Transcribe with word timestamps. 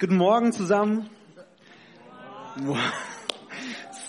Guten 0.00 0.16
Morgen 0.16 0.52
zusammen. 0.52 1.10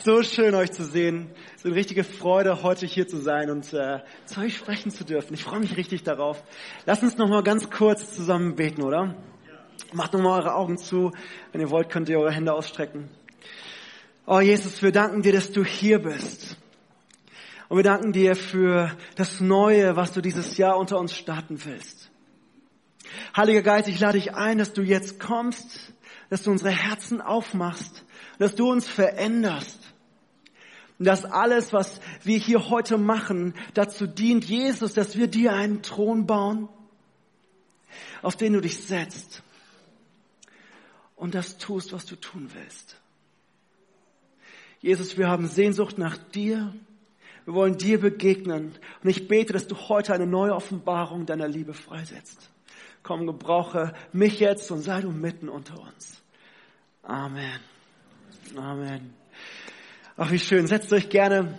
So 0.06 0.22
schön 0.22 0.54
euch 0.54 0.72
zu 0.72 0.84
sehen. 0.86 1.32
Es 1.56 1.62
ist 1.62 1.66
eine 1.66 1.74
richtige 1.74 2.04
Freude, 2.04 2.62
heute 2.62 2.86
hier 2.86 3.08
zu 3.08 3.18
sein 3.18 3.50
und 3.50 3.74
äh, 3.74 4.02
zu 4.26 4.42
euch 4.42 4.56
sprechen 4.56 4.92
zu 4.92 5.04
dürfen. 5.04 5.34
Ich 5.34 5.44
freue 5.44 5.60
mich 5.60 5.78
richtig 5.78 6.04
darauf. 6.04 6.44
Lasst 6.86 7.02
uns 7.02 7.18
noch 7.18 7.28
mal 7.28 7.42
ganz 7.42 7.72
kurz 7.72 8.14
zusammen 8.14 8.56
beten, 8.56 8.84
oder? 8.84 9.16
Macht 9.92 10.14
noch 10.14 10.22
mal 10.22 10.38
eure 10.38 10.54
Augen 10.54 10.78
zu. 10.78 11.12
Wenn 11.54 11.62
ihr 11.62 11.72
wollt, 11.72 11.90
könnt 11.90 12.08
ihr 12.08 12.20
eure 12.20 12.34
Hände 12.34 12.54
ausstrecken. 12.54 13.10
Oh 14.28 14.42
Jesus, 14.42 14.84
wir 14.84 14.92
danken 14.92 15.24
dir, 15.24 15.34
dass 15.34 15.52
du 15.52 15.66
hier 15.66 15.98
bist. 15.98 16.56
Und 17.68 17.78
wir 17.78 17.84
danken 17.84 18.14
dir 18.14 18.36
für 18.36 18.96
das 19.16 19.42
Neue, 19.42 19.96
was 19.96 20.12
du 20.12 20.22
dieses 20.22 20.56
Jahr 20.58 20.78
unter 20.78 21.00
uns 21.00 21.16
starten 21.16 21.66
willst. 21.66 22.09
Heiliger 23.36 23.62
Geist, 23.62 23.88
ich 23.88 24.00
lade 24.00 24.20
dich 24.20 24.34
ein, 24.34 24.58
dass 24.58 24.74
du 24.74 24.82
jetzt 24.82 25.20
kommst, 25.20 25.94
dass 26.30 26.44
du 26.44 26.52
unsere 26.52 26.72
Herzen 26.72 27.22
aufmachst, 27.22 28.04
dass 28.38 28.56
du 28.56 28.70
uns 28.70 28.88
veränderst. 28.88 29.80
Und 30.98 31.06
dass 31.06 31.24
alles, 31.26 31.72
was 31.72 32.02
wir 32.24 32.38
hier 32.38 32.70
heute 32.70 32.98
machen, 32.98 33.54
dazu 33.74 34.06
dient, 34.06 34.46
Jesus, 34.46 34.94
dass 34.94 35.18
wir 35.18 35.28
dir 35.28 35.54
einen 35.54 35.82
Thron 35.82 36.26
bauen, 36.26 36.68
auf 38.22 38.36
den 38.36 38.54
du 38.54 38.62
dich 38.62 38.84
setzt 38.84 39.42
und 41.16 41.36
das 41.36 41.58
tust, 41.58 41.94
was 41.94 42.06
du 42.06 42.16
tun 42.16 42.50
willst. 42.54 42.98
Jesus, 44.82 45.18
wir 45.18 45.28
haben 45.28 45.48
Sehnsucht 45.48 45.98
nach 45.98 46.18
dir. 46.18 46.74
Wir 47.46 47.54
wollen 47.54 47.78
dir 47.78 48.00
begegnen. 48.00 48.74
Und 49.04 49.10
ich 49.10 49.28
bete, 49.28 49.54
dass 49.54 49.68
du 49.68 49.76
heute 49.76 50.14
eine 50.14 50.28
neue 50.28 50.56
Offenbarung 50.56 51.26
deiner 51.26 51.48
Liebe 51.48 51.74
freisetzt. 51.74 52.50
Komm, 53.04 53.26
gebrauche 53.26 53.94
mich 54.12 54.40
jetzt 54.40 54.70
und 54.72 54.82
sei 54.82 55.02
du 55.02 55.12
mitten 55.12 55.50
unter 55.50 55.80
uns. 55.80 56.22
Amen. 57.04 57.60
Amen. 58.56 59.14
Ach, 60.18 60.32
wie 60.32 60.40
schön. 60.40 60.68
Setzt 60.68 60.92
euch 60.92 61.10
gerne. 61.10 61.58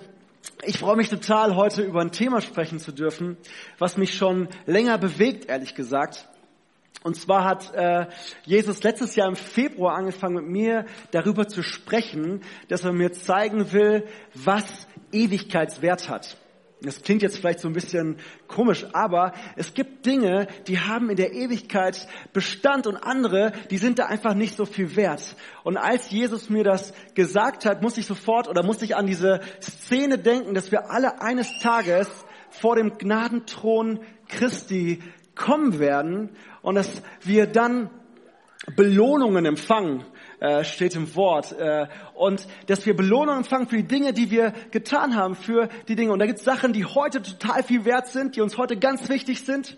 Ich 0.64 0.78
freue 0.78 0.96
mich 0.96 1.08
total, 1.08 1.56
heute 1.56 1.82
über 1.82 2.00
ein 2.00 2.12
Thema 2.12 2.40
sprechen 2.40 2.78
zu 2.78 2.92
dürfen, 2.92 3.36
was 3.78 3.96
mich 3.96 4.14
schon 4.14 4.48
länger 4.66 4.98
bewegt, 4.98 5.46
ehrlich 5.48 5.74
gesagt. 5.74 6.28
Und 7.02 7.16
zwar 7.16 7.44
hat 7.44 7.72
äh, 7.74 8.06
Jesus 8.44 8.82
letztes 8.82 9.16
Jahr 9.16 9.28
im 9.28 9.36
Februar 9.36 9.96
angefangen 9.96 10.34
mit 10.34 10.46
mir 10.46 10.86
darüber 11.12 11.48
zu 11.48 11.62
sprechen, 11.62 12.42
dass 12.68 12.84
er 12.84 12.92
mir 12.92 13.12
zeigen 13.12 13.72
will, 13.72 14.06
was 14.34 14.86
Ewigkeitswert 15.10 16.10
hat. 16.10 16.36
Das 16.82 17.02
klingt 17.02 17.20
jetzt 17.20 17.36
vielleicht 17.36 17.60
so 17.60 17.68
ein 17.68 17.74
bisschen 17.74 18.16
komisch, 18.48 18.86
aber 18.94 19.34
es 19.56 19.74
gibt 19.74 20.06
Dinge, 20.06 20.46
die 20.66 20.80
haben 20.80 21.10
in 21.10 21.16
der 21.16 21.32
Ewigkeit 21.32 22.08
Bestand 22.32 22.86
und 22.86 22.96
andere, 22.96 23.52
die 23.70 23.76
sind 23.76 23.98
da 23.98 24.06
einfach 24.06 24.34
nicht 24.34 24.56
so 24.56 24.64
viel 24.64 24.96
wert. 24.96 25.36
Und 25.62 25.76
als 25.76 26.10
Jesus 26.10 26.48
mir 26.48 26.64
das 26.64 26.94
gesagt 27.14 27.66
hat, 27.66 27.82
muss 27.82 27.98
ich 27.98 28.06
sofort 28.06 28.48
oder 28.48 28.62
muss 28.62 28.80
ich 28.80 28.96
an 28.96 29.06
diese 29.06 29.40
Szene 29.60 30.18
denken, 30.18 30.54
dass 30.54 30.72
wir 30.72 30.90
alle 30.90 31.20
eines 31.20 31.58
Tages 31.58 32.08
vor 32.48 32.76
dem 32.76 32.96
Gnadenthron 32.96 34.00
Christi 34.28 35.02
kommen 35.34 35.78
werden 35.78 36.30
und 36.62 36.76
dass 36.76 37.02
wir 37.22 37.46
dann 37.46 37.90
Belohnungen 38.74 39.44
empfangen 39.44 40.04
äh, 40.40 40.64
steht 40.64 40.96
im 40.96 41.14
Wort. 41.14 41.52
Äh, 41.52 41.86
und 42.14 42.46
dass 42.66 42.84
wir 42.86 42.96
Belohnung 42.96 43.36
empfangen 43.38 43.68
für 43.68 43.76
die 43.76 43.86
Dinge, 43.86 44.12
die 44.12 44.30
wir 44.30 44.52
getan 44.70 45.14
haben, 45.14 45.36
für 45.36 45.68
die 45.86 45.96
Dinge. 45.96 46.12
Und 46.12 46.18
da 46.18 46.26
gibt 46.26 46.38
es 46.38 46.44
Sachen, 46.44 46.72
die 46.72 46.84
heute 46.84 47.22
total 47.22 47.62
viel 47.62 47.84
wert 47.84 48.08
sind, 48.08 48.36
die 48.36 48.40
uns 48.40 48.56
heute 48.56 48.76
ganz 48.76 49.08
wichtig 49.08 49.44
sind. 49.44 49.76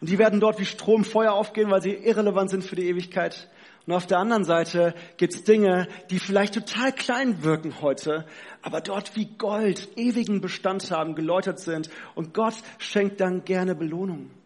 Und 0.00 0.10
die 0.10 0.18
werden 0.18 0.40
dort 0.40 0.58
wie 0.58 0.64
Strom 0.64 1.04
Feuer 1.04 1.32
aufgehen, 1.32 1.70
weil 1.70 1.82
sie 1.82 1.92
irrelevant 1.92 2.50
sind 2.50 2.64
für 2.64 2.76
die 2.76 2.88
Ewigkeit. 2.88 3.48
Und 3.86 3.92
auf 3.92 4.06
der 4.06 4.18
anderen 4.18 4.44
Seite 4.44 4.94
gibt 5.16 5.34
es 5.34 5.44
Dinge, 5.44 5.88
die 6.10 6.18
vielleicht 6.18 6.54
total 6.54 6.92
klein 6.92 7.42
wirken 7.42 7.82
heute, 7.82 8.24
aber 8.62 8.80
dort 8.80 9.14
wie 9.14 9.26
Gold 9.36 9.88
ewigen 9.96 10.40
Bestand 10.40 10.90
haben, 10.90 11.14
geläutert 11.14 11.58
sind. 11.58 11.90
Und 12.14 12.32
Gott 12.32 12.54
schenkt 12.78 13.20
dann 13.20 13.44
gerne 13.44 13.74
Belohnungen. 13.74 14.43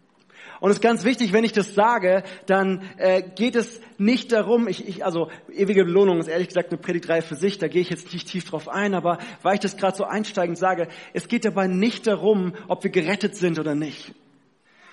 Und 0.60 0.70
es 0.70 0.78
ist 0.78 0.82
ganz 0.82 1.04
wichtig, 1.04 1.32
wenn 1.32 1.44
ich 1.44 1.52
das 1.52 1.74
sage, 1.74 2.24
dann 2.46 2.82
äh, 2.96 3.22
geht 3.22 3.54
es 3.54 3.80
nicht 3.96 4.32
darum, 4.32 4.66
ich, 4.66 4.86
ich, 4.88 5.04
also 5.04 5.30
ewige 5.52 5.84
Belohnung 5.84 6.18
ist 6.18 6.28
ehrlich 6.28 6.48
gesagt 6.48 6.70
eine 6.70 6.80
Predigtreihe 6.80 7.22
für 7.22 7.36
sich, 7.36 7.58
da 7.58 7.68
gehe 7.68 7.82
ich 7.82 7.90
jetzt 7.90 8.12
nicht 8.12 8.28
tief 8.28 8.44
drauf 8.44 8.68
ein, 8.68 8.94
aber 8.94 9.18
weil 9.42 9.54
ich 9.54 9.60
das 9.60 9.76
gerade 9.76 9.96
so 9.96 10.04
einsteigend 10.04 10.58
sage, 10.58 10.88
es 11.12 11.28
geht 11.28 11.44
dabei 11.44 11.66
nicht 11.66 12.06
darum, 12.06 12.54
ob 12.66 12.82
wir 12.82 12.90
gerettet 12.90 13.36
sind 13.36 13.58
oder 13.58 13.74
nicht. 13.74 14.14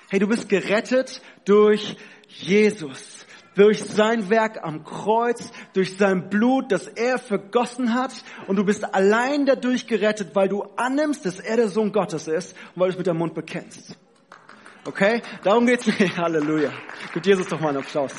Hey, 0.10 0.20
du 0.20 0.28
bist 0.28 0.50
gerettet 0.50 1.22
durch 1.46 1.98
Jesus, 2.28 3.26
durch 3.56 3.84
sein 3.84 4.30
Werk 4.30 4.64
am 4.64 4.84
Kreuz, 4.84 5.52
durch 5.74 5.98
sein 5.98 6.30
Blut, 6.30 6.72
das 6.72 6.88
er 6.88 7.18
vergossen 7.18 7.96
hat 7.96 8.12
und 8.48 8.58
du 8.58 8.66
bist 8.66 8.84
allein 8.94 9.48
dadurch 9.48 9.88
gerettet, 9.88 10.36
weil 10.36 10.48
du 10.48 10.64
annimmst, 10.76 11.26
dass 11.26 11.40
er 11.40 11.56
der 11.56 11.70
Sohn 11.70 11.92
Gottes 11.92 12.28
ist 12.28 12.56
und 12.76 12.82
weil 12.82 12.90
du 12.90 12.94
es 12.94 12.98
mit 13.00 13.08
dem 13.08 13.18
Mund 13.18 13.34
bekennst. 13.34 13.98
Okay? 14.86 15.24
Darum 15.44 15.66
geht's 15.66 15.88
nicht. 15.88 16.00
Halleluja. 16.18 16.72
Gib 17.14 17.26
Jesus 17.26 17.48
doch 17.48 17.60
mal 17.60 17.70
einen 17.70 17.80
Applaus. 17.80 18.14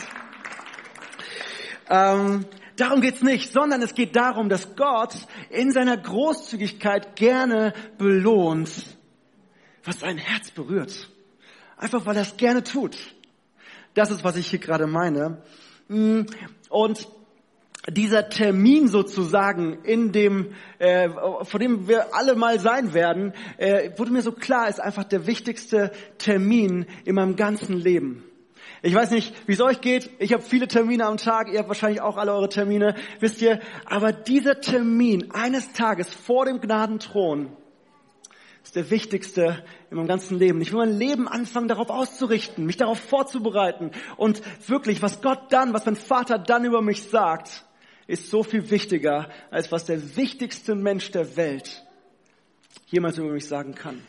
Ähm, 1.89 2.45
darum 2.77 3.01
geht's 3.01 3.23
nicht, 3.23 3.53
sondern 3.53 3.81
es 3.83 3.95
geht 3.95 4.17
darum, 4.17 4.49
dass 4.49 4.75
Gott 4.75 5.15
in 5.49 5.71
seiner 5.71 5.97
Großzügigkeit 5.97 7.15
gerne 7.15 7.73
belohnt, 7.99 8.71
was 9.85 10.01
sein 10.01 10.19
Herz 10.19 10.51
berührt. 10.51 11.09
Einfach 11.77 12.05
weil 12.05 12.17
er 12.17 12.23
es 12.23 12.37
gerne 12.37 12.65
tut. 12.65 12.97
Das 13.95 14.11
ist, 14.11 14.25
was 14.25 14.37
ich 14.37 14.49
hier 14.49 14.59
gerade 14.59 14.89
meine. 14.89 15.43
Mm, 15.87 16.23
und 16.69 17.07
dieser 17.89 18.29
Termin 18.29 18.89
sozusagen, 18.89 19.79
in 19.85 20.13
dem, 20.13 20.53
äh, 20.79 21.09
vor 21.43 21.61
dem 21.61 21.89
wir 21.89 22.15
alle 22.15 22.35
mal 22.35 22.59
sein 22.59 22.95
werden, 22.95 23.33
äh, 23.59 23.91
wurde 23.97 24.13
mir 24.13 24.23
so 24.23 24.33
klar, 24.33 24.69
ist 24.69 24.81
einfach 24.81 25.05
der 25.05 25.27
wichtigste 25.27 25.93
Termin 26.19 26.87
in 27.05 27.15
meinem 27.15 27.37
ganzen 27.37 27.77
Leben. 27.77 28.25
Ich 28.83 28.95
weiß 28.95 29.11
nicht, 29.11 29.35
wie 29.49 29.53
es 29.53 29.61
euch 29.61 29.81
geht. 29.81 30.11
Ich 30.19 30.33
habe 30.33 30.43
viele 30.43 30.69
Termine 30.69 31.07
am 31.07 31.17
Tag. 31.17 31.51
Ihr 31.51 31.59
habt 31.59 31.69
wahrscheinlich 31.69 32.01
auch 32.01 32.17
alle 32.17 32.33
eure 32.33 32.49
Termine, 32.49 32.95
wisst 33.21 33.41
ihr. 33.43 33.61
Aber 33.85 34.13
dieser 34.13 34.61
Termin 34.61 35.31
eines 35.33 35.73
Tages 35.73 36.13
vor 36.13 36.45
dem 36.45 36.61
Gnadenthron 36.61 37.49
ist 38.63 38.77
der 38.77 38.91
wichtigste 38.91 39.65
in 39.91 39.97
meinem 39.97 40.09
ganzen 40.09 40.39
Leben. 40.39 40.61
Ich 40.61 40.73
will 40.73 40.79
mein 40.79 40.99
Leben 40.99 41.29
anfangen, 41.29 41.69
darauf 41.69 41.89
auszurichten, 41.89 42.67
mich 42.67 42.77
darauf 42.77 42.99
vorzubereiten 42.99 43.93
und 44.17 44.43
wirklich, 44.69 45.03
was 45.03 45.23
Gott 45.23 45.53
dann, 45.53 45.73
was 45.73 45.87
mein 45.87 45.97
Vater 45.97 46.39
dann 46.39 46.65
über 46.65 46.83
mich 46.83 47.05
sagt, 47.05 47.65
ist 48.07 48.31
so 48.31 48.43
viel 48.43 48.71
wichtiger, 48.71 49.31
als 49.51 49.73
was 49.73 49.85
der 49.85 50.17
wichtigste 50.17 50.75
Mensch 50.75 51.11
der 51.11 51.37
Welt 51.37 51.85
jemals 52.87 53.19
über 53.19 53.31
mich 53.31 53.47
sagen 53.47 53.75
kann. 53.75 54.03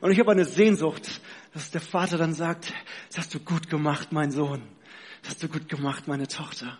Und 0.00 0.12
ich 0.12 0.18
habe 0.18 0.30
eine 0.30 0.44
Sehnsucht, 0.44 1.20
dass 1.52 1.70
der 1.70 1.80
Vater 1.80 2.18
dann 2.18 2.34
sagt, 2.34 2.72
das 3.08 3.18
hast 3.18 3.34
du 3.34 3.40
gut 3.40 3.68
gemacht, 3.68 4.12
mein 4.12 4.30
Sohn. 4.30 4.62
Das 5.22 5.32
hast 5.32 5.42
du 5.42 5.48
gut 5.48 5.68
gemacht, 5.68 6.06
meine 6.06 6.28
Tochter. 6.28 6.78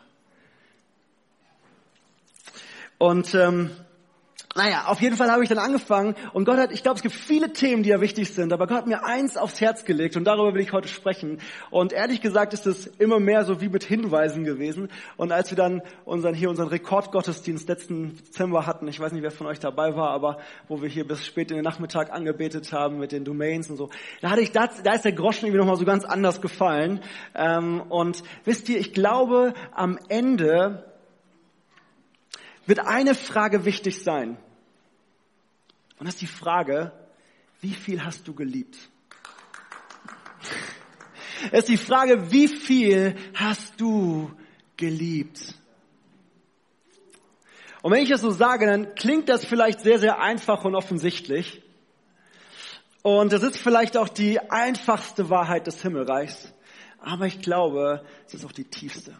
Und 2.99 3.35
ähm, 3.35 3.71
naja, 4.55 4.87
auf 4.87 5.01
jeden 5.01 5.17
Fall 5.17 5.31
habe 5.31 5.43
ich 5.43 5.49
dann 5.49 5.59
angefangen 5.59 6.15
und 6.33 6.45
Gott 6.45 6.59
hat, 6.59 6.73
ich 6.73 6.83
glaube, 6.83 6.97
es 6.97 7.03
gibt 7.03 7.15
viele 7.15 7.53
Themen, 7.53 7.83
die 7.83 7.91
ja 7.91 8.01
wichtig 8.01 8.33
sind, 8.33 8.53
aber 8.53 8.67
Gott 8.67 8.79
hat 8.79 8.87
mir 8.87 9.05
eins 9.05 9.37
aufs 9.37 9.61
Herz 9.61 9.85
gelegt 9.85 10.17
und 10.17 10.25
darüber 10.25 10.55
will 10.55 10.63
ich 10.63 10.73
heute 10.73 10.89
sprechen. 10.89 11.41
Und 11.71 11.93
ehrlich 11.93 12.23
gesagt 12.23 12.55
ist 12.55 12.67
es 12.67 12.87
immer 12.87 13.21
mehr 13.21 13.45
so 13.45 13.61
wie 13.61 13.69
mit 13.69 13.85
Hinweisen 13.85 14.45
gewesen. 14.45 14.89
Und 15.17 15.33
als 15.33 15.51
wir 15.51 15.57
dann 15.57 15.83
unseren, 16.05 16.35
hier 16.35 16.49
unseren 16.49 16.69
Rekordgottesdienst 16.69 17.69
letzten 17.69 18.17
Dezember 18.17 18.67
hatten, 18.67 18.89
ich 18.89 18.99
weiß 18.99 19.13
nicht, 19.13 19.23
wer 19.23 19.31
von 19.31 19.47
euch 19.47 19.61
dabei 19.61 19.95
war, 19.95 20.11
aber 20.11 20.39
wo 20.67 20.81
wir 20.81 20.89
hier 20.89 21.07
bis 21.07 21.25
spät 21.27 21.51
in 21.51 21.57
den 21.57 21.65
Nachmittag 21.65 22.11
angebetet 22.11 22.73
haben 22.73 22.99
mit 22.99 23.13
den 23.13 23.25
Domains 23.25 23.69
und 23.69 23.77
so, 23.77 23.91
da 24.23 24.31
hatte 24.31 24.41
ich, 24.41 24.51
da, 24.51 24.69
da 24.83 24.95
ist 24.95 25.05
der 25.05 25.13
Groschen 25.13 25.47
irgendwie 25.47 25.59
nochmal 25.59 25.77
so 25.77 25.85
ganz 25.85 26.05
anders 26.05 26.41
gefallen. 26.41 27.01
Ähm, 27.35 27.83
und 27.91 28.25
wisst 28.45 28.69
ihr, 28.71 28.79
ich 28.79 28.93
glaube, 28.93 29.53
am 29.73 29.99
Ende 30.09 30.85
wird 32.69 32.81
eine 32.81 33.15
Frage 33.15 33.65
wichtig 33.65 34.03
sein. 34.03 34.37
Und 35.99 36.07
das 36.07 36.15
ist 36.15 36.23
die 36.23 36.27
Frage, 36.27 36.93
wie 37.61 37.75
viel 37.75 38.05
hast 38.05 38.27
du 38.27 38.35
geliebt? 38.35 38.77
Es 41.53 41.61
ist 41.61 41.69
die 41.69 41.77
Frage, 41.77 42.33
wie 42.33 42.49
viel 42.49 43.15
hast 43.33 43.81
du 43.81 44.29
geliebt? 44.77 45.55
Und 47.81 47.93
wenn 47.93 48.03
ich 48.03 48.09
das 48.09 48.23
so 48.23 48.31
sage, 48.33 48.67
dann 48.67 48.97
klingt 48.97 49.29
das 49.29 49.45
vielleicht 49.45 49.81
sehr, 49.81 50.01
sehr 50.01 50.19
einfach 50.19 50.65
und 50.65 50.75
offensichtlich. 50.75 51.63
Und 53.03 53.33
das 53.33 53.45
ist 53.45 53.57
vielleicht 53.57 53.97
auch 53.97 54.09
die 54.09 54.41
einfachste 54.51 55.31
Wahrheit 55.31 55.69
des 55.69 55.81
Himmelreichs. 55.81 56.53
Aber 56.99 57.27
ich 57.27 57.41
glaube, 57.41 58.05
es 58.27 58.35
ist 58.35 58.45
auch 58.45 58.53
die 58.53 58.65
tiefste. 58.65 59.17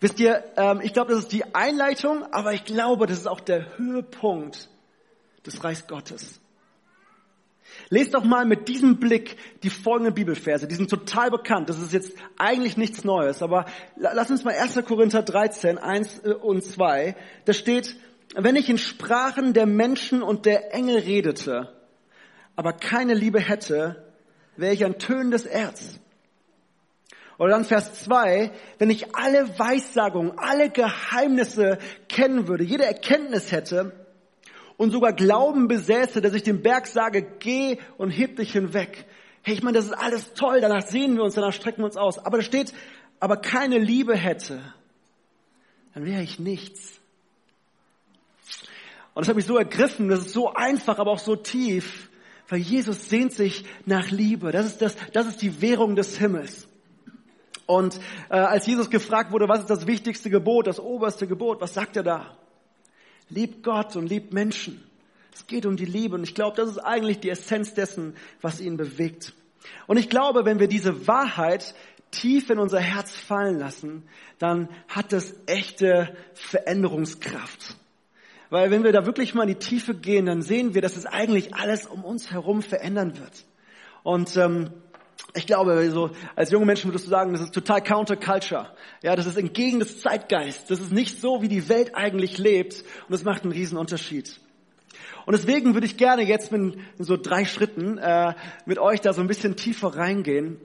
Wisst 0.00 0.20
ihr, 0.20 0.44
ähm, 0.56 0.80
ich 0.82 0.92
glaube, 0.92 1.12
das 1.12 1.20
ist 1.20 1.32
die 1.32 1.54
Einleitung, 1.54 2.24
aber 2.32 2.52
ich 2.52 2.64
glaube, 2.64 3.06
das 3.06 3.18
ist 3.18 3.26
auch 3.26 3.40
der 3.40 3.78
Höhepunkt 3.78 4.68
des 5.46 5.62
Reichs 5.62 5.86
Gottes. 5.86 6.40
Lest 7.88 8.14
doch 8.14 8.24
mal 8.24 8.44
mit 8.44 8.68
diesem 8.68 8.98
Blick 8.98 9.36
die 9.62 9.70
folgenden 9.70 10.14
Bibelverse. 10.14 10.66
Die 10.66 10.74
sind 10.74 10.90
total 10.90 11.30
bekannt. 11.30 11.68
Das 11.68 11.78
ist 11.78 11.92
jetzt 11.92 12.12
eigentlich 12.38 12.76
nichts 12.76 13.04
Neues. 13.04 13.42
Aber 13.42 13.66
lass 13.96 14.30
uns 14.30 14.44
mal 14.44 14.54
1. 14.54 14.84
Korinther 14.86 15.22
13, 15.22 15.78
1 15.78 16.18
äh, 16.20 16.32
und 16.32 16.64
2. 16.64 17.16
Da 17.44 17.52
steht, 17.52 17.96
wenn 18.34 18.56
ich 18.56 18.68
in 18.68 18.78
Sprachen 18.78 19.52
der 19.52 19.66
Menschen 19.66 20.22
und 20.22 20.46
der 20.46 20.74
Engel 20.74 20.98
redete, 20.98 21.72
aber 22.56 22.72
keine 22.72 23.14
Liebe 23.14 23.40
hätte, 23.40 24.04
wäre 24.56 24.74
ich 24.74 24.84
ein 24.84 24.98
tönendes 24.98 25.46
Erz. 25.46 25.98
Oder 27.42 27.54
dann 27.54 27.64
Vers 27.64 28.04
2, 28.04 28.52
wenn 28.78 28.88
ich 28.88 29.16
alle 29.16 29.58
Weissagungen, 29.58 30.38
alle 30.38 30.70
Geheimnisse 30.70 31.78
kennen 32.08 32.46
würde, 32.46 32.62
jede 32.62 32.84
Erkenntnis 32.84 33.50
hätte 33.50 34.06
und 34.76 34.92
sogar 34.92 35.12
Glauben 35.12 35.66
besäße, 35.66 36.20
dass 36.20 36.34
ich 36.34 36.44
dem 36.44 36.62
Berg 36.62 36.86
sage, 36.86 37.26
geh 37.40 37.78
und 37.98 38.10
heb 38.10 38.36
dich 38.36 38.52
hinweg. 38.52 39.06
Hey, 39.42 39.54
ich 39.54 39.62
meine, 39.64 39.76
das 39.76 39.86
ist 39.86 39.92
alles 39.92 40.34
toll, 40.34 40.60
danach 40.60 40.86
sehen 40.86 41.16
wir 41.16 41.24
uns, 41.24 41.34
danach 41.34 41.52
strecken 41.52 41.78
wir 41.82 41.86
uns 41.86 41.96
aus. 41.96 42.20
Aber 42.20 42.36
da 42.36 42.44
steht, 42.44 42.72
aber 43.18 43.38
keine 43.38 43.78
Liebe 43.78 44.14
hätte, 44.14 44.62
dann 45.94 46.04
wäre 46.04 46.22
ich 46.22 46.38
nichts. 46.38 47.00
Und 49.14 49.22
das 49.22 49.28
hat 49.28 49.34
mich 49.34 49.46
so 49.46 49.56
ergriffen, 49.56 50.08
das 50.08 50.20
ist 50.20 50.32
so 50.32 50.54
einfach, 50.54 51.00
aber 51.00 51.10
auch 51.10 51.18
so 51.18 51.34
tief, 51.34 52.08
weil 52.48 52.60
Jesus 52.60 53.08
sehnt 53.08 53.32
sich 53.32 53.64
nach 53.84 54.12
Liebe. 54.12 54.52
Das 54.52 54.64
ist, 54.64 54.80
das, 54.80 54.94
das 55.12 55.26
ist 55.26 55.42
die 55.42 55.60
Währung 55.60 55.96
des 55.96 56.18
Himmels. 56.18 56.68
Und 57.72 57.98
äh, 58.28 58.34
als 58.34 58.66
Jesus 58.66 58.90
gefragt 58.90 59.32
wurde, 59.32 59.48
was 59.48 59.60
ist 59.60 59.70
das 59.70 59.86
wichtigste 59.86 60.28
Gebot, 60.28 60.66
das 60.66 60.78
oberste 60.78 61.26
Gebot, 61.26 61.62
was 61.62 61.72
sagt 61.72 61.96
er 61.96 62.02
da? 62.02 62.36
Liebt 63.30 63.62
Gott 63.62 63.96
und 63.96 64.08
liebt 64.08 64.34
Menschen. 64.34 64.84
Es 65.32 65.46
geht 65.46 65.64
um 65.64 65.76
die 65.76 65.86
Liebe 65.86 66.14
und 66.16 66.22
ich 66.22 66.34
glaube, 66.34 66.54
das 66.54 66.68
ist 66.68 66.78
eigentlich 66.78 67.20
die 67.20 67.30
Essenz 67.30 67.72
dessen, 67.72 68.14
was 68.42 68.60
ihn 68.60 68.76
bewegt. 68.76 69.32
Und 69.86 69.96
ich 69.96 70.10
glaube, 70.10 70.44
wenn 70.44 70.58
wir 70.58 70.68
diese 70.68 71.06
Wahrheit 71.06 71.74
tief 72.10 72.50
in 72.50 72.58
unser 72.58 72.80
Herz 72.80 73.16
fallen 73.16 73.58
lassen, 73.58 74.02
dann 74.38 74.68
hat 74.88 75.14
es 75.14 75.34
echte 75.46 76.14
Veränderungskraft. 76.34 77.76
Weil 78.50 78.70
wenn 78.70 78.84
wir 78.84 78.92
da 78.92 79.06
wirklich 79.06 79.32
mal 79.32 79.48
in 79.48 79.58
die 79.58 79.66
Tiefe 79.66 79.94
gehen, 79.94 80.26
dann 80.26 80.42
sehen 80.42 80.74
wir, 80.74 80.82
dass 80.82 80.98
es 80.98 81.06
eigentlich 81.06 81.54
alles 81.54 81.86
um 81.86 82.04
uns 82.04 82.30
herum 82.30 82.60
verändern 82.60 83.18
wird. 83.18 83.46
Und 84.02 84.36
ähm, 84.36 84.72
ich 85.34 85.46
glaube, 85.46 85.90
so 85.90 86.10
als 86.36 86.50
junge 86.50 86.66
Menschen 86.66 86.90
würdest 86.90 87.06
du 87.06 87.10
sagen, 87.10 87.32
das 87.32 87.40
ist 87.40 87.54
total 87.54 87.82
counterculture. 87.82 88.70
Ja, 89.02 89.16
das 89.16 89.26
ist 89.26 89.38
entgegen 89.38 89.78
des 89.78 90.00
Zeitgeist. 90.00 90.70
Das 90.70 90.80
ist 90.80 90.92
nicht 90.92 91.20
so, 91.20 91.40
wie 91.40 91.48
die 91.48 91.68
Welt 91.68 91.94
eigentlich 91.94 92.38
lebt. 92.38 92.82
Und 92.82 93.10
das 93.10 93.24
macht 93.24 93.42
einen 93.42 93.52
riesen 93.52 93.78
Unterschied. 93.78 94.38
Und 95.24 95.32
deswegen 95.32 95.74
würde 95.74 95.86
ich 95.86 95.96
gerne 95.96 96.22
jetzt 96.22 96.52
mit 96.52 96.78
so 96.98 97.16
drei 97.16 97.44
Schritten 97.44 97.96
äh, 97.98 98.34
mit 98.66 98.78
euch 98.78 99.00
da 99.00 99.12
so 99.12 99.20
ein 99.20 99.28
bisschen 99.28 99.56
tiefer 99.56 99.96
reingehen. 99.96 100.58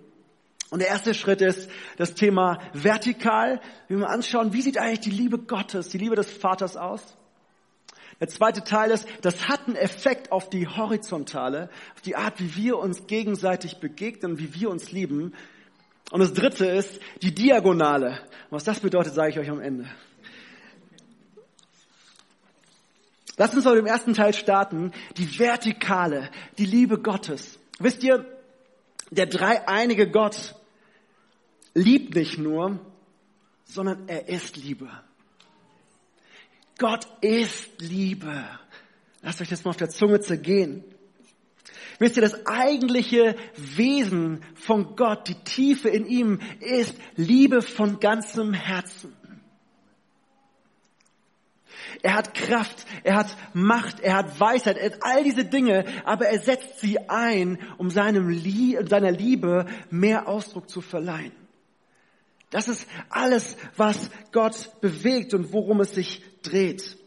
Und 0.69 0.79
der 0.79 0.89
erste 0.89 1.13
Schritt 1.13 1.41
ist 1.41 1.69
das 1.97 2.13
Thema 2.13 2.59
vertikal. 2.73 3.61
Wir 3.87 3.97
mal 3.97 4.07
anschauen, 4.07 4.51
wie 4.51 4.61
sieht 4.61 4.77
eigentlich 4.77 4.99
die 4.99 5.11
Liebe 5.11 5.37
Gottes, 5.37 5.89
die 5.89 5.97
Liebe 5.97 6.15
des 6.15 6.29
Vaters 6.29 6.75
aus? 6.75 7.01
Der 8.19 8.27
zweite 8.27 8.63
Teil 8.63 8.89
ist, 8.91 9.07
das 9.21 9.47
hat 9.47 9.67
einen 9.67 9.75
Effekt 9.75 10.31
auf 10.31 10.49
die 10.49 10.67
horizontale, 10.67 11.69
auf 11.95 12.01
die 12.01 12.15
Art, 12.15 12.39
wie 12.39 12.55
wir 12.55 12.79
uns 12.79 13.05
gegenseitig 13.05 13.77
begegnen, 13.77 14.39
wie 14.39 14.55
wir 14.55 14.69
uns 14.71 14.91
lieben. 14.91 15.33
Und 16.11 16.19
das 16.19 16.33
dritte 16.33 16.65
ist 16.65 16.99
die 17.21 17.33
Diagonale. 17.33 18.19
Und 18.49 18.57
was 18.57 18.63
das 18.63 18.79
bedeutet, 18.79 19.13
sage 19.13 19.31
ich 19.31 19.39
euch 19.39 19.49
am 19.49 19.61
Ende. 19.61 19.87
Lass 23.35 23.53
uns 23.53 23.67
heute 23.67 23.79
im 23.79 23.85
ersten 23.85 24.15
Teil 24.15 24.33
starten. 24.33 24.93
Die 25.17 25.37
Vertikale, 25.37 26.31
die 26.57 26.65
Liebe 26.65 26.99
Gottes. 26.99 27.59
Wisst 27.77 28.03
ihr, 28.03 28.25
der 29.11 29.27
dreieinige 29.27 30.09
Gott 30.09 30.55
liebt 31.75 32.15
nicht 32.15 32.39
nur, 32.39 32.79
sondern 33.65 34.07
er 34.07 34.27
ist 34.27 34.57
Liebe. 34.57 34.89
Gott 36.77 37.07
ist 37.21 37.69
Liebe. 37.79 38.45
Lasst 39.21 39.41
euch 39.41 39.49
das 39.49 39.63
mal 39.63 39.71
auf 39.71 39.77
der 39.77 39.89
Zunge 39.89 40.19
zergehen. 40.19 40.83
Wisst 41.99 42.15
ihr, 42.15 42.21
das 42.21 42.45
eigentliche 42.45 43.35
Wesen 43.55 44.43
von 44.55 44.95
Gott, 44.95 45.27
die 45.27 45.43
Tiefe 45.43 45.89
in 45.89 46.05
ihm 46.05 46.39
ist 46.59 46.95
Liebe 47.15 47.61
von 47.61 47.99
ganzem 47.99 48.53
Herzen. 48.53 49.13
Er 52.03 52.13
hat 52.13 52.35
Kraft, 52.35 52.85
er 53.03 53.15
hat 53.15 53.35
Macht, 53.53 53.99
er 54.01 54.15
hat 54.15 54.39
Weisheit, 54.39 54.77
er 54.77 54.91
hat 54.91 54.99
all 55.01 55.23
diese 55.23 55.45
Dinge, 55.45 55.85
aber 56.05 56.27
er 56.27 56.39
setzt 56.39 56.79
sie 56.79 57.09
ein, 57.09 57.57
um 57.77 57.89
seinem 57.89 58.29
Lie 58.29 58.85
seiner 58.87 59.11
Liebe 59.11 59.65
mehr 59.89 60.27
Ausdruck 60.27 60.69
zu 60.69 60.81
verleihen. 60.81 61.46
Das 62.49 62.67
ist 62.67 62.87
alles, 63.09 63.57
was 63.75 64.09
Gott 64.31 64.79
bewegt 64.81 65.33
und 65.33 65.51
worum 65.51 65.81
es 65.81 65.93
sich 65.93 66.23
dreht. 66.43 66.97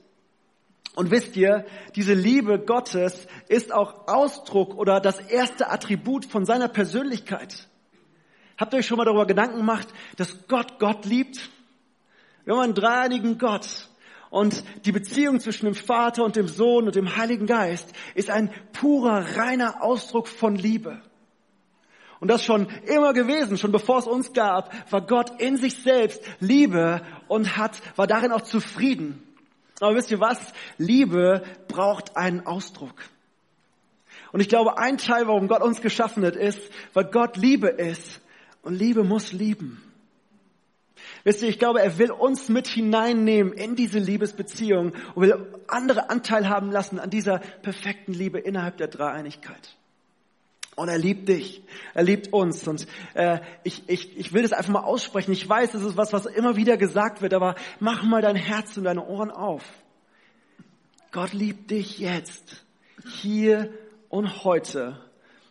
Und 0.97 1.11
wisst 1.11 1.37
ihr, 1.37 1.65
diese 1.95 2.15
Liebe 2.15 2.59
Gottes 2.59 3.27
ist 3.49 3.73
auch 3.73 4.09
Ausdruck 4.09 4.75
oder 4.75 5.01
das 5.01 5.19
erste 5.21 5.71
Attribut 5.71 6.27
von 6.27 6.45
seiner 6.45 6.69
Persönlichkeit. 6.69 7.69
Habt 8.59 8.75
ihr 8.75 8.79
euch 8.79 8.87
schon 8.87 8.99
mal 8.99 9.05
darüber 9.05 9.27
Gedanken 9.27 9.59
gemacht, 9.59 9.89
dass 10.17 10.47
Gott 10.47 10.79
Gott 10.79 11.07
liebt? 11.07 11.49
Wir 12.45 12.55
haben 12.55 12.61
einen 12.63 12.75
dreieinigen 12.75 13.39
Gott. 13.39 13.89
Und 14.29 14.63
die 14.85 14.93
Beziehung 14.93 15.41
zwischen 15.41 15.67
dem 15.67 15.75
Vater 15.75 16.25
und 16.25 16.37
dem 16.37 16.47
Sohn 16.47 16.87
und 16.87 16.95
dem 16.95 17.17
Heiligen 17.17 17.47
Geist 17.47 17.93
ist 18.15 18.31
ein 18.31 18.53
purer, 18.73 19.37
reiner 19.37 19.83
Ausdruck 19.83 20.29
von 20.29 20.55
Liebe. 20.55 21.03
Und 22.21 22.29
das 22.29 22.45
schon 22.45 22.69
immer 22.87 23.15
gewesen, 23.15 23.57
schon 23.57 23.73
bevor 23.73 23.99
es 23.99 24.07
uns 24.07 24.33
gab, 24.35 24.71
war 24.93 25.01
Gott 25.01 25.41
in 25.41 25.57
sich 25.57 25.83
selbst 25.83 26.23
Liebe 26.39 27.01
und 27.29 27.57
hat, 27.57 27.81
war 27.97 28.07
darin 28.07 28.31
auch 28.31 28.43
zufrieden. 28.43 29.23
Aber 29.81 29.97
wisst 29.97 30.11
ihr 30.11 30.21
was? 30.21 30.39
Liebe 30.77 31.43
braucht 31.67 32.19
einen 32.19 32.47
Ausdruck. 32.47 32.95
Und 34.33 34.41
ich 34.41 34.51
glaube, 34.51 34.79
ein 34.79 34.99
Teil, 34.99 35.27
warum 35.27 35.49
Gott 35.49 35.63
uns 35.63 35.81
geschaffen 35.81 36.25
hat, 36.25 36.37
ist, 36.37 36.71
weil 36.93 37.05
Gott 37.05 37.39
Liebe 37.39 37.69
ist. 37.69 38.21
Und 38.63 38.75
Liebe 38.75 39.03
muss 39.03 39.33
lieben. 39.33 39.83
Wisst 41.25 41.43
ihr, 41.43 41.49
ich 41.49 41.59
glaube, 41.59 41.81
er 41.81 41.99
will 41.99 42.11
uns 42.11 42.51
mit 42.51 42.67
hineinnehmen 42.67 43.55
in 43.55 43.75
diese 43.75 43.99
Liebesbeziehung 43.99 44.93
und 45.15 45.23
will 45.23 45.47
andere 45.67 46.11
Anteil 46.11 46.49
haben 46.51 46.71
lassen 46.71 46.99
an 46.99 47.09
dieser 47.09 47.39
perfekten 47.39 48.13
Liebe 48.13 48.39
innerhalb 48.39 48.77
der 48.77 48.89
Dreieinigkeit. 48.89 49.77
Und 50.81 50.88
er 50.88 50.97
liebt 50.97 51.29
dich. 51.29 51.62
Er 51.93 52.05
liebt 52.05 52.32
uns. 52.32 52.67
Und 52.67 52.87
äh, 53.12 53.41
ich, 53.65 53.87
ich, 53.87 54.17
ich 54.17 54.32
will 54.32 54.41
das 54.41 54.55
einfach 54.55 54.73
mal 54.73 54.83
aussprechen. 54.83 55.31
Ich 55.31 55.47
weiß, 55.47 55.73
das 55.73 55.83
ist 55.83 55.99
was, 55.99 56.14
was 56.14 56.25
immer 56.25 56.57
wieder 56.57 56.78
gesagt 56.78 57.21
wird, 57.21 57.35
aber 57.35 57.55
mach 57.81 58.02
mal 58.02 58.23
dein 58.23 58.35
Herz 58.35 58.78
und 58.78 58.85
deine 58.85 59.07
Ohren 59.07 59.31
auf. 59.31 59.62
Gott 61.12 61.35
liebt 61.35 61.71
dich 61.71 61.99
jetzt, 61.99 62.64
hier 63.21 63.75
und 64.09 64.43
heute. 64.43 64.99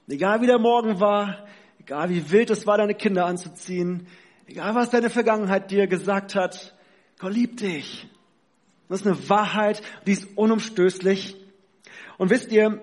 Egal 0.08 0.42
wie 0.42 0.48
der 0.48 0.58
Morgen 0.58 1.00
war, 1.00 1.46
egal 1.80 2.10
wie 2.10 2.32
wild 2.32 2.50
es 2.50 2.66
war, 2.66 2.80
deine 2.80 2.96
Kinder 2.96 3.28
anzuziehen, 3.28 4.08
egal 4.48 4.74
was 4.74 4.90
deine 4.90 5.12
Vergangenheit 5.12 5.70
dir 5.70 5.86
gesagt 5.86 6.34
hat, 6.34 6.74
Gott 7.20 7.34
liebt 7.34 7.62
dich. 7.62 8.08
Das 8.88 9.02
ist 9.02 9.06
eine 9.06 9.30
Wahrheit, 9.30 9.84
die 10.08 10.14
ist 10.14 10.36
unumstößlich. 10.36 11.36
Und 12.18 12.32
wisst 12.32 12.52
ihr, 12.52 12.82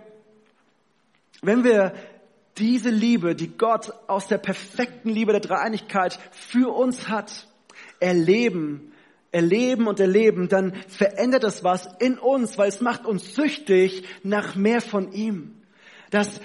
wenn 1.42 1.64
wir 1.64 1.92
diese 2.58 2.90
Liebe, 2.90 3.34
die 3.34 3.56
Gott 3.56 3.92
aus 4.06 4.28
der 4.28 4.38
perfekten 4.38 5.10
Liebe 5.10 5.32
der 5.32 5.40
Dreieinigkeit 5.40 6.18
für 6.32 6.74
uns 6.74 7.08
hat, 7.08 7.46
erleben, 8.00 8.92
erleben 9.32 9.86
und 9.86 10.00
erleben, 10.00 10.48
dann 10.48 10.74
verändert 10.88 11.44
es 11.44 11.62
was 11.62 11.88
in 11.98 12.18
uns, 12.18 12.56
weil 12.56 12.68
es 12.68 12.80
macht 12.80 13.04
uns 13.04 13.34
süchtig 13.34 14.04
nach 14.22 14.54
mehr 14.54 14.80
von 14.80 15.12
ihm. 15.12 15.62
Das 16.10 16.40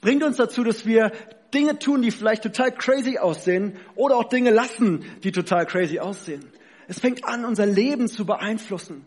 bringt 0.00 0.22
uns 0.22 0.36
dazu, 0.36 0.64
dass 0.64 0.84
wir 0.84 1.12
Dinge 1.54 1.78
tun, 1.78 2.02
die 2.02 2.10
vielleicht 2.10 2.42
total 2.42 2.72
crazy 2.72 3.18
aussehen 3.18 3.78
oder 3.94 4.16
auch 4.16 4.28
Dinge 4.28 4.50
lassen, 4.50 5.04
die 5.22 5.32
total 5.32 5.66
crazy 5.66 6.00
aussehen. 6.00 6.44
Es 6.88 6.98
fängt 6.98 7.24
an, 7.24 7.44
unser 7.44 7.64
Leben 7.64 8.08
zu 8.08 8.26
beeinflussen. 8.26 9.06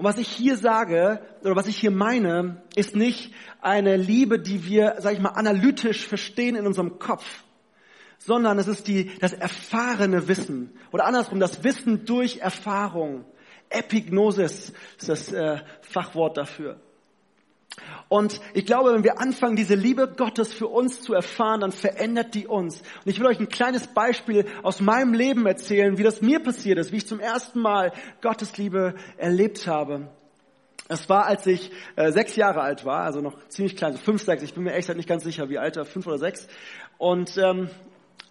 Und 0.00 0.06
was 0.06 0.16
ich 0.16 0.28
hier 0.28 0.56
sage, 0.56 1.20
oder 1.42 1.56
was 1.56 1.66
ich 1.66 1.76
hier 1.76 1.90
meine, 1.90 2.62
ist 2.74 2.96
nicht 2.96 3.34
eine 3.60 3.98
Liebe, 3.98 4.38
die 4.38 4.64
wir, 4.64 4.94
sag 5.00 5.12
ich 5.12 5.20
mal, 5.20 5.32
analytisch 5.32 6.06
verstehen 6.06 6.56
in 6.56 6.66
unserem 6.66 6.98
Kopf, 6.98 7.44
sondern 8.16 8.58
es 8.58 8.66
ist 8.66 8.88
die, 8.88 9.10
das 9.18 9.34
erfahrene 9.34 10.26
Wissen. 10.26 10.72
Oder 10.90 11.04
andersrum, 11.04 11.38
das 11.38 11.64
Wissen 11.64 12.06
durch 12.06 12.38
Erfahrung. 12.38 13.26
Epignosis 13.68 14.72
ist 14.96 15.08
das 15.10 15.32
äh, 15.34 15.58
Fachwort 15.82 16.38
dafür. 16.38 16.80
Und 18.08 18.40
ich 18.54 18.66
glaube, 18.66 18.92
wenn 18.92 19.04
wir 19.04 19.20
anfangen, 19.20 19.56
diese 19.56 19.74
Liebe 19.74 20.08
Gottes 20.08 20.52
für 20.52 20.66
uns 20.66 21.00
zu 21.00 21.14
erfahren, 21.14 21.60
dann 21.60 21.72
verändert 21.72 22.34
die 22.34 22.46
uns. 22.46 22.80
Und 22.80 23.10
ich 23.10 23.20
will 23.20 23.26
euch 23.26 23.38
ein 23.38 23.48
kleines 23.48 23.86
Beispiel 23.86 24.46
aus 24.62 24.80
meinem 24.80 25.14
Leben 25.14 25.46
erzählen, 25.46 25.96
wie 25.98 26.02
das 26.02 26.20
mir 26.20 26.40
passiert 26.40 26.78
ist, 26.78 26.92
wie 26.92 26.98
ich 26.98 27.06
zum 27.06 27.20
ersten 27.20 27.60
Mal 27.60 27.92
Gottes 28.20 28.56
Liebe 28.56 28.94
erlebt 29.16 29.66
habe. 29.66 30.08
Das 30.88 31.08
war, 31.08 31.26
als 31.26 31.46
ich 31.46 31.70
äh, 31.94 32.10
sechs 32.10 32.34
Jahre 32.34 32.62
alt 32.62 32.84
war, 32.84 33.04
also 33.04 33.20
noch 33.20 33.46
ziemlich 33.46 33.76
klein, 33.76 33.92
so 33.92 33.98
fünf, 33.98 34.22
sechs. 34.22 34.42
Ich 34.42 34.54
bin 34.54 34.64
mir 34.64 34.72
echt 34.72 34.92
nicht 34.96 35.08
ganz 35.08 35.22
sicher, 35.22 35.48
wie 35.48 35.58
alt 35.58 35.78
fünf 35.86 36.06
oder 36.08 36.18
sechs. 36.18 36.48
Und 36.98 37.38
ähm, 37.38 37.70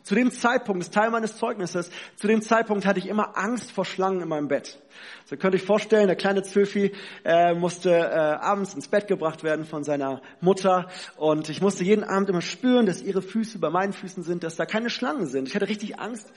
zu 0.10 0.16
dem 0.16 0.32
Zeitpunkt, 0.32 0.82
das 0.82 0.88
ist 0.88 0.96
Teil 0.96 1.12
meines 1.12 1.38
Zeugnisses, 1.38 1.92
zu 2.16 2.26
dem 2.26 2.42
Zeitpunkt 2.42 2.88
hatte 2.88 2.98
ich 2.98 3.06
immer 3.06 3.38
Angst 3.38 3.72
vor 3.72 3.86
Schlangen 3.86 4.24
in 4.24 4.28
meinem 4.28 4.48
Bett. 4.48 4.82
So 5.26 5.38
könnt 5.38 5.54
ihr 5.54 5.60
euch 5.60 5.68
vorstellen, 5.68 6.08
der 6.08 6.16
kleine 6.16 6.42
Zöfi 6.42 6.94
äh, 7.24 7.54
musste 7.54 7.92
äh, 7.92 8.16
abends 8.16 8.74
ins 8.74 8.88
Bett 8.88 9.08
gebracht 9.08 9.44
werden 9.44 9.66
von 9.66 9.84
seiner 9.84 10.24
Mutter 10.42 10.88
und 11.16 11.48
ich 11.50 11.62
musste 11.62 11.84
jeden 11.84 12.04
Abend 12.04 12.28
immer 12.28 12.42
spüren, 12.42 12.88
dass 12.88 13.04
ihre 13.04 13.22
Füße 13.22 13.60
bei 13.60 13.70
meinen 13.70 13.94
Füßen 13.94 14.24
sind, 14.24 14.44
dass 14.44 14.56
da 14.56 14.66
keine 14.66 14.90
Schlangen 14.90 15.28
sind. 15.28 15.48
Ich 15.48 15.54
hatte 15.54 15.70
richtig 15.70 16.00
Angst 16.00 16.34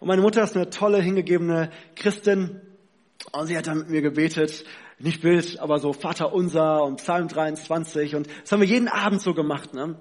und 0.00 0.08
meine 0.08 0.20
Mutter 0.20 0.42
ist 0.42 0.54
eine 0.54 0.68
tolle, 0.68 1.00
hingegebene 1.00 1.70
Christin 1.96 2.60
und 3.32 3.46
sie 3.46 3.56
hat 3.56 3.68
dann 3.68 3.78
mit 3.78 3.88
mir 3.88 4.02
gebetet 4.02 4.66
nicht 4.98 5.22
Bild, 5.22 5.60
aber 5.60 5.78
so 5.78 5.94
Vater 5.94 6.34
unser 6.34 6.84
und 6.84 6.96
Psalm 6.96 7.28
23 7.28 8.16
und 8.16 8.28
das 8.42 8.52
haben 8.52 8.60
wir 8.60 8.68
jeden 8.68 8.88
Abend 8.88 9.22
so 9.22 9.32
gemacht. 9.32 9.72
Ne? 9.72 9.96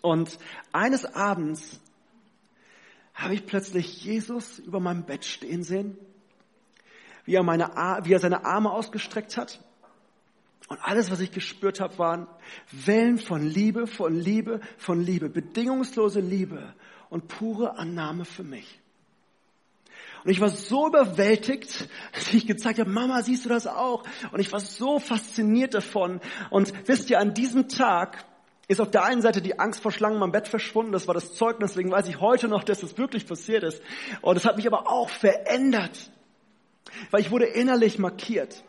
Und 0.00 0.38
eines 0.72 1.04
Abends 1.04 1.78
habe 3.14 3.34
ich 3.34 3.46
plötzlich 3.46 4.04
Jesus 4.04 4.58
über 4.58 4.80
meinem 4.80 5.04
Bett 5.04 5.24
stehen 5.24 5.62
sehen, 5.62 5.96
wie 7.24 7.34
er, 7.34 7.42
meine, 7.42 7.68
wie 8.04 8.12
er 8.12 8.18
seine 8.18 8.44
Arme 8.44 8.70
ausgestreckt 8.70 9.36
hat. 9.36 9.60
Und 10.68 10.78
alles, 10.82 11.10
was 11.10 11.20
ich 11.20 11.30
gespürt 11.30 11.80
habe, 11.80 11.98
waren 11.98 12.26
Wellen 12.72 13.18
von 13.18 13.46
Liebe, 13.46 13.86
von 13.86 14.14
Liebe, 14.14 14.60
von 14.78 15.00
Liebe, 15.00 15.28
bedingungslose 15.28 16.20
Liebe 16.20 16.74
und 17.10 17.28
pure 17.28 17.78
Annahme 17.78 18.24
für 18.24 18.44
mich. 18.44 18.80
Und 20.24 20.30
ich 20.30 20.40
war 20.40 20.48
so 20.48 20.88
überwältigt, 20.88 21.88
dass 22.14 22.32
ich 22.32 22.46
gezeigt 22.46 22.78
habe, 22.78 22.90
Mama, 22.90 23.22
siehst 23.22 23.44
du 23.44 23.50
das 23.50 23.66
auch? 23.66 24.04
Und 24.32 24.40
ich 24.40 24.50
war 24.52 24.60
so 24.60 24.98
fasziniert 24.98 25.74
davon. 25.74 26.20
Und 26.48 26.72
wisst 26.88 27.10
ihr, 27.10 27.20
an 27.20 27.34
diesem 27.34 27.68
Tag 27.68 28.24
ist 28.68 28.80
auf 28.80 28.90
der 28.90 29.04
einen 29.04 29.22
Seite 29.22 29.42
die 29.42 29.58
Angst 29.58 29.80
vor 29.80 29.92
Schlangen 29.92 30.22
am 30.22 30.32
Bett 30.32 30.48
verschwunden. 30.48 30.92
Das 30.92 31.06
war 31.06 31.14
das 31.14 31.34
Zeugnis, 31.34 31.72
deswegen 31.72 31.90
weiß 31.90 32.08
ich 32.08 32.20
heute 32.20 32.48
noch, 32.48 32.64
dass 32.64 32.80
das 32.80 32.96
wirklich 32.96 33.26
passiert 33.26 33.62
ist. 33.62 33.82
Und 34.22 34.36
es 34.36 34.44
hat 34.44 34.56
mich 34.56 34.66
aber 34.66 34.90
auch 34.90 35.10
verändert, 35.10 36.10
weil 37.10 37.20
ich 37.20 37.30
wurde 37.30 37.46
innerlich 37.46 37.98
markiert. 37.98 38.64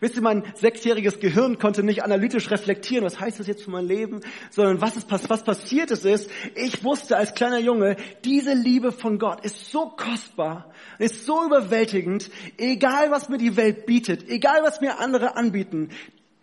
Wisst 0.00 0.16
ihr, 0.16 0.22
mein 0.22 0.44
sechsjähriges 0.54 1.20
Gehirn 1.20 1.58
konnte 1.58 1.82
nicht 1.82 2.02
analytisch 2.02 2.50
reflektieren, 2.50 3.04
was 3.04 3.20
heißt 3.20 3.38
das 3.38 3.46
jetzt 3.46 3.62
für 3.62 3.70
mein 3.70 3.86
Leben, 3.86 4.20
sondern 4.50 4.80
was, 4.80 4.96
ist, 4.96 5.10
was 5.10 5.44
passiert 5.44 5.90
ist, 5.90 6.04
ist, 6.04 6.30
ich 6.54 6.82
wusste 6.84 7.16
als 7.16 7.34
kleiner 7.34 7.58
Junge, 7.58 7.96
diese 8.24 8.54
Liebe 8.54 8.92
von 8.92 9.18
Gott 9.18 9.44
ist 9.44 9.70
so 9.70 9.90
kostbar, 9.90 10.72
ist 10.98 11.24
so 11.24 11.44
überwältigend, 11.44 12.30
egal 12.58 13.10
was 13.10 13.28
mir 13.28 13.38
die 13.38 13.56
Welt 13.56 13.86
bietet, 13.86 14.28
egal 14.28 14.62
was 14.62 14.80
mir 14.80 14.98
andere 14.98 15.36
anbieten, 15.36 15.90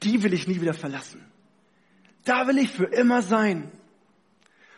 die 0.03 0.23
will 0.23 0.33
ich 0.33 0.47
nie 0.47 0.61
wieder 0.61 0.73
verlassen. 0.73 1.30
Da 2.25 2.47
will 2.47 2.57
ich 2.57 2.69
für 2.69 2.85
immer 2.85 3.21
sein. 3.21 3.71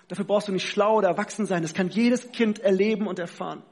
Dafür 0.08 0.26
brauchst 0.26 0.48
du 0.48 0.52
nicht 0.52 0.68
schlau 0.68 0.98
oder 0.98 1.10
erwachsen 1.10 1.46
sein, 1.46 1.62
das 1.64 1.74
kann 1.74 1.90
jedes 1.90 2.32
Kind 2.32 2.60
erleben 2.60 3.08
und 3.08 3.20
erfahren. 3.20 3.64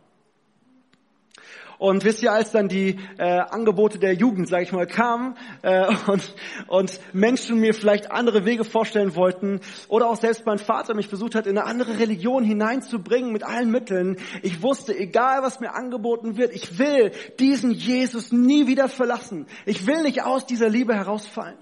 Und 1.78 2.04
wisst 2.04 2.22
ihr, 2.22 2.32
als 2.32 2.52
dann 2.52 2.68
die 2.68 3.00
äh, 3.18 3.40
Angebote 3.40 3.98
der 3.98 4.14
Jugend, 4.14 4.48
sage 4.48 4.62
ich 4.62 4.72
mal, 4.72 4.86
kamen 4.86 5.36
äh, 5.64 5.88
und, 6.08 6.36
und 6.68 7.00
Menschen 7.12 7.60
mir 7.60 7.74
vielleicht 7.74 8.12
andere 8.12 8.46
Wege 8.46 8.64
vorstellen 8.64 9.16
wollten 9.16 9.62
oder 9.88 10.08
auch 10.08 10.16
selbst 10.16 10.46
mein 10.46 10.60
Vater 10.60 10.94
mich 10.94 11.08
versucht 11.08 11.34
hat, 11.34 11.48
in 11.48 11.58
eine 11.58 11.66
andere 11.66 11.98
Religion 11.98 12.44
hineinzubringen 12.44 13.32
mit 13.32 13.42
allen 13.42 13.72
Mitteln, 13.72 14.18
ich 14.44 14.62
wusste, 14.62 14.96
egal 14.96 15.42
was 15.42 15.60
mir 15.60 15.74
angeboten 15.74 16.38
wird, 16.38 16.54
ich 16.54 16.78
will 16.78 17.14
diesen 17.40 17.72
Jesus 17.72 18.32
nie 18.32 18.68
wieder 18.68 18.88
verlassen. 18.88 19.48
Ich 19.66 19.88
will 19.88 20.04
nicht 20.04 20.22
aus 20.22 20.46
dieser 20.46 20.70
Liebe 20.70 20.94
herausfallen. 20.94 21.58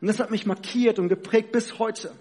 Und 0.00 0.08
das 0.08 0.18
hat 0.18 0.30
mich 0.30 0.46
markiert 0.46 0.98
und 0.98 1.08
geprägt 1.08 1.52
bis 1.52 1.78
heute. 1.78 2.12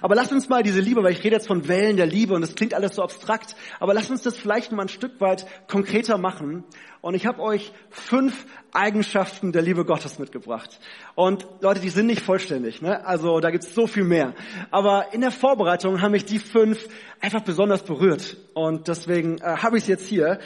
Aber 0.00 0.14
lass 0.14 0.32
uns 0.32 0.48
mal 0.48 0.62
diese 0.62 0.80
Liebe, 0.80 1.02
weil 1.02 1.12
ich 1.12 1.24
rede 1.24 1.36
jetzt 1.36 1.46
von 1.46 1.68
Wellen 1.68 1.96
der 1.96 2.06
Liebe 2.06 2.34
und 2.34 2.40
das 2.40 2.54
klingt 2.54 2.74
alles 2.74 2.96
so 2.96 3.02
abstrakt, 3.02 3.54
aber 3.80 3.94
lass 3.94 4.10
uns 4.10 4.22
das 4.22 4.36
vielleicht 4.36 4.72
mal 4.72 4.82
ein 4.82 4.88
Stück 4.88 5.20
weit 5.20 5.46
konkreter 5.68 6.18
machen. 6.18 6.64
Und 7.00 7.14
ich 7.14 7.26
habe 7.26 7.40
euch 7.40 7.72
fünf 7.90 8.46
Eigenschaften 8.72 9.52
der 9.52 9.62
Liebe 9.62 9.84
Gottes 9.84 10.18
mitgebracht. 10.18 10.80
Und 11.14 11.46
Leute, 11.60 11.80
die 11.80 11.90
sind 11.90 12.06
nicht 12.06 12.22
vollständig, 12.22 12.82
ne? 12.82 13.06
also 13.06 13.40
da 13.40 13.50
gibt's 13.50 13.74
so 13.74 13.86
viel 13.86 14.04
mehr. 14.04 14.34
Aber 14.70 15.12
in 15.12 15.20
der 15.20 15.30
Vorbereitung 15.30 16.02
haben 16.02 16.12
mich 16.12 16.24
die 16.24 16.38
fünf 16.38 16.88
einfach 17.20 17.42
besonders 17.42 17.82
berührt. 17.82 18.36
Und 18.54 18.88
deswegen 18.88 19.38
äh, 19.38 19.56
habe 19.58 19.76
ich 19.78 19.84
es 19.84 19.88
jetzt 19.88 20.06
hier. 20.06 20.40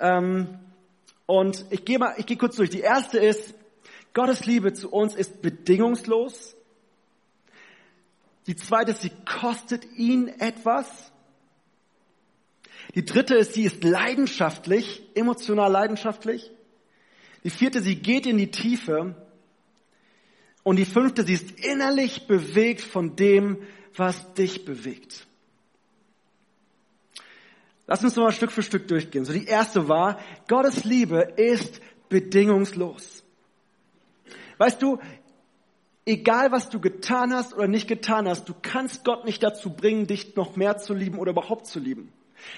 Ähm, 0.00 0.58
und 1.26 1.64
ich 1.70 1.84
gehe 1.84 1.98
mal, 1.98 2.14
ich 2.18 2.26
gehe 2.26 2.36
kurz 2.36 2.56
durch. 2.56 2.68
Die 2.68 2.80
erste 2.80 3.18
ist, 3.18 3.54
Gottes 4.14 4.46
Liebe 4.46 4.72
zu 4.72 4.90
uns 4.90 5.14
ist 5.14 5.42
bedingungslos 5.42 6.56
die 8.46 8.56
zweite 8.56 8.90
ist, 8.90 9.02
sie 9.02 9.12
kostet 9.24 9.86
ihn 9.96 10.28
etwas. 10.28 10.86
Die 12.94 13.04
dritte 13.04 13.34
ist, 13.36 13.54
sie 13.54 13.64
ist 13.64 13.82
leidenschaftlich, 13.82 15.02
emotional 15.14 15.72
leidenschaftlich. 15.72 16.50
Die 17.42 17.50
vierte, 17.50 17.80
sie 17.80 17.96
geht 17.96 18.26
in 18.26 18.36
die 18.36 18.50
Tiefe. 18.50 19.16
Und 20.62 20.76
die 20.76 20.84
fünfte, 20.84 21.24
sie 21.24 21.34
ist 21.34 21.50
innerlich 21.52 22.26
bewegt 22.26 22.82
von 22.82 23.16
dem, 23.16 23.58
was 23.96 24.34
dich 24.34 24.64
bewegt. 24.64 25.26
Lass 27.86 28.02
uns 28.02 28.16
nochmal 28.16 28.32
Stück 28.32 28.50
für 28.50 28.62
Stück 28.62 28.88
durchgehen. 28.88 29.24
So 29.24 29.32
die 29.32 29.46
erste 29.46 29.88
war, 29.88 30.18
Gottes 30.48 30.84
Liebe 30.84 31.20
ist 31.36 31.80
bedingungslos. 32.08 33.23
Weißt 34.58 34.80
du, 34.80 34.98
egal 36.06 36.52
was 36.52 36.68
du 36.68 36.80
getan 36.80 37.32
hast 37.32 37.54
oder 37.54 37.68
nicht 37.68 37.88
getan 37.88 38.28
hast, 38.28 38.48
du 38.48 38.54
kannst 38.60 39.04
Gott 39.04 39.24
nicht 39.24 39.42
dazu 39.42 39.70
bringen, 39.70 40.06
dich 40.06 40.36
noch 40.36 40.56
mehr 40.56 40.78
zu 40.78 40.94
lieben 40.94 41.18
oder 41.18 41.32
überhaupt 41.32 41.66
zu 41.66 41.78
lieben. 41.78 42.12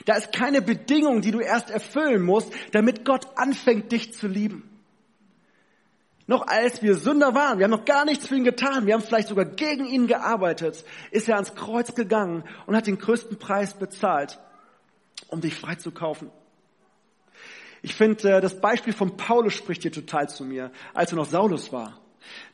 Da 0.05 0.17
ist 0.17 0.33
keine 0.33 0.63
Bedingung, 0.63 1.21
die 1.21 1.31
du 1.31 1.41
erst 1.41 1.71
erfüllen 1.71 2.23
musst, 2.23 2.53
damit 2.73 3.05
Gott 3.05 3.27
anfängt, 3.37 3.93
dich 3.93 4.13
zu 4.13 4.27
lieben. 4.27 4.69
Noch 6.27 6.49
als 6.49 6.83
wir 6.83 6.97
Sünder 6.97 7.35
waren, 7.35 7.59
wir 7.59 7.65
haben 7.65 7.71
noch 7.71 7.85
gar 7.85 8.05
nichts 8.05 8.27
für 8.27 8.35
ihn 8.35 8.43
getan, 8.43 8.87
wir 8.87 8.95
haben 8.95 9.03
vielleicht 9.03 9.29
sogar 9.29 9.45
gegen 9.45 9.87
ihn 9.87 10.09
gearbeitet, 10.09 10.85
ist 11.13 11.29
er 11.29 11.37
ans 11.37 11.55
Kreuz 11.55 11.95
gegangen 11.95 12.43
und 12.67 12.75
hat 12.75 12.89
den 12.89 12.99
größten 12.99 13.39
Preis 13.39 13.75
bezahlt, 13.75 14.41
um 15.29 15.41
dich 15.41 15.55
frei 15.55 15.77
zu 15.77 15.93
kaufen. 15.93 16.33
Ich 17.87 17.95
finde, 17.95 18.39
äh, 18.39 18.41
das 18.41 18.61
Beispiel 18.61 18.93
von 18.93 19.17
Paulus 19.17 19.55
spricht 19.55 19.83
hier 19.83 19.93
total 19.93 20.29
zu 20.29 20.45
mir, 20.45 20.73
als 20.93 21.13
er 21.13 21.19
noch 21.19 21.27
Saulus 21.27 21.73
war. 21.73 22.01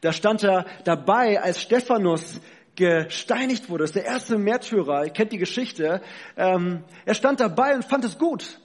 Da 0.02 0.12
stand 0.12 0.44
er 0.44 0.66
dabei, 0.84 1.40
als 1.40 1.62
Stephanus 1.62 2.38
gesteinigt 2.76 3.70
wurde. 3.70 3.84
Das 3.84 3.92
ist 3.92 3.96
der 3.96 4.04
erste 4.04 4.36
Märtyrer, 4.36 5.06
ihr 5.06 5.10
kennt 5.10 5.32
die 5.32 5.38
Geschichte. 5.38 6.02
Ähm, 6.36 6.84
er 7.06 7.14
stand 7.14 7.40
dabei 7.40 7.74
und 7.74 7.82
fand 7.82 8.04
es 8.04 8.18
gut 8.18 8.60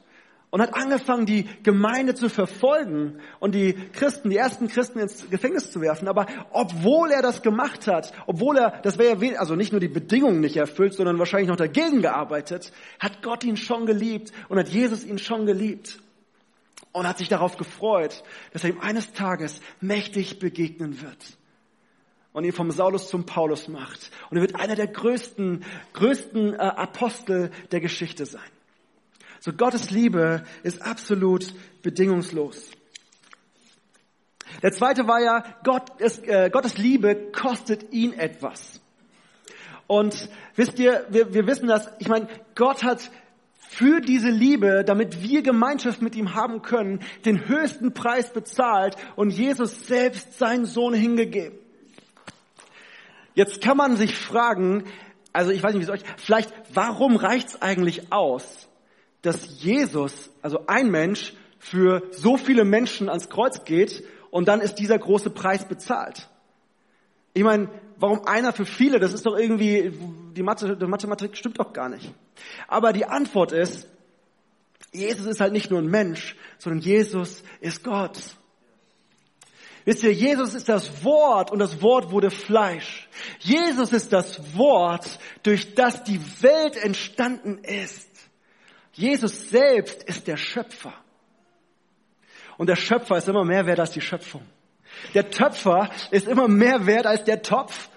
und 0.49 0.61
hat 0.61 0.75
angefangen, 0.75 1.25
die 1.25 1.47
Gemeinde 1.63 2.15
zu 2.15 2.27
verfolgen 2.27 3.21
und 3.39 3.55
die 3.55 3.73
Christen, 3.93 4.29
die 4.29 4.35
ersten 4.35 4.67
Christen 4.67 4.99
ins 4.99 5.29
Gefängnis 5.29 5.71
zu 5.71 5.79
werfen. 5.79 6.09
Aber 6.09 6.25
obwohl 6.51 7.11
er 7.11 7.21
das 7.21 7.43
gemacht 7.43 7.87
hat, 7.87 8.11
obwohl 8.25 8.57
er, 8.57 8.81
das 8.81 8.97
wäre 8.97 9.25
ja 9.25 9.39
also 9.39 9.55
nicht 9.55 9.71
nur 9.71 9.79
die 9.79 9.87
Bedingungen 9.87 10.41
nicht 10.41 10.57
erfüllt, 10.57 10.95
sondern 10.95 11.17
wahrscheinlich 11.17 11.47
noch 11.47 11.55
dagegen 11.55 12.01
gearbeitet, 12.01 12.73
hat 12.99 13.23
Gott 13.23 13.45
ihn 13.45 13.55
schon 13.55 13.85
geliebt 13.85 14.33
und 14.49 14.59
hat 14.59 14.67
Jesus 14.67 15.05
ihn 15.05 15.17
schon 15.17 15.45
geliebt 15.45 16.01
und 16.97 17.07
hat 17.07 17.19
sich 17.19 17.29
darauf 17.29 17.57
gefreut, 17.57 18.23
dass 18.53 18.63
er 18.63 18.71
ihm 18.71 18.79
eines 18.79 19.13
Tages 19.13 19.61
mächtig 19.81 20.39
begegnen 20.39 21.01
wird 21.01 21.37
und 22.33 22.43
ihn 22.43 22.53
vom 22.53 22.71
Saulus 22.71 23.09
zum 23.09 23.25
Paulus 23.25 23.67
macht. 23.67 24.11
Und 24.29 24.37
er 24.37 24.41
wird 24.41 24.55
einer 24.55 24.75
der 24.75 24.87
größten, 24.87 25.63
größten 25.93 26.53
äh, 26.53 26.57
Apostel 26.57 27.51
der 27.71 27.81
Geschichte 27.81 28.25
sein. 28.25 28.49
So 29.39 29.53
Gottes 29.53 29.91
Liebe 29.91 30.43
ist 30.63 30.81
absolut 30.81 31.53
bedingungslos. 31.83 32.71
Der 34.63 34.71
zweite 34.71 35.07
war 35.07 35.21
ja, 35.21 35.43
Gott 35.63 35.99
ist, 36.01 36.27
äh, 36.27 36.49
Gottes 36.51 36.77
Liebe 36.77 37.31
kostet 37.31 37.93
ihn 37.93 38.13
etwas. 38.13 38.81
Und 39.85 40.29
wisst 40.55 40.79
ihr, 40.79 41.05
wir, 41.09 41.33
wir 41.33 41.45
wissen 41.45 41.67
das, 41.67 41.89
ich 41.99 42.07
meine, 42.07 42.27
Gott 42.55 42.83
hat 42.83 43.11
für 43.69 43.99
diese 44.01 44.29
Liebe, 44.29 44.83
damit 44.85 45.21
wir 45.21 45.41
Gemeinschaft 45.41 46.01
mit 46.01 46.15
ihm 46.15 46.33
haben 46.33 46.61
können, 46.61 47.01
den 47.25 47.47
höchsten 47.47 47.93
Preis 47.93 48.31
bezahlt 48.31 48.95
und 49.15 49.29
Jesus 49.29 49.87
selbst 49.87 50.37
seinen 50.37 50.65
Sohn 50.65 50.93
hingegeben. 50.93 51.57
Jetzt 53.35 53.61
kann 53.61 53.77
man 53.77 53.97
sich 53.97 54.15
fragen, 54.15 54.85
also 55.31 55.51
ich 55.51 55.61
weiß 55.61 55.73
nicht, 55.73 55.81
wie 55.81 55.91
es 55.91 56.01
euch, 56.01 56.07
vielleicht, 56.17 56.51
warum 56.73 57.15
reicht's 57.15 57.61
eigentlich 57.61 58.11
aus, 58.11 58.67
dass 59.21 59.61
Jesus, 59.61 60.31
also 60.41 60.65
ein 60.67 60.89
Mensch, 60.89 61.33
für 61.59 62.03
so 62.11 62.37
viele 62.37 62.63
Menschen 62.63 63.09
ans 63.09 63.29
Kreuz 63.29 63.63
geht 63.65 64.03
und 64.31 64.47
dann 64.47 64.61
ist 64.61 64.75
dieser 64.75 64.97
große 64.97 65.29
Preis 65.29 65.67
bezahlt? 65.67 66.29
Ich 67.33 67.43
meine, 67.43 67.69
warum 67.99 68.25
einer 68.25 68.53
für 68.53 68.65
viele? 68.65 68.99
Das 68.99 69.13
ist 69.13 69.25
doch 69.25 69.37
irgendwie, 69.37 69.91
die, 70.35 70.43
Mathe, 70.43 70.77
die 70.77 70.85
Mathematik 70.85 71.35
stimmt 71.35 71.59
doch 71.59 71.73
gar 71.73 71.89
nicht. 71.89 72.13
Aber 72.67 72.93
die 72.93 73.05
Antwort 73.05 73.51
ist, 73.51 73.87
Jesus 74.93 75.25
ist 75.25 75.41
halt 75.41 75.53
nicht 75.53 75.69
nur 75.69 75.79
ein 75.79 75.87
Mensch, 75.87 76.35
sondern 76.57 76.81
Jesus 76.81 77.43
ist 77.59 77.83
Gott. 77.83 78.17
Wisst 79.85 80.03
ihr, 80.03 80.11
Jesus 80.11 80.53
ist 80.53 80.67
das 80.67 81.03
Wort 81.05 81.49
und 81.49 81.59
das 81.59 81.81
Wort 81.81 82.11
wurde 82.11 82.29
Fleisch. 82.29 83.07
Jesus 83.39 83.93
ist 83.93 84.11
das 84.11 84.57
Wort, 84.57 85.19
durch 85.43 85.75
das 85.75 86.03
die 86.03 86.19
Welt 86.41 86.75
entstanden 86.75 87.59
ist. 87.59 88.09
Jesus 88.91 89.49
selbst 89.49 90.03
ist 90.03 90.27
der 90.27 90.37
Schöpfer. 90.37 90.93
Und 92.57 92.67
der 92.67 92.75
Schöpfer 92.75 93.17
ist 93.17 93.29
immer 93.29 93.45
mehr 93.45 93.65
wert 93.65 93.79
als 93.79 93.91
die 93.91 94.01
Schöpfung. 94.01 94.41
Der 95.13 95.29
Töpfer 95.29 95.89
ist 96.11 96.27
immer 96.27 96.47
mehr 96.47 96.85
wert 96.85 97.05
als 97.05 97.23
der 97.23 97.41
Topf. 97.41 97.89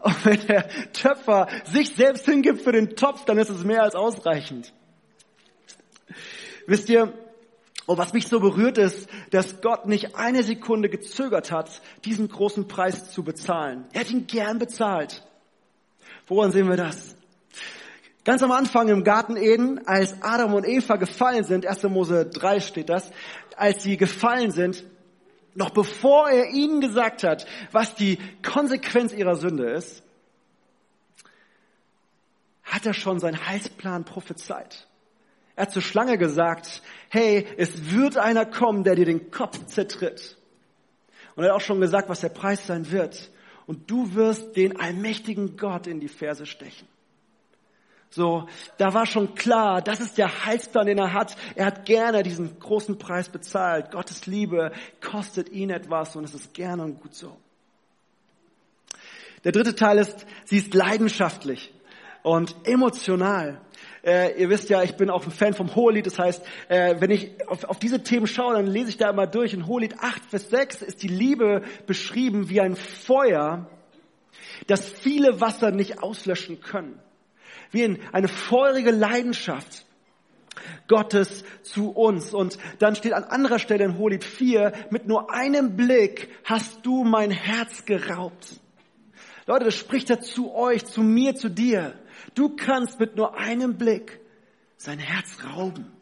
Und 0.00 0.24
wenn 0.24 0.46
der 0.46 0.68
Töpfer 0.92 1.48
sich 1.64 1.94
selbst 1.94 2.26
hingibt 2.26 2.62
für 2.62 2.72
den 2.72 2.96
Topf, 2.96 3.24
dann 3.24 3.38
ist 3.38 3.50
es 3.50 3.64
mehr 3.64 3.82
als 3.82 3.94
ausreichend. 3.94 4.72
Wisst 6.66 6.88
ihr, 6.88 7.12
und 7.86 7.98
was 7.98 8.12
mich 8.12 8.26
so 8.26 8.40
berührt 8.40 8.78
ist, 8.78 9.08
dass 9.30 9.60
Gott 9.60 9.86
nicht 9.86 10.16
eine 10.16 10.42
Sekunde 10.42 10.88
gezögert 10.88 11.52
hat, 11.52 11.80
diesen 12.04 12.28
großen 12.28 12.66
Preis 12.66 13.12
zu 13.12 13.22
bezahlen. 13.22 13.84
Er 13.92 14.00
hat 14.00 14.10
ihn 14.10 14.26
gern 14.26 14.58
bezahlt. 14.58 15.24
Woran 16.26 16.50
sehen 16.50 16.68
wir 16.68 16.76
das? 16.76 17.16
Ganz 18.24 18.42
am 18.42 18.50
Anfang 18.50 18.88
im 18.88 19.04
Garten 19.04 19.36
Eden, 19.36 19.86
als 19.86 20.20
Adam 20.20 20.54
und 20.54 20.66
Eva 20.66 20.96
gefallen 20.96 21.44
sind, 21.44 21.64
1. 21.64 21.84
Mose 21.84 22.26
3 22.26 22.58
steht 22.58 22.88
das, 22.88 23.08
als 23.56 23.84
sie 23.84 23.96
gefallen 23.96 24.50
sind, 24.50 24.82
noch 25.56 25.70
bevor 25.70 26.30
er 26.30 26.50
ihnen 26.50 26.80
gesagt 26.80 27.24
hat, 27.24 27.46
was 27.72 27.94
die 27.94 28.18
Konsequenz 28.42 29.12
ihrer 29.12 29.36
Sünde 29.36 29.70
ist, 29.70 30.02
hat 32.62 32.84
er 32.84 32.94
schon 32.94 33.20
seinen 33.20 33.46
Heilsplan 33.46 34.04
prophezeit. 34.04 34.86
Er 35.54 35.62
hat 35.62 35.72
zur 35.72 35.82
Schlange 35.82 36.18
gesagt, 36.18 36.82
hey, 37.08 37.46
es 37.56 37.90
wird 37.90 38.18
einer 38.18 38.44
kommen, 38.44 38.84
der 38.84 38.94
dir 38.94 39.06
den 39.06 39.30
Kopf 39.30 39.64
zertritt. 39.66 40.36
Und 41.34 41.44
er 41.44 41.50
hat 41.50 41.56
auch 41.56 41.64
schon 41.64 41.80
gesagt, 41.80 42.08
was 42.08 42.20
der 42.20 42.28
Preis 42.28 42.66
sein 42.66 42.90
wird. 42.90 43.30
Und 43.66 43.90
du 43.90 44.14
wirst 44.14 44.56
den 44.56 44.78
allmächtigen 44.78 45.56
Gott 45.56 45.86
in 45.86 46.00
die 46.00 46.08
Ferse 46.08 46.44
stechen. 46.44 46.86
So, 48.16 48.48
da 48.78 48.94
war 48.94 49.04
schon 49.04 49.34
klar, 49.34 49.82
das 49.82 50.00
ist 50.00 50.16
der 50.16 50.46
Heilsplan, 50.46 50.86
den 50.86 50.96
er 50.96 51.12
hat. 51.12 51.36
Er 51.54 51.66
hat 51.66 51.84
gerne 51.84 52.22
diesen 52.22 52.58
großen 52.58 52.96
Preis 52.96 53.28
bezahlt. 53.28 53.90
Gottes 53.90 54.24
Liebe 54.24 54.72
kostet 55.02 55.50
ihn 55.50 55.68
etwas 55.68 56.16
und 56.16 56.24
es 56.24 56.32
ist 56.32 56.54
gerne 56.54 56.82
und 56.82 57.02
gut 57.02 57.14
so. 57.14 57.36
Der 59.44 59.52
dritte 59.52 59.74
Teil 59.74 59.98
ist, 59.98 60.24
sie 60.46 60.56
ist 60.56 60.72
leidenschaftlich 60.72 61.74
und 62.22 62.56
emotional. 62.64 63.60
Äh, 64.02 64.40
ihr 64.40 64.48
wisst 64.48 64.70
ja, 64.70 64.82
ich 64.82 64.96
bin 64.96 65.10
auch 65.10 65.26
ein 65.26 65.30
Fan 65.30 65.52
vom 65.52 65.74
Hohelied. 65.74 66.06
Das 66.06 66.18
heißt, 66.18 66.42
äh, 66.68 66.94
wenn 66.98 67.10
ich 67.10 67.46
auf, 67.46 67.64
auf 67.64 67.78
diese 67.78 68.02
Themen 68.02 68.26
schaue, 68.26 68.54
dann 68.54 68.66
lese 68.66 68.88
ich 68.88 68.96
da 68.96 69.10
immer 69.10 69.26
durch. 69.26 69.52
In 69.52 69.66
Hohelied 69.66 69.98
8, 70.00 70.24
Vers 70.24 70.48
6 70.48 70.80
ist 70.80 71.02
die 71.02 71.08
Liebe 71.08 71.64
beschrieben 71.86 72.48
wie 72.48 72.62
ein 72.62 72.76
Feuer, 72.76 73.68
das 74.68 74.88
viele 74.88 75.42
Wasser 75.42 75.70
nicht 75.70 76.02
auslöschen 76.02 76.62
können 76.62 76.98
wie 77.70 77.82
in 77.82 77.98
eine 78.12 78.28
feurige 78.28 78.90
Leidenschaft 78.90 79.84
Gottes 80.88 81.44
zu 81.62 81.90
uns. 81.90 82.32
Und 82.34 82.58
dann 82.78 82.96
steht 82.96 83.12
an 83.12 83.24
anderer 83.24 83.58
Stelle 83.58 83.84
in 83.84 83.98
Holit 83.98 84.24
4, 84.24 84.72
mit 84.90 85.06
nur 85.06 85.32
einem 85.32 85.76
Blick 85.76 86.28
hast 86.44 86.84
du 86.84 87.04
mein 87.04 87.30
Herz 87.30 87.84
geraubt. 87.84 88.60
Leute, 89.46 89.66
das 89.66 89.74
spricht 89.74 90.10
er 90.10 90.20
zu 90.20 90.54
euch, 90.54 90.84
zu 90.84 91.02
mir, 91.02 91.36
zu 91.36 91.48
dir. 91.48 91.94
Du 92.34 92.56
kannst 92.56 92.98
mit 92.98 93.16
nur 93.16 93.36
einem 93.36 93.76
Blick 93.76 94.20
sein 94.76 94.98
Herz 94.98 95.38
rauben. 95.44 95.95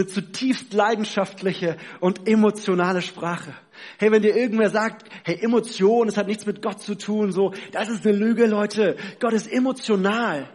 Eine 0.00 0.06
zutiefst 0.06 0.72
leidenschaftliche 0.72 1.76
und 2.00 2.26
emotionale 2.26 3.02
Sprache. 3.02 3.52
Hey, 3.98 4.10
wenn 4.10 4.22
dir 4.22 4.34
irgendwer 4.34 4.70
sagt, 4.70 5.06
hey, 5.24 5.38
Emotion, 5.42 6.08
es 6.08 6.16
hat 6.16 6.26
nichts 6.26 6.46
mit 6.46 6.62
Gott 6.62 6.80
zu 6.80 6.94
tun, 6.94 7.32
so, 7.32 7.52
das 7.72 7.90
ist 7.90 8.06
eine 8.06 8.16
Lüge, 8.16 8.46
Leute. 8.46 8.96
Gott 9.20 9.34
ist 9.34 9.46
emotional. 9.46 10.48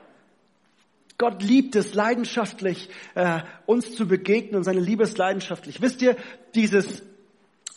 Gott 1.19 1.43
liebt 1.43 1.75
es 1.75 1.93
leidenschaftlich, 1.93 2.89
äh, 3.13 3.41
uns 3.67 3.95
zu 3.95 4.07
begegnen 4.07 4.55
und 4.55 4.63
seine 4.63 4.79
Liebe 4.79 5.03
ist 5.03 5.19
leidenschaftlich. 5.19 5.79
Wisst 5.79 6.01
ihr, 6.01 6.15
dieses, 6.55 7.03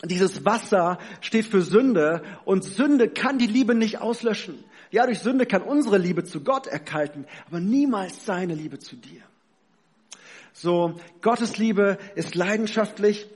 dieses 0.05 0.47
Wasser 0.47 0.99
steht 1.21 1.45
für 1.45 1.61
Sünde 1.61 2.23
und 2.47 2.65
Sünde 2.65 3.11
kann 3.11 3.37
die 3.37 3.47
Liebe 3.47 3.75
nicht 3.75 4.01
auslöschen. 4.01 4.65
Ja, 4.91 5.05
durch 5.05 5.19
Sünde 5.19 5.45
kann 5.45 5.61
unsere 5.61 5.99
Liebe 5.99 6.25
zu 6.25 6.43
Gott 6.43 6.67
erkalten, 6.67 7.27
aber 7.47 7.61
niemals 7.61 8.25
seine 8.25 8.55
Liebe 8.55 8.79
zu 8.79 8.97
dir. 8.97 9.21
So, 10.61 10.99
Gottes 11.23 11.57
Liebe 11.57 11.99
ist 12.17 12.35
leidenschaftlich 12.35 13.29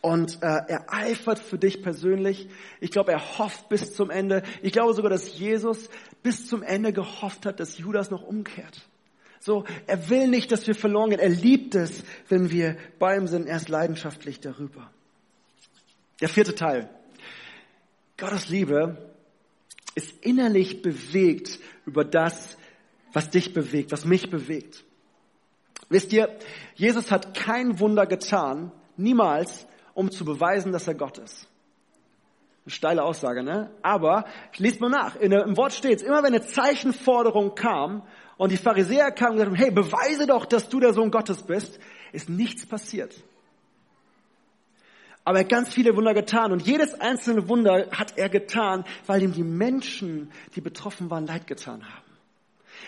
und 0.00 0.42
äh, 0.42 0.46
er 0.66 0.92
eifert 0.92 1.38
für 1.38 1.56
dich 1.56 1.82
persönlich. 1.82 2.48
Ich 2.80 2.90
glaube, 2.90 3.12
er 3.12 3.38
hofft 3.38 3.68
bis 3.68 3.94
zum 3.94 4.10
Ende. 4.10 4.42
Ich 4.60 4.72
glaube 4.72 4.92
sogar, 4.92 5.10
dass 5.10 5.38
Jesus 5.38 5.88
bis 6.24 6.48
zum 6.48 6.64
Ende 6.64 6.92
gehofft 6.92 7.46
hat, 7.46 7.60
dass 7.60 7.78
Judas 7.78 8.10
noch 8.10 8.22
umkehrt. 8.24 8.82
So, 9.38 9.64
er 9.86 10.10
will 10.10 10.26
nicht, 10.26 10.50
dass 10.50 10.66
wir 10.66 10.74
verloren 10.74 11.10
gehen. 11.10 11.20
Er 11.20 11.28
liebt 11.28 11.76
es, 11.76 12.02
wenn 12.28 12.50
wir 12.50 12.76
bei 12.98 13.16
ihm 13.16 13.28
sind. 13.28 13.46
Er 13.46 13.58
ist 13.58 13.68
leidenschaftlich 13.68 14.40
darüber. 14.40 14.90
Der 16.20 16.28
vierte 16.28 16.56
Teil. 16.56 16.90
Gottes 18.16 18.48
Liebe 18.48 19.12
ist 19.94 20.12
innerlich 20.22 20.82
bewegt 20.82 21.60
über 21.86 22.04
das, 22.04 22.56
was 23.12 23.30
dich 23.30 23.54
bewegt, 23.54 23.92
was 23.92 24.04
mich 24.04 24.28
bewegt. 24.28 24.84
Wisst 25.92 26.12
ihr, 26.12 26.36
Jesus 26.74 27.10
hat 27.10 27.34
kein 27.34 27.78
Wunder 27.78 28.06
getan, 28.06 28.72
niemals, 28.96 29.66
um 29.94 30.10
zu 30.10 30.24
beweisen, 30.24 30.72
dass 30.72 30.88
er 30.88 30.94
Gott 30.94 31.18
ist. 31.18 31.46
Eine 32.64 32.72
steile 32.72 33.02
Aussage, 33.02 33.42
ne? 33.42 33.70
Aber, 33.82 34.24
lest 34.56 34.80
mal 34.80 34.88
nach, 34.88 35.16
in, 35.16 35.32
im 35.32 35.56
Wort 35.56 35.72
steht 35.72 36.00
immer 36.02 36.22
wenn 36.22 36.34
eine 36.34 36.42
Zeichenforderung 36.42 37.54
kam, 37.54 38.02
und 38.38 38.50
die 38.50 38.56
Pharisäer 38.56 39.12
kamen 39.12 39.38
und 39.38 39.44
gesagt, 39.44 39.58
hey, 39.58 39.70
beweise 39.70 40.26
doch, 40.26 40.46
dass 40.46 40.68
du 40.68 40.80
der 40.80 40.92
Sohn 40.92 41.12
Gottes 41.12 41.44
bist, 41.44 41.78
ist 42.12 42.28
nichts 42.28 42.66
passiert. 42.66 43.14
Aber 45.22 45.38
er 45.38 45.44
hat 45.44 45.48
ganz 45.48 45.72
viele 45.72 45.94
Wunder 45.94 46.14
getan 46.14 46.50
und 46.50 46.62
jedes 46.62 46.94
einzelne 46.94 47.48
Wunder 47.48 47.88
hat 47.92 48.18
er 48.18 48.28
getan, 48.28 48.84
weil 49.06 49.22
ihm 49.22 49.32
die 49.32 49.44
Menschen, 49.44 50.32
die 50.56 50.60
betroffen 50.60 51.08
waren, 51.10 51.26
leid 51.26 51.46
getan 51.46 51.84
haben. 51.84 52.11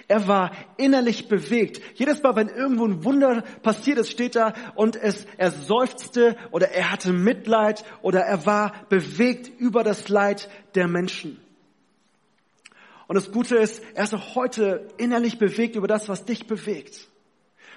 Er 0.09 0.29
war 0.29 0.53
innerlich 0.77 1.29
bewegt. 1.29 1.81
Jedes 1.95 2.23
Mal, 2.23 2.37
wenn 2.37 2.49
irgendwo 2.49 2.87
ein 2.87 3.05
Wunder 3.05 3.43
passiert 3.63 3.99
ist, 3.99 4.11
steht 4.11 4.37
da 4.37 4.53
und 4.75 4.97
es, 4.97 5.27
er 5.39 5.51
seufzte 5.51 6.37
oder 6.51 6.71
er 6.71 6.91
hatte 6.91 7.13
Mitleid 7.13 7.85
oder 8.03 8.21
er 8.21 8.45
war 8.47 8.73
bewegt 8.89 9.51
über 9.59 9.83
das 9.83 10.09
Leid 10.09 10.49
der 10.75 10.89
Menschen. 10.89 11.41
Und 13.07 13.17
das 13.17 13.33
Gute 13.33 13.57
ist, 13.57 13.83
er 13.95 14.05
ist 14.05 14.15
auch 14.15 14.35
heute 14.35 14.89
innerlich 14.97 15.39
bewegt 15.39 15.77
über 15.77 15.89
das, 15.89 16.09
was 16.09 16.25
dich 16.25 16.47
bewegt. 16.47 17.09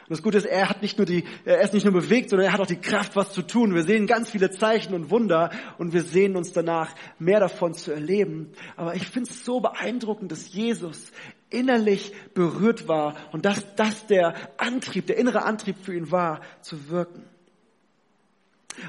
Und 0.08 0.12
das 0.12 0.24
Gute 0.24 0.38
ist, 0.38 0.46
er 0.46 0.70
hat 0.70 0.82
nicht 0.82 0.98
nur 0.98 1.06
die, 1.06 1.26
er 1.44 1.60
ist 1.60 1.74
nicht 1.74 1.84
nur 1.84 1.94
bewegt, 1.94 2.30
sondern 2.30 2.48
er 2.48 2.54
hat 2.54 2.62
auch 2.62 2.68
die 2.68 2.80
Kraft, 2.80 3.18
was 3.18 3.34
zu 3.34 3.42
tun. 3.42 3.76
Wir 3.76 3.84
sehen 3.84 4.08
ganz 4.08 4.30
viele 4.32 4.50
Zeichen 4.52 4.94
und 4.94 5.12
Wunder 5.12 5.52
und 5.78 5.92
wir 5.92 6.02
sehen 6.02 6.38
uns 6.38 6.54
danach, 6.54 6.96
mehr 7.20 7.42
davon 7.42 7.74
zu 7.74 7.92
erleben. 7.92 8.54
Aber 8.78 8.96
ich 8.96 9.06
finde 9.06 9.30
es 9.30 9.44
so 9.44 9.60
beeindruckend, 9.60 10.32
dass 10.32 10.54
Jesus 10.54 11.12
innerlich 11.50 12.14
berührt 12.34 12.88
war 12.88 13.16
und 13.32 13.46
dass 13.46 13.76
das 13.76 14.08
der 14.08 14.36
Antrieb, 14.58 15.08
der 15.08 15.18
innere 15.18 15.44
Antrieb 15.44 15.78
für 15.82 15.96
ihn 15.96 16.12
war, 16.12 16.42
zu 16.62 16.90
wirken. 16.90 17.24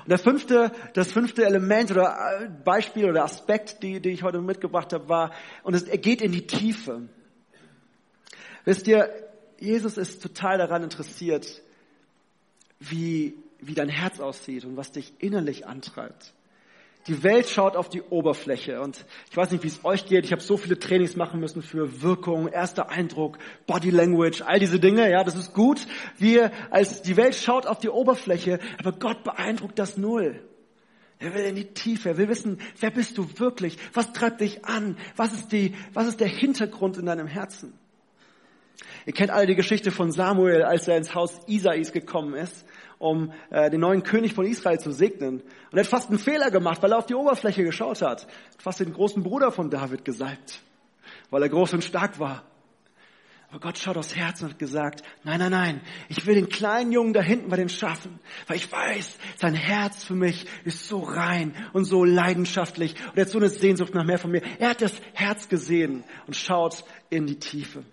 Und 0.02 0.08
der 0.08 0.18
fünfte, 0.18 0.72
das 0.94 1.12
fünfte 1.12 1.46
Element 1.46 1.90
oder 1.90 2.42
äh, 2.42 2.48
Beispiel 2.64 3.08
oder 3.08 3.24
Aspekt, 3.24 3.82
die, 3.82 4.00
die 4.00 4.10
ich 4.10 4.22
heute 4.22 4.40
mitgebracht 4.40 4.92
habe, 4.92 5.08
war, 5.08 5.32
und 5.62 5.74
es, 5.74 5.86
geht 6.02 6.20
in 6.20 6.32
die 6.32 6.46
Tiefe. 6.46 7.08
Wisst 8.64 8.86
ihr, 8.86 9.08
Jesus 9.58 9.96
ist 9.96 10.22
total 10.22 10.58
daran 10.58 10.82
interessiert, 10.82 11.62
wie, 12.80 13.34
wie 13.60 13.74
dein 13.74 13.88
Herz 13.88 14.20
aussieht 14.20 14.64
und 14.64 14.76
was 14.76 14.92
dich 14.92 15.14
innerlich 15.18 15.66
antreibt. 15.66 16.34
Die 17.08 17.22
Welt 17.22 17.48
schaut 17.48 17.74
auf 17.74 17.88
die 17.88 18.02
Oberfläche 18.02 18.82
und 18.82 19.04
ich 19.30 19.36
weiß 19.36 19.50
nicht, 19.50 19.64
wie 19.64 19.68
es 19.68 19.82
euch 19.82 20.04
geht. 20.04 20.26
Ich 20.26 20.32
habe 20.32 20.42
so 20.42 20.58
viele 20.58 20.78
Trainings 20.78 21.16
machen 21.16 21.40
müssen 21.40 21.62
für 21.62 22.02
Wirkung, 22.02 22.48
erster 22.48 22.90
Eindruck, 22.90 23.38
Body 23.66 23.88
Language, 23.88 24.42
all 24.42 24.58
diese 24.58 24.78
Dinge. 24.78 25.10
Ja, 25.10 25.24
das 25.24 25.34
ist 25.34 25.54
gut. 25.54 25.86
Wir 26.18 26.52
als 26.70 27.00
die 27.00 27.16
Welt 27.16 27.34
schaut 27.34 27.66
auf 27.66 27.78
die 27.78 27.88
Oberfläche, 27.88 28.60
aber 28.78 28.92
Gott 28.92 29.24
beeindruckt 29.24 29.78
das 29.78 29.96
null. 29.96 30.42
Er 31.18 31.34
will 31.34 31.44
in 31.44 31.56
die 31.56 31.72
Tiefe. 31.72 32.10
Er 32.10 32.18
will 32.18 32.28
wissen, 32.28 32.60
wer 32.78 32.90
bist 32.90 33.16
du 33.16 33.26
wirklich? 33.38 33.78
Was 33.94 34.12
treibt 34.12 34.42
dich 34.42 34.66
an? 34.66 34.98
Was 35.16 35.32
ist 35.32 35.50
die, 35.50 35.74
was 35.94 36.06
ist 36.06 36.20
der 36.20 36.28
Hintergrund 36.28 36.98
in 36.98 37.06
deinem 37.06 37.26
Herzen? 37.26 37.72
Ihr 39.06 39.14
kennt 39.14 39.30
alle 39.30 39.46
die 39.46 39.56
Geschichte 39.56 39.90
von 39.90 40.12
Samuel, 40.12 40.62
als 40.62 40.86
er 40.86 40.98
ins 40.98 41.14
Haus 41.14 41.40
Isais 41.46 41.92
gekommen 41.92 42.34
ist 42.34 42.66
um 42.98 43.32
äh, 43.50 43.70
den 43.70 43.80
neuen 43.80 44.02
König 44.02 44.34
von 44.34 44.44
Israel 44.44 44.78
zu 44.78 44.92
segnen. 44.92 45.40
Und 45.40 45.78
er 45.78 45.80
hat 45.80 45.86
fast 45.86 46.08
einen 46.08 46.18
Fehler 46.18 46.50
gemacht, 46.50 46.82
weil 46.82 46.92
er 46.92 46.98
auf 46.98 47.06
die 47.06 47.14
Oberfläche 47.14 47.64
geschaut 47.64 48.02
hat. 48.02 48.26
Hat 48.26 48.62
fast 48.62 48.80
den 48.80 48.92
großen 48.92 49.22
Bruder 49.22 49.52
von 49.52 49.70
David 49.70 50.04
gesalbt, 50.04 50.60
weil 51.30 51.42
er 51.42 51.48
groß 51.48 51.74
und 51.74 51.84
stark 51.84 52.18
war. 52.18 52.44
Aber 53.50 53.60
Gott 53.60 53.78
schaut 53.78 53.96
aufs 53.96 54.14
Herz 54.14 54.42
und 54.42 54.50
hat 54.50 54.58
gesagt, 54.58 55.02
nein, 55.24 55.38
nein, 55.38 55.50
nein, 55.50 55.80
ich 56.10 56.26
will 56.26 56.34
den 56.34 56.50
kleinen 56.50 56.92
Jungen 56.92 57.14
da 57.14 57.22
hinten 57.22 57.48
bei 57.48 57.56
den 57.56 57.70
Schafen, 57.70 58.20
weil 58.46 58.58
ich 58.58 58.70
weiß, 58.70 59.16
sein 59.36 59.54
Herz 59.54 60.04
für 60.04 60.14
mich 60.14 60.44
ist 60.64 60.86
so 60.86 60.98
rein 60.98 61.54
und 61.72 61.86
so 61.86 62.04
leidenschaftlich 62.04 62.94
und 63.06 63.16
er 63.16 63.24
hat 63.24 63.30
so 63.30 63.38
eine 63.38 63.48
Sehnsucht 63.48 63.94
nach 63.94 64.04
mehr 64.04 64.18
von 64.18 64.32
mir. 64.32 64.42
Er 64.58 64.70
hat 64.70 64.82
das 64.82 64.92
Herz 65.14 65.48
gesehen 65.48 66.04
und 66.26 66.36
schaut 66.36 66.84
in 67.08 67.26
die 67.26 67.38
Tiefe. 67.38 67.84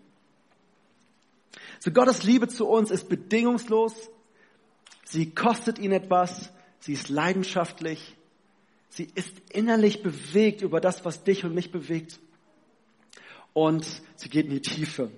So 1.79 1.91
Gottes 1.91 2.23
Liebe 2.23 2.49
zu 2.49 2.67
uns 2.67 2.91
ist 2.91 3.07
bedingungslos, 3.07 4.09
sie 5.05 5.31
kostet 5.31 5.79
ihn 5.79 5.91
etwas, 5.91 6.51
sie 6.79 6.93
ist 6.93 7.09
leidenschaftlich, 7.09 8.15
sie 8.89 9.09
ist 9.15 9.33
innerlich 9.51 10.03
bewegt 10.03 10.61
über 10.61 10.81
das, 10.81 11.05
was 11.05 11.23
dich 11.23 11.45
und 11.45 11.55
mich 11.55 11.71
bewegt 11.71 12.19
und 13.53 13.85
sie 14.15 14.29
geht 14.29 14.45
in 14.45 14.51
die 14.51 14.61
Tiefe. 14.61 15.09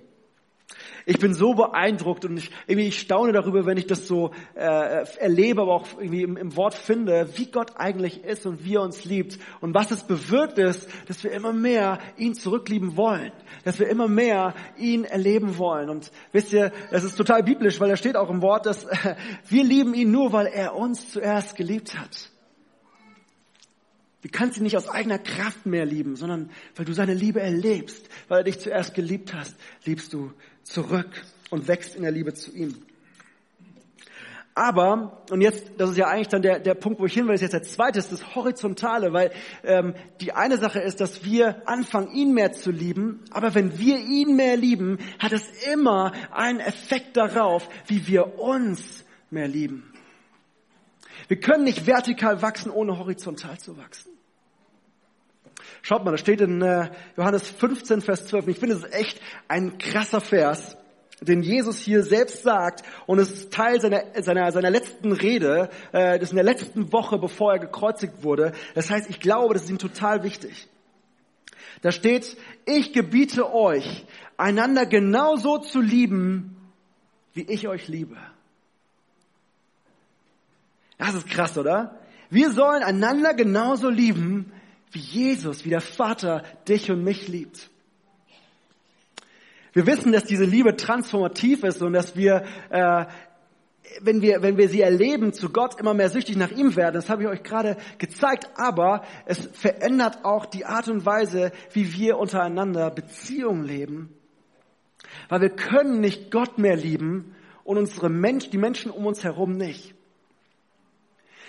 Ich 1.10 1.20
bin 1.20 1.32
so 1.32 1.54
beeindruckt 1.54 2.26
und 2.26 2.36
ich, 2.36 2.50
irgendwie 2.66 2.88
ich 2.88 3.00
staune 3.00 3.32
darüber, 3.32 3.64
wenn 3.64 3.78
ich 3.78 3.86
das 3.86 4.06
so 4.06 4.32
äh, 4.54 5.06
erlebe, 5.16 5.62
aber 5.62 5.72
auch 5.72 5.86
irgendwie 5.98 6.22
im, 6.22 6.36
im 6.36 6.54
Wort 6.54 6.74
finde, 6.74 7.30
wie 7.34 7.46
Gott 7.46 7.78
eigentlich 7.78 8.24
ist 8.24 8.44
und 8.44 8.62
wie 8.66 8.74
er 8.74 8.82
uns 8.82 9.06
liebt 9.06 9.38
und 9.62 9.72
was 9.72 9.90
es 9.90 10.02
bewirkt 10.02 10.58
ist, 10.58 10.86
dass 11.06 11.24
wir 11.24 11.32
immer 11.32 11.54
mehr 11.54 11.98
ihn 12.18 12.34
zurücklieben 12.34 12.98
wollen, 12.98 13.32
dass 13.64 13.78
wir 13.78 13.88
immer 13.88 14.06
mehr 14.06 14.52
ihn 14.76 15.04
erleben 15.04 15.56
wollen. 15.56 15.88
Und 15.88 16.12
wisst 16.32 16.52
ihr, 16.52 16.72
das 16.90 17.04
ist 17.04 17.16
total 17.16 17.42
biblisch, 17.42 17.80
weil 17.80 17.88
da 17.88 17.96
steht 17.96 18.14
auch 18.14 18.28
im 18.28 18.42
Wort, 18.42 18.66
dass 18.66 18.84
äh, 18.84 19.14
wir 19.48 19.64
lieben 19.64 19.94
ihn 19.94 20.10
nur, 20.10 20.34
weil 20.34 20.48
er 20.48 20.76
uns 20.76 21.10
zuerst 21.10 21.56
geliebt 21.56 21.98
hat. 21.98 22.30
Du 24.20 24.28
kannst 24.30 24.58
ihn 24.58 24.64
nicht 24.64 24.76
aus 24.76 24.88
eigener 24.88 25.18
Kraft 25.18 25.64
mehr 25.64 25.86
lieben, 25.86 26.16
sondern 26.16 26.50
weil 26.76 26.84
du 26.84 26.92
seine 26.92 27.14
Liebe 27.14 27.40
erlebst, 27.40 28.08
weil 28.26 28.40
er 28.40 28.44
dich 28.44 28.58
zuerst 28.58 28.92
geliebt 28.94 29.32
hast, 29.32 29.56
liebst 29.84 30.12
du 30.12 30.32
zurück 30.68 31.24
und 31.50 31.68
wächst 31.68 31.96
in 31.96 32.02
der 32.02 32.12
Liebe 32.12 32.34
zu 32.34 32.52
ihm. 32.54 32.74
Aber, 34.54 35.22
und 35.30 35.40
jetzt, 35.40 35.70
das 35.78 35.90
ist 35.90 35.98
ja 35.98 36.08
eigentlich 36.08 36.26
dann 36.26 36.42
der, 36.42 36.58
der 36.58 36.74
Punkt, 36.74 36.98
wo 36.98 37.06
ich 37.06 37.14
hin 37.14 37.28
will, 37.28 37.34
ist 37.34 37.42
jetzt 37.42 37.52
der 37.52 37.62
zweite, 37.62 38.00
ist 38.00 38.10
das 38.10 38.34
Horizontale, 38.34 39.12
weil 39.12 39.30
ähm, 39.62 39.94
die 40.20 40.32
eine 40.32 40.58
Sache 40.58 40.80
ist, 40.80 41.00
dass 41.00 41.24
wir 41.24 41.62
anfangen, 41.68 42.10
ihn 42.10 42.34
mehr 42.34 42.52
zu 42.52 42.72
lieben, 42.72 43.22
aber 43.30 43.54
wenn 43.54 43.78
wir 43.78 43.98
ihn 43.98 44.34
mehr 44.34 44.56
lieben, 44.56 44.98
hat 45.20 45.30
es 45.30 45.44
immer 45.72 46.12
einen 46.32 46.58
Effekt 46.58 47.16
darauf, 47.16 47.68
wie 47.86 48.08
wir 48.08 48.40
uns 48.40 49.04
mehr 49.30 49.46
lieben. 49.46 49.92
Wir 51.28 51.38
können 51.38 51.62
nicht 51.62 51.86
vertikal 51.86 52.42
wachsen, 52.42 52.72
ohne 52.72 52.98
horizontal 52.98 53.58
zu 53.58 53.76
wachsen. 53.76 54.17
Schaut 55.82 56.04
mal, 56.04 56.10
da 56.10 56.18
steht 56.18 56.40
in 56.40 56.62
äh, 56.62 56.90
Johannes 57.16 57.48
15, 57.48 58.00
Vers 58.00 58.26
12. 58.26 58.44
Und 58.46 58.50
ich 58.50 58.58
finde, 58.58 58.76
es 58.76 58.84
ist 58.84 58.92
echt 58.92 59.20
ein 59.48 59.78
krasser 59.78 60.20
Vers, 60.20 60.76
den 61.20 61.42
Jesus 61.42 61.78
hier 61.78 62.02
selbst 62.02 62.42
sagt. 62.42 62.82
Und 63.06 63.18
es 63.18 63.30
ist 63.30 63.52
Teil 63.52 63.80
seiner, 63.80 64.02
seiner, 64.20 64.52
seiner 64.52 64.70
letzten 64.70 65.12
Rede. 65.12 65.70
Äh, 65.92 66.18
das 66.18 66.30
in 66.30 66.36
der 66.36 66.44
letzten 66.44 66.92
Woche, 66.92 67.18
bevor 67.18 67.52
er 67.52 67.58
gekreuzigt 67.58 68.22
wurde. 68.22 68.52
Das 68.74 68.90
heißt, 68.90 69.08
ich 69.10 69.20
glaube, 69.20 69.54
das 69.54 69.64
ist 69.64 69.70
ihm 69.70 69.78
total 69.78 70.22
wichtig. 70.22 70.68
Da 71.82 71.92
steht, 71.92 72.36
ich 72.64 72.92
gebiete 72.92 73.52
euch, 73.52 74.04
einander 74.36 74.86
genauso 74.86 75.58
zu 75.58 75.80
lieben, 75.80 76.56
wie 77.34 77.42
ich 77.42 77.68
euch 77.68 77.88
liebe. 77.88 78.16
Das 80.98 81.14
ist 81.14 81.28
krass, 81.28 81.56
oder? 81.56 81.98
Wir 82.30 82.50
sollen 82.50 82.82
einander 82.82 83.32
genauso 83.34 83.88
lieben, 83.88 84.52
wie 84.92 84.98
Jesus, 84.98 85.64
wie 85.64 85.70
der 85.70 85.80
Vater 85.80 86.42
dich 86.66 86.90
und 86.90 87.02
mich 87.04 87.28
liebt. 87.28 87.70
Wir 89.72 89.86
wissen, 89.86 90.12
dass 90.12 90.24
diese 90.24 90.44
Liebe 90.44 90.76
transformativ 90.76 91.62
ist 91.62 91.82
und 91.82 91.92
dass 91.92 92.16
wir, 92.16 92.44
äh, 92.70 93.06
wenn 94.00 94.22
wir, 94.22 94.42
wenn 94.42 94.56
wir 94.56 94.68
sie 94.68 94.80
erleben, 94.80 95.32
zu 95.32 95.50
Gott 95.50 95.78
immer 95.78 95.94
mehr 95.94 96.08
süchtig 96.08 96.36
nach 96.36 96.50
ihm 96.50 96.74
werden. 96.74 96.94
Das 96.94 97.08
habe 97.08 97.22
ich 97.22 97.28
euch 97.28 97.42
gerade 97.42 97.76
gezeigt. 97.98 98.50
Aber 98.56 99.04
es 99.26 99.46
verändert 99.52 100.24
auch 100.24 100.46
die 100.46 100.64
Art 100.64 100.88
und 100.88 101.06
Weise, 101.06 101.52
wie 101.72 101.92
wir 101.94 102.18
untereinander 102.18 102.90
Beziehungen 102.90 103.64
leben. 103.64 104.14
Weil 105.28 105.42
wir 105.42 105.50
können 105.50 106.00
nicht 106.00 106.30
Gott 106.30 106.58
mehr 106.58 106.76
lieben 106.76 107.34
und 107.64 107.78
unsere 107.78 108.08
Mensch, 108.08 108.50
die 108.50 108.58
Menschen 108.58 108.90
um 108.90 109.06
uns 109.06 109.24
herum 109.24 109.52
nicht. 109.52 109.94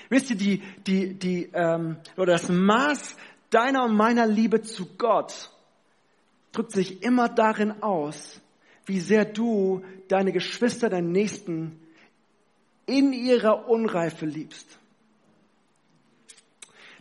Wisst 0.10 0.32
ihr, 0.32 0.38
die, 0.38 0.62
die, 0.88 1.14
die, 1.14 1.50
ähm, 1.54 1.98
oder 2.18 2.34
das 2.34 2.50
Maß 2.50 3.16
deiner 3.50 3.86
und 3.86 3.96
meiner 3.96 4.28
Liebe 4.28 4.62
zu 4.62 4.86
Gott 4.98 5.52
drückt 6.52 6.72
sich 6.72 7.04
immer 7.04 7.30
darin 7.30 7.82
aus, 7.84 8.40
wie 8.86 9.00
sehr 9.00 9.26
du 9.26 9.84
deine 10.08 10.32
Geschwister, 10.32 10.90
deinen 10.90 11.12
Nächsten 11.12 11.80
in 12.86 13.14
ihrer 13.14 13.70
Unreife 13.70 14.26
liebst. 14.26 14.80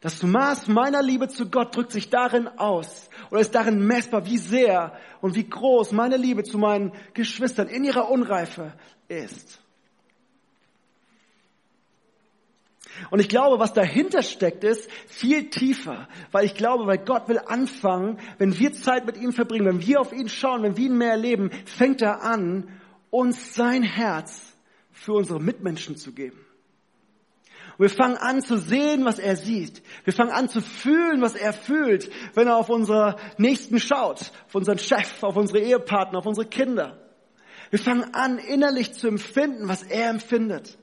Das 0.00 0.22
Maß 0.22 0.68
meiner 0.68 1.02
Liebe 1.02 1.28
zu 1.28 1.50
Gott 1.50 1.74
drückt 1.74 1.90
sich 1.90 2.08
darin 2.08 2.46
aus 2.46 3.08
oder 3.30 3.40
ist 3.40 3.54
darin 3.54 3.84
messbar, 3.84 4.26
wie 4.26 4.38
sehr 4.38 4.96
und 5.20 5.34
wie 5.34 5.48
groß 5.48 5.92
meine 5.92 6.16
Liebe 6.16 6.44
zu 6.44 6.56
meinen 6.56 6.92
Geschwistern 7.14 7.66
in 7.66 7.82
ihrer 7.84 8.08
Unreife 8.08 8.74
ist. 9.08 9.60
Und 13.10 13.20
ich 13.20 13.28
glaube, 13.28 13.58
was 13.58 13.72
dahinter 13.72 14.22
steckt, 14.22 14.64
ist 14.64 14.90
viel 15.06 15.50
tiefer, 15.50 16.08
weil 16.32 16.44
ich 16.44 16.54
glaube, 16.54 16.86
weil 16.86 16.98
Gott 16.98 17.28
will 17.28 17.38
anfangen, 17.38 18.18
wenn 18.38 18.58
wir 18.58 18.72
Zeit 18.72 19.06
mit 19.06 19.16
ihm 19.16 19.32
verbringen, 19.32 19.66
wenn 19.66 19.86
wir 19.86 20.00
auf 20.00 20.12
ihn 20.12 20.28
schauen, 20.28 20.62
wenn 20.62 20.76
wir 20.76 20.86
ihn 20.86 20.98
mehr 20.98 21.12
erleben, 21.12 21.50
fängt 21.64 22.02
er 22.02 22.22
an, 22.22 22.68
uns 23.10 23.54
sein 23.54 23.82
Herz 23.82 24.56
für 24.92 25.12
unsere 25.12 25.40
Mitmenschen 25.40 25.96
zu 25.96 26.12
geben. 26.12 26.44
Und 27.78 27.84
wir 27.84 27.90
fangen 27.90 28.16
an 28.16 28.42
zu 28.42 28.58
sehen, 28.58 29.04
was 29.04 29.20
er 29.20 29.36
sieht. 29.36 29.82
Wir 30.04 30.12
fangen 30.12 30.32
an 30.32 30.48
zu 30.48 30.60
fühlen, 30.60 31.20
was 31.20 31.36
er 31.36 31.52
fühlt, 31.52 32.10
wenn 32.34 32.48
er 32.48 32.56
auf 32.56 32.70
unsere 32.70 33.16
Nächsten 33.36 33.78
schaut, 33.78 34.32
auf 34.46 34.54
unseren 34.54 34.78
Chef, 34.78 35.22
auf 35.22 35.36
unsere 35.36 35.60
Ehepartner, 35.60 36.18
auf 36.18 36.26
unsere 36.26 36.48
Kinder. 36.48 36.98
Wir 37.70 37.78
fangen 37.78 38.14
an, 38.14 38.38
innerlich 38.38 38.94
zu 38.94 39.08
empfinden, 39.08 39.68
was 39.68 39.82
er 39.82 40.10
empfindet. 40.10 40.77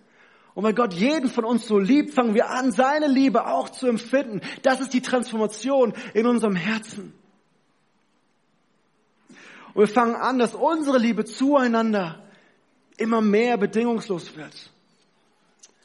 Und 0.55 0.63
weil 0.63 0.73
Gott 0.73 0.93
jeden 0.93 1.29
von 1.29 1.43
uns 1.43 1.67
so 1.67 1.77
liebt, 1.77 2.13
fangen 2.13 2.33
wir 2.33 2.49
an, 2.49 2.71
seine 2.71 3.07
Liebe 3.07 3.45
auch 3.45 3.69
zu 3.69 3.87
empfinden. 3.87 4.39
Das 4.63 4.79
ist 4.79 4.93
die 4.93 5.01
Transformation 5.01 5.93
in 6.13 6.25
unserem 6.25 6.55
Herzen. 6.55 7.13
Und 9.73 9.81
wir 9.81 9.87
fangen 9.87 10.15
an, 10.15 10.39
dass 10.39 10.55
unsere 10.55 10.97
Liebe 10.97 11.25
zueinander 11.25 12.23
immer 12.95 13.19
mehr 13.19 13.57
bedingungslos 13.57 14.37
wird. 14.37 14.71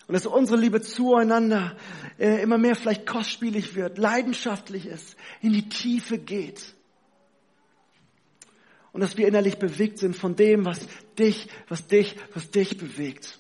Und 0.07 0.15
dass 0.15 0.27
unsere 0.27 0.61
Liebe 0.61 0.81
zueinander 0.81 1.77
äh, 2.17 2.41
immer 2.41 2.57
mehr 2.57 2.77
vielleicht 2.77 3.07
kostspielig 3.07 3.75
wird, 3.75 3.99
leidenschaftlich 3.99 4.87
ist, 4.87 5.17
in 5.41 5.53
die 5.53 5.69
Tiefe 5.69 6.19
geht. 6.19 6.75
Und 8.93 9.01
dass 9.01 9.17
wir 9.17 9.27
innerlich 9.27 9.59
bewegt 9.59 9.99
sind 9.99 10.17
von 10.17 10.37
dem, 10.37 10.65
was 10.65 10.87
dich, 11.19 11.49
was 11.69 11.89
dich, 11.89 12.15
was 12.35 12.53
dich 12.53 12.79
bewegt. 12.79 13.40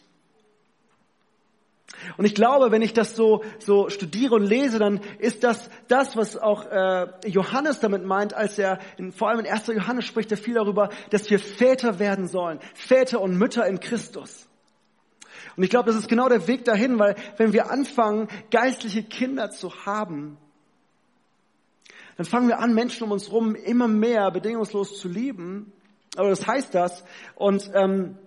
Und 2.17 2.25
ich 2.25 2.35
glaube, 2.35 2.71
wenn 2.71 2.83
ich 2.83 2.93
das 2.93 3.15
so, 3.15 3.43
so 3.59 3.89
studiere 3.89 4.37
und 4.37 4.45
lese, 4.45 4.79
dann 4.79 5.01
ist 5.19 5.45
das 5.45 5.69
das, 5.89 6.17
was 6.17 6.37
auch 6.37 6.67
äh, 6.67 7.09
Johannes 7.27 7.81
damit 7.81 8.05
meint, 8.05 8.35
als 8.35 8.59
er, 8.59 8.79
in, 8.97 9.13
vor 9.13 9.29
allem 9.29 9.41
in 9.41 9.47
1. 9.47 9.67
Johannes 9.69 10.07
spricht 10.07 10.31
er 10.31 10.39
viel 10.39 10.55
darüber, 10.55 10.91
dass 11.11 11.29
wir 11.31 11.39
Väter 11.39 11.99
werden 11.99 12.27
sollen. 12.27 12.61
Väter 12.75 13.21
und 13.21 13.37
Mütter 13.37 13.67
in 13.67 13.81
Christus. 13.81 14.49
Und 15.57 15.65
ich 15.65 15.71
glaube, 15.71 15.91
das 15.91 15.97
ist 15.97 16.09
genau 16.09 16.29
der 16.29 16.47
Weg 16.47 16.65
dahin, 16.65 16.99
weil 16.99 17.17
wenn 17.37 17.53
wir 17.53 17.71
anfangen, 17.71 18.29
geistliche 18.51 19.03
Kinder 19.03 19.51
zu 19.51 19.85
haben, 19.85 20.39
dann 22.17 22.27
fangen 22.27 22.49
wir 22.49 22.59
an, 22.61 22.75
Menschen 22.75 23.05
um 23.05 23.13
uns 23.13 23.29
herum 23.29 23.55
immer 23.55 23.89
mehr 23.89 24.31
bedingungslos 24.31 24.99
zu 24.99 25.09
lieben. 25.09 25.73
Aber 26.17 26.29
das 26.29 26.47
heißt 26.47 26.75
das. 26.75 27.05
Und 27.35 27.71
ähm, 27.75 28.19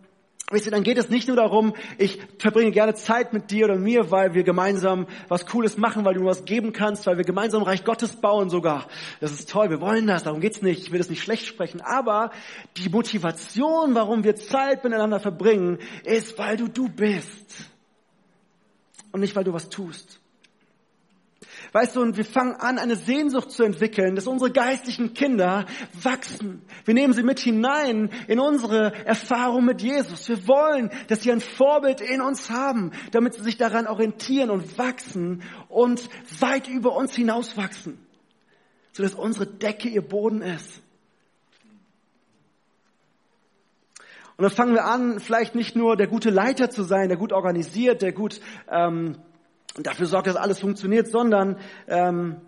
Wisst 0.52 0.66
ihr, 0.66 0.72
dann 0.72 0.84
geht 0.84 0.98
es 0.98 1.10
nicht 1.10 1.30
nur 1.30 1.38
darum, 1.38 1.74
ich 1.98 2.20
verbringe 2.38 2.72
gerne 2.72 2.94
Zeit 2.96 3.32
mit 3.32 3.50
dir 3.50 3.66
oder 3.66 3.78
mir, 3.78 4.12
weil 4.12 4.34
wir 4.34 4.44
gemeinsam 4.44 5.08
was 5.30 5.46
Cooles 5.46 5.78
machen, 5.78 6.04
weil 6.04 6.16
du 6.16 6.26
was 6.26 6.44
geben 6.44 6.74
kannst, 6.74 7.08
weil 7.08 7.18
wir 7.18 7.24
gemeinsam 7.24 7.64
Reich 7.64 7.86
Gottes 7.86 8.18
bauen 8.18 8.50
sogar. 8.50 8.88
Das 9.22 9.32
ist 9.32 9.50
toll, 9.50 9.70
wir 9.70 9.80
wollen 9.80 10.06
das, 10.06 10.24
darum 10.24 10.42
geht's 10.42 10.62
nicht, 10.62 10.82
ich 10.82 10.92
will 10.92 11.00
das 11.00 11.10
nicht 11.10 11.24
schlecht 11.24 11.48
sprechen. 11.48 11.80
Aber 11.82 12.32
die 12.76 12.90
Motivation, 12.90 13.96
warum 13.96 14.26
wir 14.26 14.36
Zeit 14.36 14.84
miteinander 14.84 15.20
verbringen, 15.20 15.80
ist, 16.04 16.38
weil 16.38 16.58
du 16.58 16.68
du 16.68 16.90
bist. 16.90 17.70
Und 19.14 19.22
nicht, 19.22 19.36
weil 19.36 19.46
du 19.46 19.54
was 19.54 19.70
tust. 19.70 20.20
Weißt 21.74 21.96
du, 21.96 22.02
und 22.02 22.18
wir 22.18 22.26
fangen 22.26 22.54
an, 22.54 22.78
eine 22.78 22.96
Sehnsucht 22.96 23.50
zu 23.50 23.64
entwickeln, 23.64 24.16
dass 24.16 24.28
unsere 24.28 24.52
geistlichen 24.52 25.16
Kinder 25.16 25.66
wachsen. 26.04 26.62
Wir 26.86 26.94
nehmen 26.94 27.14
sie 27.14 27.24
mit 27.24 27.40
hinein 27.40 28.12
in 28.28 28.40
unsere 28.40 28.94
Erfahrung 29.06 29.66
mit 29.66 29.82
Jesus. 29.82 30.30
Wir 30.30 30.48
wollen, 30.48 30.92
dass 31.08 31.24
sie 31.24 31.32
ein 31.32 31.42
Vorbild 31.42 32.00
in 32.00 32.22
uns 32.22 32.52
haben, 32.52 32.92
damit 33.12 33.34
sie 33.34 33.42
sich 33.42 33.58
daran 33.58 33.88
orientieren 33.88 34.52
und 34.52 34.78
wachsen 34.78 35.42
und 35.68 36.08
weit 36.40 36.68
über 36.68 36.96
uns 36.96 37.16
hinauswachsen, 37.16 37.98
sodass 38.92 39.16
unsere 39.16 39.48
Decke 39.48 39.90
ihr 39.90 40.08
Boden 40.08 40.44
ist. 40.44 40.80
Und 44.38 44.44
dann 44.44 44.52
fangen 44.52 44.76
wir 44.76 44.86
an, 44.86 45.20
vielleicht 45.20 45.56
nicht 45.56 45.76
nur 45.76 45.98
der 45.98 46.08
gute 46.08 46.30
Leiter 46.30 46.70
zu 46.70 46.84
sein, 46.84 47.08
der 47.08 47.18
gut 47.18 47.34
organisiert, 47.34 48.04
der 48.04 48.12
gut 48.12 48.42
ähm, 48.70 49.18
dafür 49.80 50.06
sorgt, 50.06 50.28
dass 50.28 50.36
alles 50.36 50.60
funktioniert, 50.60 51.08
sondern 51.08 51.58
ähm, 51.88 52.42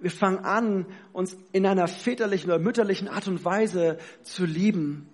wir 0.00 0.10
fangen 0.10 0.44
an, 0.44 0.86
uns 1.12 1.36
in 1.52 1.66
einer 1.66 1.88
väterlichen 1.88 2.50
oder 2.50 2.58
mütterlichen 2.58 3.08
Art 3.08 3.26
und 3.28 3.44
Weise 3.44 3.98
zu 4.22 4.44
lieben. 4.44 5.08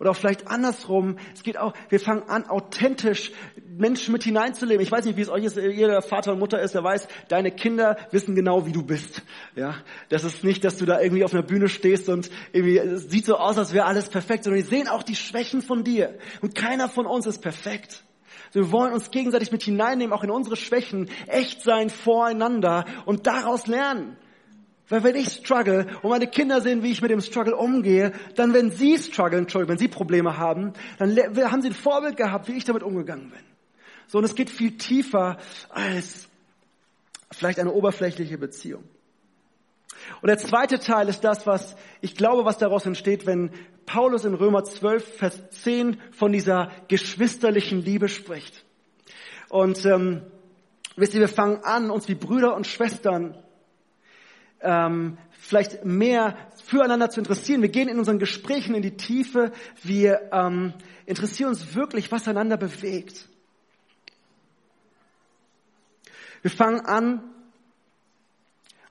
Oder 0.00 0.10
auch 0.10 0.16
vielleicht 0.16 0.48
andersrum. 0.48 1.18
Es 1.32 1.44
geht 1.44 1.56
auch, 1.56 1.72
wir 1.88 2.00
fangen 2.00 2.24
an, 2.28 2.46
authentisch 2.46 3.30
Menschen 3.78 4.12
mit 4.12 4.24
hineinzuleben. 4.24 4.82
Ich 4.82 4.90
weiß 4.90 5.04
nicht, 5.04 5.16
wie 5.16 5.22
es 5.22 5.28
euch 5.28 5.44
ist, 5.44 5.56
jeder 5.56 6.02
Vater 6.02 6.32
und 6.32 6.40
Mutter 6.40 6.60
ist, 6.60 6.74
der 6.74 6.82
weiß, 6.82 7.06
deine 7.28 7.52
Kinder 7.52 7.96
wissen 8.10 8.34
genau, 8.34 8.66
wie 8.66 8.72
du 8.72 8.82
bist. 8.82 9.22
Ja, 9.54 9.76
das 10.08 10.24
ist 10.24 10.42
nicht, 10.42 10.64
dass 10.64 10.78
du 10.78 10.84
da 10.84 11.00
irgendwie 11.00 11.24
auf 11.24 11.32
einer 11.32 11.44
Bühne 11.44 11.68
stehst 11.68 12.08
und 12.08 12.28
irgendwie, 12.52 12.78
es 12.78 13.08
sieht 13.10 13.26
so 13.26 13.36
aus, 13.36 13.56
als 13.56 13.72
wäre 13.72 13.86
alles 13.86 14.08
perfekt, 14.08 14.44
sondern 14.44 14.62
die 14.62 14.68
sehen 14.68 14.88
auch 14.88 15.04
die 15.04 15.16
Schwächen 15.16 15.62
von 15.62 15.84
dir. 15.84 16.18
Und 16.40 16.54
keiner 16.56 16.88
von 16.88 17.06
uns 17.06 17.26
ist 17.26 17.40
perfekt. 17.40 18.02
Wir 18.54 18.70
wollen 18.70 18.92
uns 18.92 19.10
gegenseitig 19.10 19.50
mit 19.50 19.62
hineinnehmen, 19.64 20.12
auch 20.12 20.22
in 20.22 20.30
unsere 20.30 20.56
Schwächen, 20.56 21.10
echt 21.26 21.62
sein 21.62 21.90
voreinander 21.90 22.84
und 23.04 23.26
daraus 23.26 23.66
lernen. 23.66 24.16
Weil 24.88 25.02
wenn 25.02 25.16
ich 25.16 25.28
struggle 25.28 25.86
und 26.02 26.10
meine 26.10 26.26
Kinder 26.26 26.60
sehen, 26.60 26.82
wie 26.82 26.92
ich 26.92 27.02
mit 27.02 27.10
dem 27.10 27.20
Struggle 27.20 27.56
umgehe, 27.56 28.12
dann 28.36 28.52
wenn 28.52 28.70
sie 28.70 28.98
strugglen, 28.98 29.42
Entschuldigung, 29.42 29.72
wenn 29.72 29.78
sie 29.78 29.88
Probleme 29.88 30.36
haben, 30.36 30.74
dann 30.98 31.16
haben 31.18 31.62
sie 31.62 31.68
ein 31.68 31.74
Vorbild 31.74 32.16
gehabt, 32.16 32.48
wie 32.48 32.52
ich 32.52 32.64
damit 32.64 32.82
umgegangen 32.82 33.30
bin. 33.30 33.40
So, 34.06 34.18
und 34.18 34.24
es 34.24 34.34
geht 34.34 34.50
viel 34.50 34.76
tiefer 34.76 35.38
als 35.70 36.28
vielleicht 37.32 37.58
eine 37.58 37.72
oberflächliche 37.72 38.38
Beziehung. 38.38 38.84
Und 40.20 40.28
der 40.28 40.38
zweite 40.38 40.78
Teil 40.78 41.08
ist 41.08 41.22
das, 41.22 41.46
was 41.46 41.76
ich 42.00 42.16
glaube, 42.16 42.44
was 42.44 42.58
daraus 42.58 42.86
entsteht, 42.86 43.26
wenn 43.26 43.50
Paulus 43.86 44.24
in 44.24 44.34
Römer 44.34 44.64
12, 44.64 45.18
Vers 45.18 45.50
10 45.50 46.00
von 46.12 46.32
dieser 46.32 46.70
geschwisterlichen 46.88 47.80
Liebe 47.80 48.08
spricht. 48.08 48.64
Und 49.48 49.84
ähm, 49.84 50.22
wisst 50.96 51.14
ihr, 51.14 51.20
wir 51.20 51.28
fangen 51.28 51.62
an, 51.62 51.90
uns 51.90 52.08
wie 52.08 52.14
Brüder 52.14 52.54
und 52.54 52.66
Schwestern 52.66 53.36
ähm, 54.60 55.18
vielleicht 55.32 55.84
mehr 55.84 56.36
füreinander 56.64 57.10
zu 57.10 57.20
interessieren. 57.20 57.60
Wir 57.60 57.68
gehen 57.68 57.88
in 57.88 57.98
unseren 57.98 58.18
Gesprächen 58.18 58.74
in 58.74 58.82
die 58.82 58.96
Tiefe. 58.96 59.52
Wir 59.82 60.30
ähm, 60.32 60.72
interessieren 61.06 61.50
uns 61.50 61.74
wirklich, 61.74 62.10
was 62.10 62.26
einander 62.26 62.56
bewegt. 62.56 63.28
Wir 66.42 66.50
fangen 66.50 66.80
an, 66.80 67.22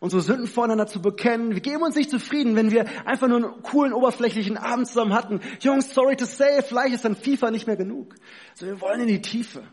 unsere 0.03 0.21
Sünden 0.21 0.47
voreinander 0.47 0.85
zu 0.85 1.01
bekennen. 1.01 1.53
Wir 1.53 1.61
geben 1.61 1.81
uns 1.81 1.95
nicht 1.95 2.09
zufrieden, 2.09 2.57
wenn 2.57 2.71
wir 2.71 2.85
einfach 3.07 3.29
nur 3.29 3.37
einen 3.37 3.63
coolen, 3.63 3.93
oberflächlichen 3.93 4.57
Abend 4.57 4.85
zusammen 4.85 5.13
hatten. 5.13 5.39
Jungs, 5.61 5.93
sorry 5.93 6.17
to 6.17 6.25
say, 6.25 6.61
vielleicht 6.61 6.93
ist 6.93 7.05
dann 7.05 7.15
FIFA 7.15 7.51
nicht 7.51 7.67
mehr 7.67 7.77
genug. 7.77 8.13
Also 8.51 8.65
wir 8.65 8.81
wollen 8.81 8.99
in 8.99 9.07
die 9.07 9.21
Tiefe. 9.21 9.63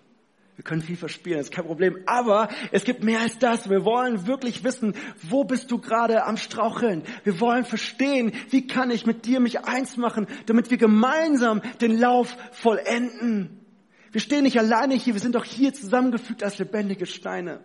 Wir 0.55 0.63
können 0.63 0.83
FIFA 0.83 1.09
spielen, 1.09 1.39
das 1.39 1.47
ist 1.47 1.53
kein 1.53 1.67
Problem. 1.67 1.99
Aber 2.07 2.49
es 2.71 2.85
gibt 2.85 3.03
mehr 3.03 3.19
als 3.19 3.41
das. 3.41 3.69
Wir 3.69 3.85
wollen 3.85 4.29
wirklich 4.29 4.63
wissen, 4.63 4.95
wo 5.21 5.43
bist 5.43 5.69
du 5.73 5.79
gerade 5.79 6.23
am 6.25 6.37
Straucheln? 6.37 7.03
Wir 7.25 7.41
wollen 7.41 7.65
verstehen, 7.65 8.31
wie 8.51 8.69
kann 8.69 8.93
ich 8.93 9.07
mit 9.07 9.27
dir 9.27 9.41
mich 9.41 9.65
eins 9.65 9.97
machen, 9.97 10.29
damit 10.47 10.71
wir 10.71 10.79
gemeinsam 10.79 11.61
den 11.81 11.99
Lauf 11.99 12.37
vollenden. 12.53 13.67
Wir 14.13 14.21
stehen 14.21 14.45
nicht 14.45 14.61
alleine 14.61 14.95
hier, 14.95 15.15
wir 15.15 15.21
sind 15.21 15.35
doch 15.35 15.45
hier 15.45 15.75
zusammengefügt 15.75 16.45
als 16.45 16.59
lebendige 16.61 17.07
Steine. 17.07 17.65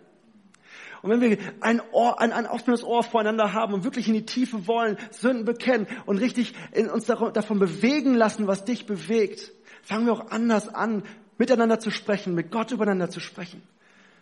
Und 1.06 1.20
wenn 1.20 1.30
wir 1.30 1.38
ein, 1.60 1.80
Ohr, 1.92 2.20
ein, 2.20 2.32
ein 2.32 2.46
offenes 2.46 2.82
Ohr 2.82 3.02
voreinander 3.02 3.52
haben 3.52 3.72
und 3.72 3.84
wirklich 3.84 4.08
in 4.08 4.14
die 4.14 4.26
Tiefe 4.26 4.66
wollen, 4.66 4.98
Sünden 5.10 5.44
bekennen 5.44 5.86
und 6.04 6.18
richtig 6.18 6.54
uns 6.92 7.06
davon 7.06 7.58
bewegen 7.58 8.14
lassen, 8.14 8.46
was 8.46 8.64
dich 8.64 8.86
bewegt, 8.86 9.52
fangen 9.82 10.06
wir 10.06 10.12
auch 10.12 10.30
anders 10.30 10.68
an, 10.68 11.04
miteinander 11.38 11.78
zu 11.78 11.90
sprechen, 11.90 12.34
mit 12.34 12.50
Gott 12.50 12.72
übereinander 12.72 13.08
zu 13.08 13.20
sprechen. 13.20 13.62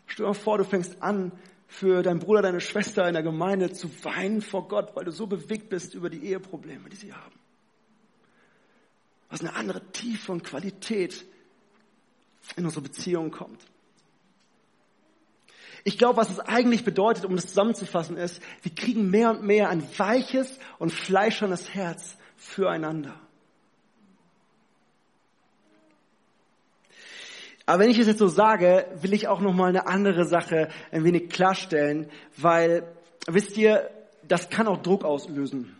Stell 0.07 0.25
dir 0.25 0.31
mal 0.31 0.35
vor, 0.35 0.59
du 0.59 0.64
fängst 0.64 1.03
an, 1.03 1.33
für 1.66 2.03
deinen 2.03 2.20
Bruder, 2.20 2.42
deine 2.42 2.61
Schwester 2.61 3.09
in 3.09 3.14
der 3.14 3.23
Gemeinde 3.23 3.73
zu 3.73 3.88
weinen 4.05 4.42
vor 4.42 4.68
Gott, 4.68 4.94
weil 4.94 5.05
du 5.05 5.11
so 5.11 5.27
bewegt 5.27 5.70
bist 5.70 5.94
über 5.94 6.11
die 6.11 6.25
Eheprobleme, 6.25 6.88
die 6.88 6.97
sie 6.97 7.12
haben. 7.12 7.35
Was 9.29 9.40
eine 9.40 9.55
andere 9.57 9.81
Tiefe 9.90 10.31
und 10.31 10.44
Qualität 10.44 11.25
in 12.57 12.64
unsere 12.64 12.83
Beziehung 12.83 13.31
kommt. 13.31 13.64
Ich 15.87 15.99
glaube, 15.99 16.16
was 16.16 16.31
es 16.31 16.40
eigentlich 16.40 16.83
bedeutet, 16.83 17.27
um 17.27 17.37
das 17.37 17.47
zusammenzufassen, 17.47 18.16
ist, 18.16 18.42
wir 18.62 18.75
kriegen 18.75 19.11
mehr 19.11 19.31
und 19.31 19.42
mehr 19.42 19.68
ein 19.68 19.87
weiches 19.99 20.59
und 20.79 20.90
fleischernes 20.90 21.75
Herz 21.75 22.16
füreinander. 22.37 23.14
Aber 27.66 27.83
wenn 27.83 27.90
ich 27.90 27.99
es 27.99 28.07
jetzt 28.07 28.18
so 28.18 28.29
sage, 28.29 28.87
will 29.01 29.12
ich 29.14 29.29
auch 29.29 29.40
noch 29.40 29.55
mal 29.55 29.68
eine 29.68 29.87
andere 29.87 30.25
Sache 30.27 30.68
ein 30.90 31.05
wenig 31.05 31.31
klarstellen, 31.31 32.11
weil 32.37 32.87
wisst 33.27 33.57
ihr, 33.57 33.90
das 34.23 34.51
kann 34.51 34.66
auch 34.66 34.83
Druck 34.83 35.05
auslösen. 35.05 35.73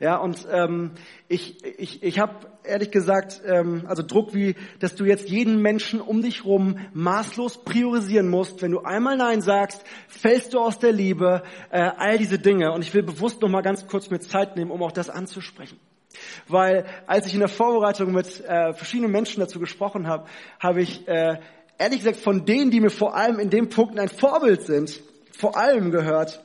Ja, 0.00 0.16
und 0.18 0.46
ähm, 0.52 0.92
ich, 1.26 1.64
ich, 1.64 2.04
ich 2.04 2.20
habe 2.20 2.46
ehrlich 2.62 2.92
gesagt, 2.92 3.42
ähm, 3.44 3.84
also 3.88 4.04
Druck 4.04 4.32
wie, 4.32 4.54
dass 4.78 4.94
du 4.94 5.04
jetzt 5.04 5.28
jeden 5.28 5.60
Menschen 5.60 6.00
um 6.00 6.22
dich 6.22 6.44
rum 6.44 6.78
maßlos 6.92 7.64
priorisieren 7.64 8.28
musst. 8.28 8.62
Wenn 8.62 8.70
du 8.70 8.80
einmal 8.80 9.16
Nein 9.16 9.40
sagst, 9.40 9.82
fällst 10.06 10.54
du 10.54 10.60
aus 10.60 10.78
der 10.78 10.92
Liebe, 10.92 11.42
äh, 11.70 11.80
all 11.96 12.16
diese 12.16 12.38
Dinge. 12.38 12.72
Und 12.72 12.82
ich 12.82 12.94
will 12.94 13.02
bewusst 13.02 13.42
noch 13.42 13.48
mal 13.48 13.62
ganz 13.62 13.88
kurz 13.88 14.08
mir 14.08 14.20
Zeit 14.20 14.54
nehmen, 14.54 14.70
um 14.70 14.82
auch 14.84 14.92
das 14.92 15.10
anzusprechen. 15.10 15.80
Weil 16.46 16.86
als 17.08 17.26
ich 17.26 17.34
in 17.34 17.40
der 17.40 17.48
Vorbereitung 17.48 18.12
mit 18.12 18.40
äh, 18.44 18.74
verschiedenen 18.74 19.10
Menschen 19.10 19.40
dazu 19.40 19.58
gesprochen 19.58 20.06
habe, 20.06 20.28
habe 20.60 20.80
ich 20.80 21.08
äh, 21.08 21.40
ehrlich 21.76 21.98
gesagt 21.98 22.18
von 22.18 22.44
denen, 22.44 22.70
die 22.70 22.80
mir 22.80 22.90
vor 22.90 23.16
allem 23.16 23.40
in 23.40 23.50
dem 23.50 23.68
Punkt 23.68 23.98
ein 23.98 24.08
Vorbild 24.08 24.62
sind, 24.62 25.02
vor 25.32 25.56
allem 25.56 25.90
gehört, 25.90 26.42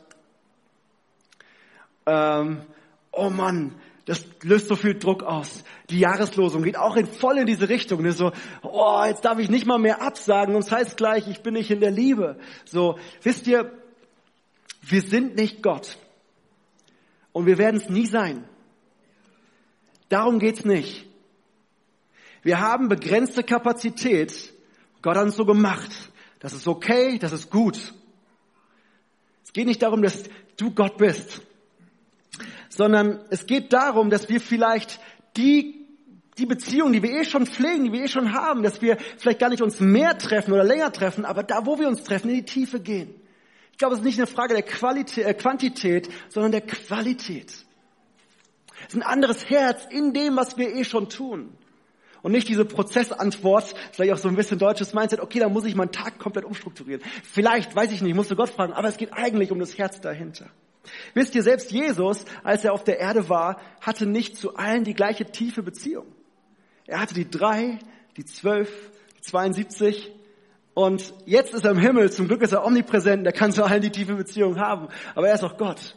ähm, 2.05 2.61
oh 3.13 3.29
Mann, 3.29 3.75
das 4.05 4.25
löst 4.41 4.67
so 4.67 4.75
viel 4.75 4.99
Druck 4.99 5.23
aus. 5.23 5.63
Die 5.89 5.99
Jahreslosung 5.99 6.63
geht 6.63 6.77
auch 6.77 6.97
in, 6.97 7.07
voll 7.07 7.37
in 7.37 7.45
diese 7.45 7.69
Richtung. 7.69 8.01
Ne? 8.01 8.11
So, 8.11 8.33
oh, 8.61 9.03
jetzt 9.05 9.23
darf 9.23 9.39
ich 9.39 9.49
nicht 9.49 9.65
mal 9.65 9.79
mehr 9.79 10.01
absagen 10.01 10.55
und 10.55 10.63
es 10.63 10.71
heißt 10.71 10.97
gleich, 10.97 11.27
ich 11.27 11.41
bin 11.41 11.53
nicht 11.53 11.71
in 11.71 11.79
der 11.79 11.91
Liebe. 11.91 12.37
So, 12.65 12.99
wisst 13.21 13.47
ihr, 13.47 13.71
wir 14.81 15.01
sind 15.01 15.35
nicht 15.35 15.63
Gott. 15.63 15.97
Und 17.31 17.45
wir 17.45 17.57
werden 17.57 17.77
es 17.77 17.89
nie 17.89 18.05
sein. 18.05 18.43
Darum 20.09 20.39
geht's 20.39 20.65
nicht. 20.65 21.07
Wir 22.43 22.59
haben 22.59 22.89
begrenzte 22.89 23.41
Kapazität. 23.41 24.53
Gott 25.01 25.15
hat 25.15 25.23
uns 25.23 25.37
so 25.37 25.45
gemacht. 25.45 25.89
Das 26.39 26.53
ist 26.53 26.67
okay, 26.67 27.17
das 27.17 27.31
ist 27.31 27.49
gut. 27.49 27.93
Es 29.45 29.53
geht 29.53 29.65
nicht 29.65 29.81
darum, 29.81 30.01
dass 30.01 30.25
du 30.57 30.71
Gott 30.71 30.97
bist 30.97 31.41
sondern 32.69 33.19
es 33.29 33.45
geht 33.45 33.73
darum, 33.73 34.09
dass 34.09 34.29
wir 34.29 34.41
vielleicht 34.41 34.99
die, 35.37 35.87
die 36.37 36.45
Beziehung, 36.45 36.93
die 36.93 37.03
wir 37.03 37.11
eh 37.11 37.25
schon 37.25 37.45
pflegen, 37.45 37.85
die 37.85 37.91
wir 37.91 38.03
eh 38.03 38.07
schon 38.07 38.33
haben, 38.33 38.63
dass 38.63 38.81
wir 38.81 38.97
vielleicht 39.17 39.39
gar 39.39 39.49
nicht 39.49 39.61
uns 39.61 39.79
mehr 39.79 40.17
treffen 40.17 40.53
oder 40.53 40.63
länger 40.63 40.91
treffen, 40.91 41.25
aber 41.25 41.43
da, 41.43 41.65
wo 41.65 41.79
wir 41.79 41.87
uns 41.87 42.03
treffen, 42.03 42.29
in 42.29 42.37
die 42.37 42.45
Tiefe 42.45 42.79
gehen. 42.79 43.13
Ich 43.71 43.77
glaube, 43.77 43.95
es 43.95 44.01
ist 44.01 44.05
nicht 44.05 44.19
eine 44.19 44.27
Frage 44.27 44.53
der 44.53 44.63
Qualität, 44.63 45.25
äh, 45.25 45.33
Quantität, 45.33 46.09
sondern 46.29 46.51
der 46.51 46.61
Qualität. 46.61 47.51
Es 48.87 48.93
ist 48.93 48.95
ein 48.95 49.03
anderes 49.03 49.49
Herz 49.49 49.87
in 49.89 50.13
dem, 50.13 50.35
was 50.35 50.57
wir 50.57 50.75
eh 50.75 50.83
schon 50.83 51.09
tun. 51.09 51.57
Und 52.21 52.31
nicht 52.31 52.47
diese 52.47 52.65
Prozessantwort, 52.65 53.73
vielleicht 53.91 54.13
auch 54.13 54.17
so 54.17 54.29
ein 54.29 54.35
bisschen 54.35 54.57
deutsches 54.57 54.93
Mindset, 54.93 55.19
okay, 55.19 55.39
dann 55.39 55.51
muss 55.51 55.65
ich 55.65 55.75
meinen 55.75 55.91
Tag 55.91 56.19
komplett 56.19 56.45
umstrukturieren. 56.45 57.03
Vielleicht, 57.23 57.75
weiß 57.75 57.91
ich 57.91 58.01
nicht, 58.01 58.15
musst 58.15 58.31
du 58.31 58.35
Gott 58.35 58.49
fragen, 58.49 58.73
aber 58.73 58.87
es 58.87 58.97
geht 58.97 59.11
eigentlich 59.11 59.51
um 59.51 59.59
das 59.59 59.77
Herz 59.77 59.99
dahinter. 59.99 60.49
Wisst 61.13 61.35
ihr, 61.35 61.43
selbst 61.43 61.71
Jesus, 61.71 62.25
als 62.43 62.65
er 62.65 62.73
auf 62.73 62.83
der 62.83 62.99
Erde 62.99 63.29
war, 63.29 63.59
hatte 63.81 64.05
nicht 64.05 64.37
zu 64.37 64.55
allen 64.55 64.83
die 64.83 64.93
gleiche 64.93 65.25
tiefe 65.25 65.63
Beziehung. 65.63 66.05
Er 66.85 66.99
hatte 66.99 67.13
die 67.13 67.29
drei, 67.29 67.79
die 68.17 68.25
zwölf, 68.25 68.69
die 69.17 69.21
72 69.21 70.11
und 70.73 71.13
jetzt 71.25 71.53
ist 71.53 71.65
er 71.65 71.71
im 71.71 71.77
Himmel. 71.77 72.11
Zum 72.11 72.27
Glück 72.27 72.41
ist 72.41 72.51
er 72.51 72.65
omnipräsent, 72.65 73.25
der 73.25 73.33
kann 73.33 73.51
zu 73.51 73.63
allen 73.63 73.81
die 73.81 73.91
tiefe 73.91 74.15
Beziehung 74.15 74.59
haben. 74.59 74.87
Aber 75.15 75.27
er 75.27 75.35
ist 75.35 75.43
auch 75.43 75.57
Gott. 75.57 75.95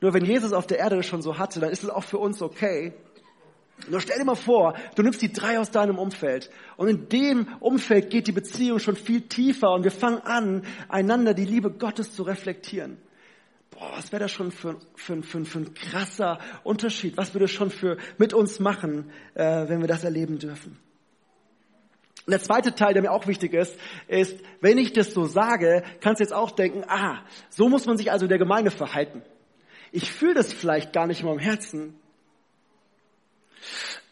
Nur 0.00 0.14
wenn 0.14 0.24
Jesus 0.24 0.52
auf 0.52 0.66
der 0.66 0.78
Erde 0.78 0.96
das 0.96 1.06
schon 1.06 1.22
so 1.22 1.38
hatte, 1.38 1.60
dann 1.60 1.70
ist 1.70 1.84
es 1.84 1.90
auch 1.90 2.04
für 2.04 2.18
uns 2.18 2.42
okay. 2.42 2.94
Nur 3.88 4.00
stell 4.00 4.18
dir 4.18 4.24
mal 4.24 4.34
vor, 4.34 4.74
du 4.94 5.02
nimmst 5.02 5.20
die 5.20 5.32
drei 5.32 5.58
aus 5.58 5.70
deinem 5.70 5.98
Umfeld 5.98 6.48
und 6.76 6.88
in 6.88 7.08
dem 7.08 7.48
Umfeld 7.58 8.08
geht 8.08 8.28
die 8.28 8.32
Beziehung 8.32 8.78
schon 8.78 8.94
viel 8.94 9.22
tiefer 9.22 9.72
und 9.72 9.82
wir 9.82 9.90
fangen 9.90 10.20
an, 10.20 10.62
einander 10.88 11.34
die 11.34 11.44
Liebe 11.44 11.72
Gottes 11.72 12.14
zu 12.14 12.22
reflektieren 12.22 12.98
boah, 13.84 13.96
was 13.96 14.12
wäre 14.12 14.22
das 14.22 14.32
schon 14.32 14.50
für, 14.50 14.76
für, 14.94 15.22
für, 15.22 15.44
für 15.44 15.58
ein 15.58 15.74
krasser 15.74 16.38
Unterschied? 16.62 17.16
Was 17.16 17.34
würde 17.34 17.44
es 17.46 17.50
schon 17.50 17.70
für 17.70 17.98
mit 18.18 18.32
uns 18.32 18.60
machen, 18.60 19.10
äh, 19.34 19.68
wenn 19.68 19.80
wir 19.80 19.88
das 19.88 20.04
erleben 20.04 20.38
dürfen? 20.38 20.78
Und 22.26 22.30
der 22.30 22.40
zweite 22.40 22.74
Teil, 22.74 22.94
der 22.94 23.02
mir 23.02 23.12
auch 23.12 23.26
wichtig 23.26 23.52
ist, 23.52 23.76
ist, 24.08 24.38
wenn 24.60 24.78
ich 24.78 24.94
das 24.94 25.12
so 25.12 25.26
sage, 25.26 25.82
kannst 26.00 26.20
du 26.20 26.24
jetzt 26.24 26.32
auch 26.32 26.52
denken, 26.52 26.82
ah, 26.88 27.22
so 27.50 27.68
muss 27.68 27.84
man 27.84 27.98
sich 27.98 28.10
also 28.10 28.26
der 28.26 28.38
Gemeinde 28.38 28.70
verhalten. 28.70 29.22
Ich 29.92 30.10
fühle 30.10 30.34
das 30.34 30.52
vielleicht 30.52 30.92
gar 30.92 31.06
nicht 31.06 31.20
in 31.20 31.26
meinem 31.26 31.38
Herzen, 31.38 32.00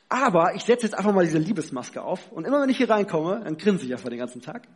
Aber 0.09 0.55
ich 0.55 0.65
setze 0.65 0.85
jetzt 0.85 0.95
einfach 0.95 1.15
mal 1.15 1.25
diese 1.25 1.39
Liebesmaske 1.39 2.03
auf 2.03 2.31
und 2.33 2.47
immer 2.47 2.61
wenn 2.61 2.69
ich 2.69 2.77
hier 2.77 2.91
reinkomme, 2.91 3.41
dann 3.45 3.57
grinse 3.57 3.87
ich 3.87 3.93
einfach 3.93 4.11
den 4.11 4.19
ganzen 4.19 4.43
Tag. 4.43 4.69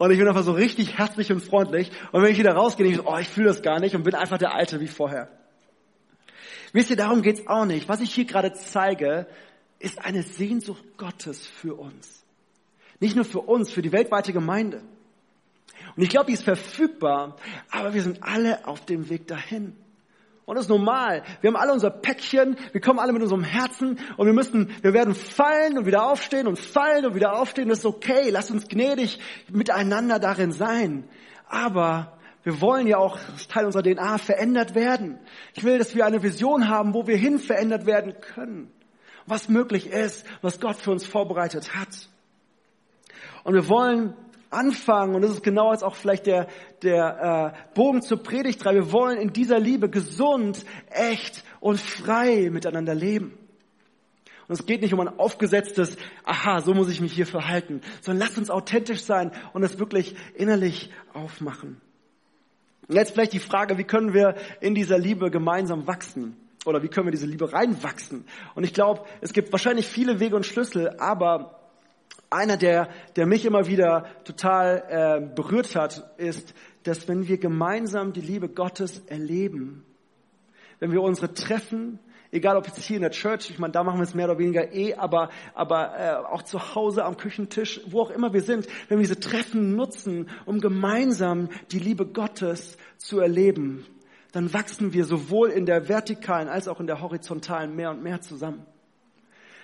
Und 0.00 0.10
ich 0.12 0.18
bin 0.18 0.26
einfach 0.26 0.44
so 0.44 0.52
richtig 0.52 0.96
herzlich 0.96 1.30
und 1.30 1.42
freundlich. 1.42 1.90
Und 2.10 2.22
wenn 2.22 2.32
ich 2.32 2.38
wieder 2.38 2.54
rausgehe, 2.54 2.86
denke 2.86 3.02
ich 3.02 3.06
oh, 3.06 3.18
ich 3.18 3.28
fühle 3.28 3.48
das 3.48 3.60
gar 3.60 3.80
nicht 3.80 3.94
und 3.94 4.02
bin 4.02 4.14
einfach 4.14 4.38
der 4.38 4.54
Alte 4.54 4.80
wie 4.80 4.88
vorher. 4.88 5.28
Wisst 6.72 6.88
ihr, 6.88 6.96
darum 6.96 7.20
geht's 7.20 7.46
auch 7.46 7.66
nicht. 7.66 7.86
Was 7.86 8.00
ich 8.00 8.14
hier 8.14 8.24
gerade 8.24 8.54
zeige, 8.54 9.26
ist 9.78 10.02
eine 10.02 10.22
Sehnsucht 10.22 10.82
Gottes 10.96 11.46
für 11.46 11.74
uns. 11.74 12.24
Nicht 12.98 13.14
nur 13.14 13.26
für 13.26 13.40
uns, 13.40 13.70
für 13.70 13.82
die 13.82 13.92
weltweite 13.92 14.32
Gemeinde. 14.32 14.80
Und 15.94 16.02
ich 16.02 16.08
glaube, 16.08 16.28
die 16.28 16.32
ist 16.32 16.44
verfügbar, 16.44 17.36
aber 17.70 17.92
wir 17.92 18.02
sind 18.02 18.22
alle 18.22 18.66
auf 18.66 18.86
dem 18.86 19.10
Weg 19.10 19.26
dahin. 19.26 19.76
Und 20.50 20.56
das 20.56 20.64
ist 20.64 20.70
normal. 20.70 21.22
Wir 21.42 21.46
haben 21.46 21.56
alle 21.56 21.72
unser 21.72 21.90
Päckchen, 21.90 22.56
wir 22.72 22.80
kommen 22.80 22.98
alle 22.98 23.12
mit 23.12 23.22
unserem 23.22 23.44
Herzen 23.44 24.00
und 24.16 24.26
wir 24.26 24.32
müssen, 24.32 24.74
wir 24.82 24.92
werden 24.92 25.14
fallen 25.14 25.78
und 25.78 25.86
wieder 25.86 26.10
aufstehen 26.10 26.48
und 26.48 26.58
fallen 26.58 27.06
und 27.06 27.14
wieder 27.14 27.38
aufstehen. 27.38 27.68
Das 27.68 27.78
ist 27.78 27.86
okay. 27.86 28.30
Lass 28.30 28.50
uns 28.50 28.66
gnädig 28.66 29.20
miteinander 29.48 30.18
darin 30.18 30.50
sein. 30.50 31.08
Aber 31.48 32.18
wir 32.42 32.60
wollen 32.60 32.88
ja 32.88 32.98
auch, 32.98 33.16
ist 33.36 33.52
Teil 33.52 33.64
unserer 33.64 33.84
DNA, 33.84 34.18
verändert 34.18 34.74
werden. 34.74 35.20
Ich 35.54 35.62
will, 35.62 35.78
dass 35.78 35.94
wir 35.94 36.04
eine 36.04 36.24
Vision 36.24 36.68
haben, 36.68 36.94
wo 36.94 37.06
wir 37.06 37.16
hin 37.16 37.38
verändert 37.38 37.86
werden 37.86 38.14
können. 38.20 38.72
Was 39.26 39.48
möglich 39.48 39.86
ist, 39.86 40.26
was 40.42 40.58
Gott 40.58 40.74
für 40.74 40.90
uns 40.90 41.06
vorbereitet 41.06 41.76
hat. 41.76 42.08
Und 43.44 43.54
wir 43.54 43.68
wollen 43.68 44.14
anfangen, 44.50 45.14
und 45.14 45.22
das 45.22 45.30
ist 45.30 45.42
genau 45.42 45.72
jetzt 45.72 45.84
auch 45.84 45.94
vielleicht 45.94 46.26
der, 46.26 46.48
der 46.82 47.54
äh, 47.54 47.74
Bogen 47.74 48.02
zur 48.02 48.22
Predigt 48.22 48.64
Wir 48.64 48.92
wollen 48.92 49.18
in 49.18 49.32
dieser 49.32 49.58
Liebe 49.58 49.88
gesund, 49.88 50.64
echt 50.90 51.44
und 51.60 51.80
frei 51.80 52.50
miteinander 52.50 52.94
leben. 52.94 53.38
Und 54.48 54.58
es 54.58 54.66
geht 54.66 54.82
nicht 54.82 54.92
um 54.92 54.98
ein 54.98 55.20
aufgesetztes, 55.20 55.96
aha, 56.24 56.60
so 56.60 56.74
muss 56.74 56.90
ich 56.90 57.00
mich 57.00 57.12
hier 57.12 57.26
verhalten, 57.26 57.82
sondern 58.00 58.26
lasst 58.26 58.36
uns 58.36 58.50
authentisch 58.50 59.04
sein 59.04 59.30
und 59.52 59.62
es 59.62 59.78
wirklich 59.78 60.16
innerlich 60.34 60.90
aufmachen. 61.12 61.80
Und 62.88 62.96
jetzt 62.96 63.12
vielleicht 63.12 63.32
die 63.32 63.38
Frage, 63.38 63.78
wie 63.78 63.84
können 63.84 64.12
wir 64.12 64.34
in 64.60 64.74
dieser 64.74 64.98
Liebe 64.98 65.30
gemeinsam 65.30 65.86
wachsen? 65.86 66.36
Oder 66.66 66.82
wie 66.82 66.88
können 66.88 67.06
wir 67.06 67.12
diese 67.12 67.28
Liebe 67.28 67.52
reinwachsen? 67.52 68.24
Und 68.56 68.64
ich 68.64 68.74
glaube, 68.74 69.04
es 69.20 69.32
gibt 69.32 69.52
wahrscheinlich 69.52 69.86
viele 69.86 70.18
Wege 70.18 70.34
und 70.34 70.44
Schlüssel, 70.44 70.96
aber 70.98 71.59
einer, 72.30 72.56
der, 72.56 72.88
der 73.16 73.26
mich 73.26 73.44
immer 73.44 73.66
wieder 73.66 74.06
total 74.24 74.84
äh, 74.88 75.34
berührt 75.34 75.74
hat, 75.74 76.14
ist, 76.16 76.54
dass 76.84 77.08
wenn 77.08 77.28
wir 77.28 77.38
gemeinsam 77.38 78.12
die 78.12 78.20
Liebe 78.20 78.48
Gottes 78.48 79.00
erleben, 79.06 79.84
wenn 80.78 80.92
wir 80.92 81.02
unsere 81.02 81.34
Treffen, 81.34 81.98
egal 82.30 82.56
ob 82.56 82.66
jetzt 82.66 82.82
hier 82.82 82.96
in 82.96 83.02
der 83.02 83.10
Church, 83.10 83.50
ich 83.50 83.58
meine, 83.58 83.72
da 83.72 83.82
machen 83.82 83.98
wir 83.98 84.04
es 84.04 84.14
mehr 84.14 84.26
oder 84.26 84.38
weniger 84.38 84.72
eh, 84.72 84.94
aber, 84.94 85.30
aber 85.54 85.98
äh, 85.98 86.14
auch 86.32 86.42
zu 86.42 86.74
Hause 86.74 87.04
am 87.04 87.16
Küchentisch, 87.16 87.80
wo 87.86 88.00
auch 88.00 88.10
immer 88.10 88.32
wir 88.32 88.42
sind, 88.42 88.66
wenn 88.88 88.98
wir 88.98 89.02
diese 89.06 89.20
Treffen 89.20 89.74
nutzen, 89.74 90.30
um 90.46 90.60
gemeinsam 90.60 91.48
die 91.72 91.80
Liebe 91.80 92.06
Gottes 92.06 92.78
zu 92.96 93.18
erleben, 93.18 93.84
dann 94.32 94.54
wachsen 94.54 94.92
wir 94.92 95.04
sowohl 95.04 95.50
in 95.50 95.66
der 95.66 95.88
vertikalen 95.88 96.48
als 96.48 96.68
auch 96.68 96.80
in 96.80 96.86
der 96.86 97.00
horizontalen 97.00 97.74
mehr 97.74 97.90
und 97.90 98.02
mehr 98.02 98.20
zusammen. 98.20 98.64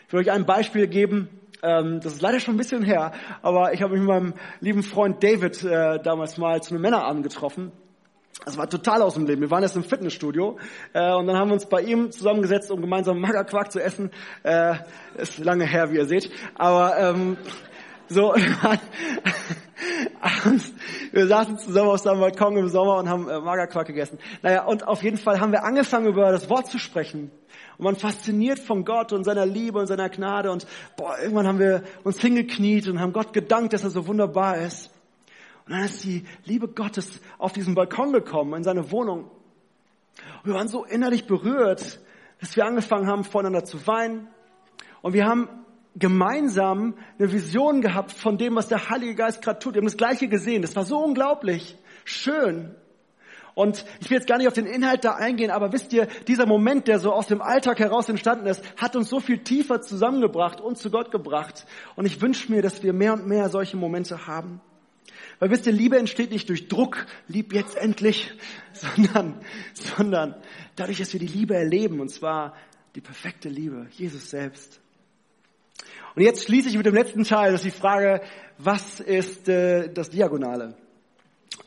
Ich 0.06 0.12
will 0.12 0.20
euch 0.20 0.30
ein 0.30 0.46
Beispiel 0.46 0.86
geben. 0.86 1.28
Ähm, 1.66 2.00
das 2.00 2.14
ist 2.14 2.22
leider 2.22 2.38
schon 2.38 2.54
ein 2.54 2.58
bisschen 2.58 2.84
her, 2.84 3.12
aber 3.42 3.72
ich 3.72 3.82
habe 3.82 3.92
mich 3.92 4.00
mit 4.00 4.08
meinem 4.08 4.34
lieben 4.60 4.84
Freund 4.84 5.22
David 5.22 5.64
äh, 5.64 5.98
damals 6.00 6.38
mal 6.38 6.62
zu 6.62 6.74
einem 6.74 6.82
Männerabend 6.82 7.24
getroffen. 7.24 7.72
Das 8.44 8.56
war 8.56 8.68
total 8.68 9.02
aus 9.02 9.14
dem 9.14 9.26
Leben. 9.26 9.40
Wir 9.40 9.50
waren 9.50 9.64
jetzt 9.64 9.74
im 9.74 9.82
Fitnessstudio 9.82 10.58
äh, 10.92 11.12
und 11.14 11.26
dann 11.26 11.36
haben 11.36 11.48
wir 11.48 11.54
uns 11.54 11.66
bei 11.66 11.80
ihm 11.80 12.12
zusammengesetzt, 12.12 12.70
um 12.70 12.80
gemeinsam 12.80 13.18
Magerquark 13.18 13.72
zu 13.72 13.82
essen. 13.82 14.12
Äh, 14.44 14.76
ist 15.16 15.38
lange 15.38 15.66
her, 15.66 15.90
wie 15.90 15.96
ihr 15.96 16.06
seht. 16.06 16.30
Aber 16.54 16.96
ähm, 16.98 17.36
so, 18.08 18.32
abends, 20.20 20.72
wir 21.10 21.26
saßen 21.26 21.58
zusammen 21.58 21.88
auf 21.88 21.98
seinem 21.98 22.20
Balkon 22.20 22.56
im 22.56 22.68
Sommer 22.68 22.98
und 22.98 23.08
haben 23.08 23.28
äh, 23.28 23.40
Magerquark 23.40 23.88
gegessen. 23.88 24.18
Naja, 24.42 24.64
und 24.64 24.86
auf 24.86 25.02
jeden 25.02 25.16
Fall 25.16 25.40
haben 25.40 25.50
wir 25.50 25.64
angefangen, 25.64 26.06
über 26.06 26.30
das 26.30 26.48
Wort 26.48 26.68
zu 26.68 26.78
sprechen. 26.78 27.32
Und 27.78 27.84
man 27.84 27.96
fasziniert 27.96 28.58
von 28.58 28.84
Gott 28.84 29.12
und 29.12 29.24
seiner 29.24 29.46
Liebe 29.46 29.78
und 29.78 29.86
seiner 29.86 30.08
Gnade. 30.08 30.50
Und 30.50 30.66
boah, 30.96 31.18
irgendwann 31.18 31.46
haben 31.46 31.58
wir 31.58 31.82
uns 32.04 32.20
hingekniet 32.20 32.88
und 32.88 33.00
haben 33.00 33.12
Gott 33.12 33.32
gedankt, 33.32 33.72
dass 33.72 33.84
er 33.84 33.90
so 33.90 34.06
wunderbar 34.06 34.58
ist. 34.58 34.90
Und 35.66 35.72
dann 35.72 35.84
ist 35.84 36.04
die 36.04 36.24
Liebe 36.44 36.68
Gottes 36.68 37.20
auf 37.38 37.52
diesen 37.52 37.74
Balkon 37.74 38.12
gekommen, 38.12 38.54
in 38.54 38.64
seine 38.64 38.90
Wohnung. 38.92 39.24
Und 39.24 40.44
wir 40.44 40.54
waren 40.54 40.68
so 40.68 40.84
innerlich 40.84 41.26
berührt, 41.26 42.00
dass 42.40 42.56
wir 42.56 42.64
angefangen 42.64 43.06
haben, 43.08 43.24
voneinander 43.24 43.64
zu 43.64 43.86
weinen. 43.86 44.28
Und 45.02 45.12
wir 45.12 45.26
haben 45.26 45.48
gemeinsam 45.96 46.94
eine 47.18 47.32
Vision 47.32 47.80
gehabt 47.80 48.12
von 48.12 48.38
dem, 48.38 48.54
was 48.54 48.68
der 48.68 48.90
Heilige 48.90 49.14
Geist 49.14 49.42
gerade 49.42 49.58
tut. 49.58 49.74
Wir 49.74 49.80
haben 49.80 49.86
das 49.86 49.96
Gleiche 49.96 50.28
gesehen. 50.28 50.62
Das 50.62 50.76
war 50.76 50.84
so 50.84 50.98
unglaublich 50.98 51.76
schön. 52.04 52.74
Und 53.56 53.86
ich 54.00 54.10
will 54.10 54.18
jetzt 54.18 54.26
gar 54.26 54.36
nicht 54.36 54.48
auf 54.48 54.52
den 54.52 54.66
Inhalt 54.66 55.02
da 55.02 55.14
eingehen, 55.14 55.50
aber 55.50 55.72
wisst 55.72 55.90
ihr, 55.94 56.08
dieser 56.28 56.44
Moment, 56.44 56.88
der 56.88 56.98
so 56.98 57.10
aus 57.10 57.26
dem 57.26 57.40
Alltag 57.40 57.78
heraus 57.78 58.06
entstanden 58.06 58.44
ist, 58.44 58.62
hat 58.76 58.94
uns 58.96 59.08
so 59.08 59.18
viel 59.18 59.38
tiefer 59.38 59.80
zusammengebracht 59.80 60.60
und 60.60 60.76
zu 60.76 60.90
Gott 60.90 61.10
gebracht. 61.10 61.64
Und 61.94 62.04
ich 62.04 62.20
wünsche 62.20 62.52
mir, 62.52 62.60
dass 62.60 62.82
wir 62.82 62.92
mehr 62.92 63.14
und 63.14 63.26
mehr 63.26 63.48
solche 63.48 63.78
Momente 63.78 64.26
haben. 64.26 64.60
Weil 65.38 65.48
wisst 65.48 65.66
ihr, 65.66 65.72
Liebe 65.72 65.98
entsteht 65.98 66.32
nicht 66.32 66.50
durch 66.50 66.68
Druck, 66.68 67.06
lieb 67.28 67.54
jetzt 67.54 67.78
endlich, 67.78 68.30
sondern, 68.74 69.40
sondern 69.72 70.34
dadurch, 70.76 70.98
dass 70.98 71.14
wir 71.14 71.20
die 71.20 71.26
Liebe 71.26 71.54
erleben, 71.54 72.00
und 72.00 72.10
zwar 72.10 72.54
die 72.94 73.00
perfekte 73.00 73.48
Liebe, 73.48 73.86
Jesus 73.92 74.28
selbst. 74.28 74.82
Und 76.14 76.22
jetzt 76.22 76.44
schließe 76.44 76.68
ich 76.68 76.76
mit 76.76 76.84
dem 76.84 76.94
letzten 76.94 77.24
Teil, 77.24 77.52
das 77.52 77.64
ist 77.64 77.74
die 77.74 77.80
Frage, 77.80 78.20
was 78.58 79.00
ist 79.00 79.48
äh, 79.48 79.90
das 79.90 80.10
Diagonale? 80.10 80.76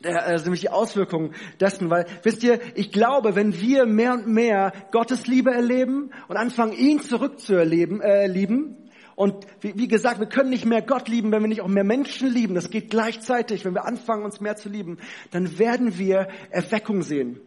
Der, 0.02 0.26
äh, 0.26 0.40
nämlich 0.40 0.60
die 0.60 0.70
Auswirkungen 0.70 1.34
dessen, 1.60 1.90
weil 1.90 2.06
wisst 2.22 2.42
ihr, 2.42 2.58
ich 2.74 2.90
glaube, 2.90 3.34
wenn 3.34 3.60
wir 3.60 3.84
mehr 3.84 4.14
und 4.14 4.26
mehr 4.26 4.72
Gottes 4.92 5.26
Liebe 5.26 5.50
erleben 5.50 6.10
und 6.28 6.36
anfangen, 6.36 6.72
ihn 6.72 7.00
zurückzuerleben, 7.02 8.00
äh, 8.00 8.26
lieben, 8.26 8.76
und 9.20 9.46
wie, 9.60 9.76
wie 9.76 9.86
gesagt, 9.86 10.18
wir 10.18 10.28
können 10.28 10.48
nicht 10.48 10.64
mehr 10.64 10.80
Gott 10.80 11.06
lieben, 11.06 11.30
wenn 11.30 11.42
wir 11.42 11.48
nicht 11.48 11.60
auch 11.60 11.68
mehr 11.68 11.84
Menschen 11.84 12.32
lieben. 12.32 12.54
Das 12.54 12.70
geht 12.70 12.88
gleichzeitig. 12.88 13.66
Wenn 13.66 13.74
wir 13.74 13.84
anfangen, 13.84 14.24
uns 14.24 14.40
mehr 14.40 14.56
zu 14.56 14.70
lieben, 14.70 14.96
dann 15.30 15.58
werden 15.58 15.98
wir 15.98 16.28
Erweckung 16.48 17.02
sehen. 17.02 17.38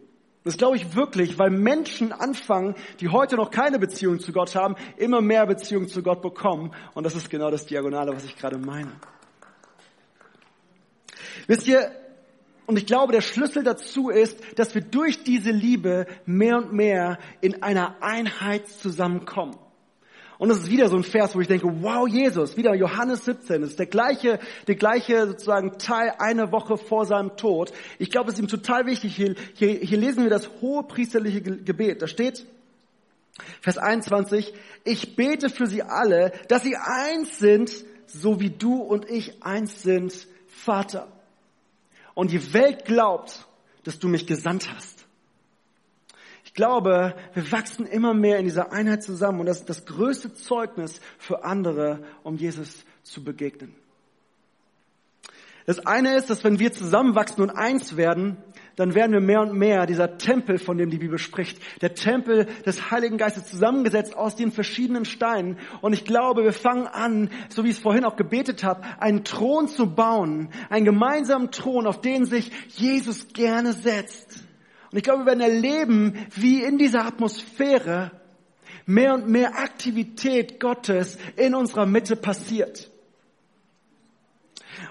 Das 0.44 0.56
glaube 0.56 0.76
ich 0.76 0.94
wirklich, 0.94 1.36
weil 1.36 1.50
Menschen 1.50 2.12
anfangen, 2.12 2.76
die 3.00 3.08
heute 3.08 3.34
noch 3.34 3.50
keine 3.50 3.80
Beziehung 3.80 4.20
zu 4.20 4.30
Gott 4.30 4.54
haben, 4.54 4.76
immer 4.98 5.20
mehr 5.20 5.46
Beziehung 5.46 5.88
zu 5.88 6.04
Gott 6.04 6.22
bekommen. 6.22 6.70
Und 6.94 7.02
das 7.02 7.16
ist 7.16 7.28
genau 7.28 7.50
das 7.50 7.66
Diagonale, 7.66 8.14
was 8.14 8.24
ich 8.24 8.36
gerade 8.36 8.56
meine. 8.56 8.92
Wisst 11.48 11.66
ihr, 11.66 11.90
und 12.66 12.78
ich 12.78 12.86
glaube, 12.86 13.12
der 13.12 13.20
Schlüssel 13.20 13.62
dazu 13.62 14.08
ist, 14.08 14.38
dass 14.56 14.74
wir 14.74 14.82
durch 14.82 15.22
diese 15.22 15.50
Liebe 15.50 16.06
mehr 16.24 16.58
und 16.58 16.72
mehr 16.72 17.18
in 17.40 17.62
einer 17.62 18.02
Einheit 18.02 18.68
zusammenkommen. 18.68 19.56
Und 20.38 20.48
das 20.48 20.58
ist 20.58 20.70
wieder 20.70 20.88
so 20.88 20.96
ein 20.96 21.04
Vers, 21.04 21.34
wo 21.34 21.40
ich 21.40 21.46
denke, 21.46 21.68
wow, 21.82 22.08
Jesus, 22.08 22.56
wieder 22.56 22.74
Johannes 22.74 23.24
17, 23.24 23.60
das 23.60 23.70
ist 23.70 23.78
der 23.78 23.86
gleiche, 23.86 24.40
der 24.66 24.74
gleiche 24.74 25.26
sozusagen 25.28 25.78
Teil 25.78 26.12
eine 26.18 26.50
Woche 26.50 26.76
vor 26.76 27.06
seinem 27.06 27.36
Tod. 27.36 27.72
Ich 27.98 28.10
glaube, 28.10 28.30
es 28.30 28.34
ist 28.34 28.40
ihm 28.40 28.48
total 28.48 28.86
wichtig. 28.86 29.14
Hier, 29.14 29.36
hier, 29.54 29.68
hier 29.68 29.98
lesen 29.98 30.24
wir 30.24 30.30
das 30.30 30.50
hohe 30.60 30.82
priesterliche 30.82 31.40
Gebet. 31.40 32.02
Da 32.02 32.08
steht, 32.08 32.46
Vers 33.60 33.78
21, 33.78 34.52
ich 34.84 35.14
bete 35.16 35.50
für 35.50 35.66
sie 35.66 35.82
alle, 35.82 36.32
dass 36.48 36.62
sie 36.62 36.76
eins 36.76 37.38
sind, 37.38 37.70
so 38.06 38.40
wie 38.40 38.50
du 38.50 38.76
und 38.76 39.08
ich 39.08 39.42
eins 39.42 39.82
sind, 39.82 40.26
Vater. 40.48 41.13
Und 42.14 42.30
die 42.30 42.52
Welt 42.52 42.84
glaubt, 42.84 43.46
dass 43.84 43.98
du 43.98 44.08
mich 44.08 44.26
gesandt 44.26 44.72
hast. 44.74 45.06
Ich 46.44 46.54
glaube, 46.54 47.16
wir 47.32 47.52
wachsen 47.52 47.86
immer 47.86 48.14
mehr 48.14 48.38
in 48.38 48.44
dieser 48.44 48.72
Einheit 48.72 49.02
zusammen 49.02 49.40
und 49.40 49.46
das 49.46 49.60
ist 49.60 49.68
das 49.68 49.86
größte 49.86 50.34
Zeugnis 50.34 51.00
für 51.18 51.44
andere, 51.44 52.04
um 52.22 52.36
Jesus 52.36 52.84
zu 53.02 53.24
begegnen. 53.24 53.74
Das 55.66 55.84
eine 55.86 56.16
ist, 56.16 56.28
dass 56.30 56.44
wenn 56.44 56.58
wir 56.58 56.72
zusammenwachsen 56.72 57.42
und 57.42 57.50
eins 57.50 57.96
werden, 57.96 58.36
dann 58.76 58.94
werden 58.94 59.12
wir 59.12 59.20
mehr 59.20 59.40
und 59.40 59.54
mehr 59.54 59.86
dieser 59.86 60.18
Tempel, 60.18 60.58
von 60.58 60.76
dem 60.78 60.90
die 60.90 60.98
Bibel 60.98 61.18
spricht, 61.18 61.58
der 61.80 61.94
Tempel 61.94 62.46
des 62.66 62.90
Heiligen 62.90 63.18
Geistes 63.18 63.46
zusammengesetzt 63.46 64.16
aus 64.16 64.34
den 64.34 64.50
verschiedenen 64.50 65.04
Steinen. 65.04 65.58
Und 65.80 65.92
ich 65.92 66.04
glaube, 66.04 66.42
wir 66.42 66.52
fangen 66.52 66.86
an, 66.86 67.30
so 67.48 67.64
wie 67.64 67.70
ich 67.70 67.76
es 67.76 67.82
vorhin 67.82 68.04
auch 68.04 68.16
gebetet 68.16 68.64
habe, 68.64 68.82
einen 68.98 69.24
Thron 69.24 69.68
zu 69.68 69.94
bauen, 69.94 70.48
einen 70.70 70.84
gemeinsamen 70.84 71.50
Thron, 71.50 71.86
auf 71.86 72.00
den 72.00 72.24
sich 72.24 72.50
Jesus 72.68 73.28
gerne 73.32 73.72
setzt. 73.72 74.40
Und 74.90 74.98
ich 74.98 75.04
glaube, 75.04 75.22
wir 75.22 75.26
werden 75.26 75.40
erleben, 75.40 76.26
wie 76.34 76.62
in 76.62 76.78
dieser 76.78 77.04
Atmosphäre 77.04 78.10
mehr 78.86 79.14
und 79.14 79.28
mehr 79.28 79.56
Aktivität 79.56 80.60
Gottes 80.60 81.18
in 81.36 81.54
unserer 81.54 81.86
Mitte 81.86 82.16
passiert. 82.16 82.90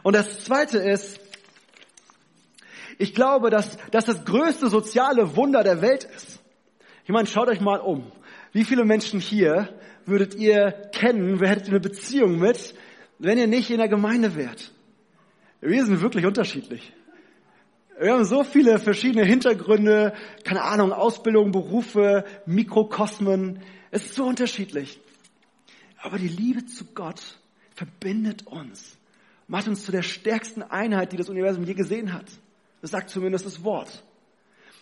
Und 0.04 0.16
das 0.16 0.44
Zweite 0.46 0.78
ist, 0.80 1.20
ich 2.98 3.14
glaube, 3.14 3.50
dass, 3.50 3.78
dass 3.92 4.06
das 4.06 4.26
größte 4.26 4.70
soziale 4.70 5.36
Wunder 5.36 5.64
der 5.64 5.82
Welt 5.82 6.04
ist. 6.04 6.42
Ich 7.04 7.10
meine, 7.10 7.28
schaut 7.28 7.50
euch 7.50 7.62
mal 7.62 7.80
um. 7.80 8.12
Wie 8.52 8.64
viele 8.64 8.86
Menschen 8.86 9.20
hier 9.20 9.70
würdet 10.06 10.36
ihr 10.36 10.72
kennen, 10.94 11.40
wer 11.40 11.50
hättet 11.50 11.68
ihr 11.68 11.72
eine 11.72 11.80
Beziehung 11.80 12.40
mit, 12.40 12.76
wenn 13.20 13.38
ihr 13.38 13.48
nicht 13.48 13.70
in 13.72 13.78
der 13.78 13.88
Gemeinde 13.88 14.36
wärt? 14.36 14.72
Wir 15.62 15.86
sind 15.86 16.02
wirklich 16.02 16.26
unterschiedlich. 16.26 16.94
Wir 18.00 18.14
haben 18.14 18.26
so 18.26 18.44
viele 18.44 18.80
verschiedene 18.80 19.24
Hintergründe, 19.24 20.14
keine 20.44 20.64
Ahnung, 20.64 20.92
Ausbildung, 20.92 21.52
Berufe, 21.52 22.26
Mikrokosmen. 22.46 23.62
Es 23.92 24.06
ist 24.06 24.16
so 24.16 24.26
unterschiedlich. 24.26 25.00
Aber 26.02 26.18
die 26.18 26.28
Liebe 26.28 26.66
zu 26.66 26.86
Gott 26.94 27.22
verbindet 27.76 28.46
uns, 28.46 28.98
macht 29.48 29.68
uns 29.68 29.86
zu 29.86 29.92
der 29.92 30.02
stärksten 30.02 30.64
Einheit, 30.64 31.12
die 31.12 31.18
das 31.18 31.30
Universum 31.30 31.64
je 31.64 31.74
gesehen 31.76 32.14
hat. 32.14 32.26
Das 32.84 32.92
sagt 32.92 33.10
zumindest 33.10 33.46
das 33.46 33.64
Wort. 33.64 34.04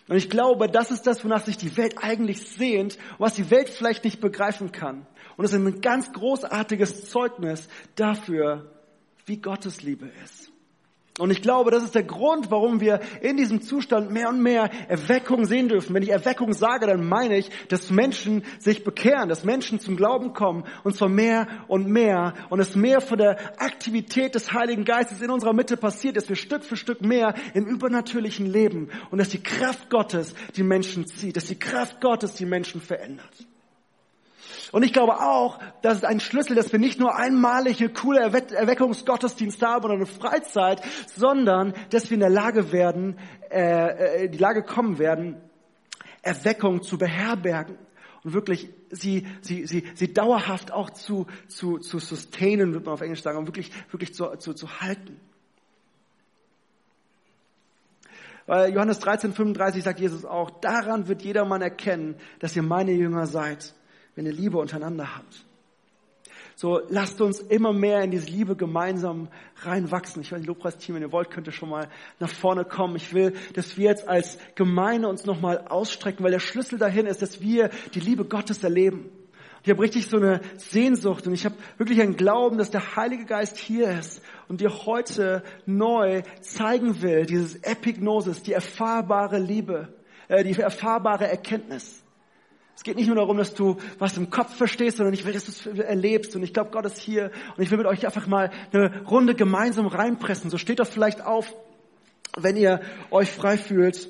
Und 0.07 0.17
ich 0.17 0.27
glaube, 0.27 0.67
das 0.67 0.89
ist 0.89 1.05
das, 1.05 1.23
wonach 1.23 1.45
sich 1.45 1.55
die 1.55 1.77
Welt 1.77 1.97
eigentlich 1.99 2.41
sehnt, 2.41 2.97
was 3.19 3.35
die 3.35 3.51
Welt 3.51 3.69
vielleicht 3.69 4.03
nicht 4.03 4.19
begreifen 4.19 4.71
kann. 4.71 5.05
Und 5.37 5.45
es 5.45 5.53
ist 5.53 5.59
ein 5.59 5.81
ganz 5.81 6.11
großartiges 6.11 7.11
Zeugnis 7.11 7.69
dafür, 7.95 8.73
wie 9.27 9.37
Gottes 9.37 9.83
Liebe 9.83 10.09
ist. 10.23 10.51
Und 11.19 11.29
ich 11.29 11.41
glaube, 11.41 11.71
das 11.71 11.83
ist 11.83 11.93
der 11.93 12.03
Grund, 12.03 12.49
warum 12.51 12.79
wir 12.79 13.01
in 13.21 13.35
diesem 13.35 13.61
Zustand 13.61 14.11
mehr 14.11 14.29
und 14.29 14.41
mehr 14.41 14.69
Erweckung 14.87 15.45
sehen 15.45 15.67
dürfen. 15.67 15.93
Wenn 15.93 16.03
ich 16.03 16.09
Erweckung 16.09 16.53
sage, 16.53 16.87
dann 16.87 17.05
meine 17.05 17.37
ich, 17.37 17.49
dass 17.67 17.91
Menschen 17.91 18.43
sich 18.59 18.85
bekehren, 18.85 19.27
dass 19.27 19.43
Menschen 19.43 19.81
zum 19.81 19.97
Glauben 19.97 20.31
kommen 20.33 20.63
und 20.85 20.95
zwar 20.95 21.09
mehr 21.09 21.47
und 21.67 21.87
mehr 21.87 22.33
und 22.49 22.61
es 22.61 22.75
mehr 22.75 23.01
von 23.01 23.17
der 23.17 23.37
Aktivität 23.61 24.35
des 24.35 24.53
Heiligen 24.53 24.85
Geistes 24.85 25.21
in 25.21 25.31
unserer 25.31 25.53
Mitte 25.53 25.75
passiert, 25.75 26.15
dass 26.15 26.29
wir 26.29 26.37
Stück 26.37 26.63
für 26.63 26.77
Stück 26.77 27.01
mehr 27.01 27.35
im 27.53 27.65
übernatürlichen 27.65 28.45
leben 28.45 28.89
und 29.11 29.17
dass 29.17 29.29
die 29.29 29.43
Kraft 29.43 29.89
Gottes 29.89 30.33
die 30.55 30.63
Menschen 30.63 31.07
zieht, 31.07 31.35
dass 31.35 31.45
die 31.45 31.59
Kraft 31.59 31.99
Gottes 31.99 32.35
die 32.35 32.45
Menschen 32.45 32.79
verändert. 32.79 33.45
Und 34.71 34.83
ich 34.83 34.93
glaube 34.93 35.19
auch, 35.19 35.59
dass 35.81 35.97
es 35.97 36.03
ein 36.03 36.19
Schlüssel, 36.19 36.55
dass 36.55 36.71
wir 36.71 36.79
nicht 36.79 36.99
nur 36.99 37.15
einmalige, 37.15 37.89
coole 37.89 38.21
Erweckungsgottesdienste 38.21 39.67
haben 39.67 39.85
oder 39.85 39.95
eine 39.95 40.05
Freizeit, 40.05 40.81
sondern 41.13 41.73
dass 41.89 42.09
wir 42.09 42.15
in 42.15 42.21
der 42.21 42.29
Lage 42.29 42.71
werden, 42.71 43.17
äh, 43.49 44.23
äh, 44.23 44.29
die 44.29 44.37
Lage 44.37 44.63
kommen 44.63 44.97
werden, 44.97 45.41
Erweckung 46.21 46.83
zu 46.83 46.97
beherbergen 46.97 47.77
und 48.23 48.33
wirklich 48.33 48.69
sie, 48.91 49.27
sie, 49.41 49.65
sie, 49.65 49.83
sie 49.95 50.13
dauerhaft 50.13 50.71
auch 50.71 50.89
zu, 50.91 51.27
zu, 51.47 51.79
zu 51.79 51.99
sustainen, 51.99 52.73
wird 52.73 52.85
man 52.85 52.93
auf 52.93 53.01
Englisch 53.01 53.23
sagen, 53.23 53.39
und 53.39 53.47
wirklich, 53.47 53.71
wirklich 53.91 54.13
zu, 54.13 54.35
zu, 54.37 54.53
zu 54.53 54.79
halten. 54.79 55.19
Weil 58.45 58.73
Johannes 58.73 58.99
13, 58.99 59.33
35 59.33 59.83
sagt 59.83 59.99
Jesus 59.99 60.25
auch, 60.25 60.49
daran 60.49 61.07
wird 61.07 61.21
jedermann 61.23 61.61
erkennen, 61.61 62.15
dass 62.39 62.55
ihr 62.55 62.63
meine 62.63 62.91
Jünger 62.91 63.25
seid, 63.25 63.73
wenn 64.15 64.25
ihr 64.25 64.33
Liebe 64.33 64.57
untereinander 64.57 65.15
habt. 65.15 65.45
So, 66.61 66.79
lasst 66.89 67.19
uns 67.21 67.39
immer 67.39 67.73
mehr 67.73 68.03
in 68.03 68.11
diese 68.11 68.27
Liebe 68.27 68.55
gemeinsam 68.55 69.29
reinwachsen. 69.63 70.21
Ich 70.21 70.31
weiß, 70.31 70.45
Lobpreisteam, 70.45 70.93
wenn 70.93 71.01
ihr 71.01 71.11
wollt, 71.11 71.31
könnt 71.31 71.47
ihr 71.47 71.53
schon 71.53 71.69
mal 71.69 71.89
nach 72.19 72.29
vorne 72.29 72.65
kommen. 72.65 72.95
Ich 72.97 73.13
will, 73.13 73.33
dass 73.53 73.77
wir 73.77 73.85
jetzt 73.85 74.07
als 74.07 74.37
Gemeinde 74.53 75.07
uns 75.07 75.25
nochmal 75.25 75.65
ausstrecken, 75.69 76.23
weil 76.23 76.29
der 76.29 76.39
Schlüssel 76.39 76.77
dahin 76.77 77.07
ist, 77.07 77.23
dass 77.23 77.41
wir 77.41 77.71
die 77.95 77.99
Liebe 77.99 78.25
Gottes 78.25 78.63
erleben. 78.63 79.09
ich 79.63 79.71
habe 79.71 79.81
richtig 79.81 80.07
so 80.07 80.17
eine 80.17 80.41
Sehnsucht 80.57 81.25
und 81.25 81.33
ich 81.33 81.45
habe 81.45 81.55
wirklich 81.79 81.99
einen 81.99 82.15
Glauben, 82.15 82.59
dass 82.59 82.69
der 82.69 82.95
Heilige 82.95 83.25
Geist 83.25 83.57
hier 83.57 83.89
ist 83.97 84.21
und 84.47 84.61
dir 84.61 84.85
heute 84.85 85.43
neu 85.65 86.21
zeigen 86.41 87.01
will, 87.01 87.25
dieses 87.25 87.55
Epignosis, 87.63 88.43
die 88.43 88.53
erfahrbare 88.53 89.39
Liebe, 89.39 89.87
äh, 90.27 90.43
die 90.43 90.59
erfahrbare 90.59 91.27
Erkenntnis. 91.27 92.00
Es 92.75 92.83
geht 92.83 92.95
nicht 92.95 93.07
nur 93.07 93.15
darum, 93.15 93.37
dass 93.37 93.53
du 93.53 93.77
was 93.99 94.17
im 94.17 94.29
Kopf 94.29 94.55
verstehst, 94.55 94.97
sondern 94.97 95.13
ich 95.13 95.25
will, 95.25 95.33
dass 95.33 95.45
du 95.45 95.51
es 95.51 95.79
erlebst. 95.79 96.35
Und 96.35 96.43
ich 96.43 96.53
glaube, 96.53 96.71
Gott 96.71 96.85
ist 96.85 96.97
hier. 96.97 97.31
Und 97.55 97.63
ich 97.63 97.69
will 97.69 97.77
mit 97.77 97.87
euch 97.87 98.05
einfach 98.05 98.27
mal 98.27 98.51
eine 98.71 99.03
Runde 99.05 99.35
gemeinsam 99.35 99.87
reinpressen. 99.87 100.49
So 100.49 100.57
steht 100.57 100.79
doch 100.79 100.87
vielleicht 100.87 101.21
auf, 101.21 101.53
wenn 102.37 102.55
ihr 102.55 102.81
euch 103.11 103.29
frei 103.31 103.57
fühlt. 103.57 104.09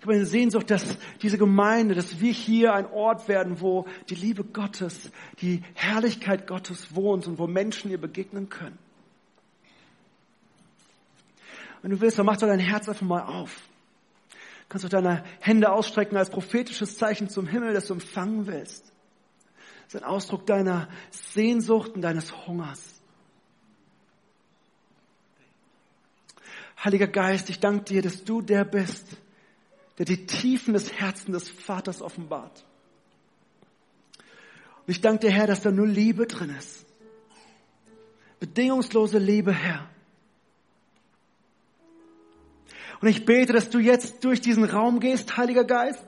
Ich 0.00 0.06
habe 0.06 0.14
eine 0.14 0.24
Sehnsucht, 0.24 0.70
dass 0.70 0.96
diese 1.20 1.36
Gemeinde, 1.36 1.94
dass 1.94 2.20
wir 2.20 2.32
hier 2.32 2.72
ein 2.72 2.86
Ort 2.86 3.28
werden, 3.28 3.60
wo 3.60 3.86
die 4.08 4.14
Liebe 4.14 4.44
Gottes, 4.44 5.10
die 5.42 5.62
Herrlichkeit 5.74 6.46
Gottes 6.46 6.94
wohnt 6.94 7.26
und 7.26 7.38
wo 7.38 7.46
Menschen 7.46 7.90
ihr 7.90 8.00
begegnen 8.00 8.48
können. 8.48 8.78
Wenn 11.82 11.90
du 11.90 12.00
willst, 12.00 12.18
dann 12.18 12.26
mach 12.26 12.38
doch 12.38 12.46
dein 12.48 12.58
Herz 12.58 12.88
einfach 12.88 13.06
mal 13.06 13.22
auf 13.22 13.69
kannst 14.70 14.84
du 14.84 14.88
deine 14.88 15.24
Hände 15.40 15.70
ausstrecken 15.70 16.16
als 16.16 16.30
prophetisches 16.30 16.96
Zeichen 16.96 17.28
zum 17.28 17.46
Himmel, 17.46 17.74
das 17.74 17.88
du 17.88 17.94
empfangen 17.94 18.46
willst. 18.46 18.84
Das 19.84 19.94
ist 19.96 20.02
ein 20.02 20.08
Ausdruck 20.08 20.46
deiner 20.46 20.88
Sehnsucht 21.10 21.92
und 21.96 22.02
deines 22.02 22.46
Hungers. 22.46 23.00
Heiliger 26.82 27.08
Geist, 27.08 27.50
ich 27.50 27.58
danke 27.58 27.84
dir, 27.84 28.00
dass 28.00 28.24
du 28.24 28.40
der 28.40 28.64
bist, 28.64 29.04
der 29.98 30.06
die 30.06 30.24
Tiefen 30.24 30.72
des 30.72 30.92
Herzens 30.92 31.44
des 31.44 31.50
Vaters 31.50 32.00
offenbart. 32.00 32.64
Und 34.86 34.92
ich 34.92 35.00
danke 35.00 35.26
dir, 35.26 35.32
Herr, 35.32 35.48
dass 35.48 35.62
da 35.62 35.72
nur 35.72 35.88
Liebe 35.88 36.26
drin 36.28 36.50
ist. 36.56 36.86
Bedingungslose 38.38 39.18
Liebe, 39.18 39.52
Herr. 39.52 39.89
Und 43.00 43.08
ich 43.08 43.24
bete, 43.24 43.52
dass 43.52 43.70
du 43.70 43.78
jetzt 43.78 44.24
durch 44.24 44.40
diesen 44.40 44.64
Raum 44.64 45.00
gehst, 45.00 45.36
Heiliger 45.36 45.64
Geist, 45.64 46.04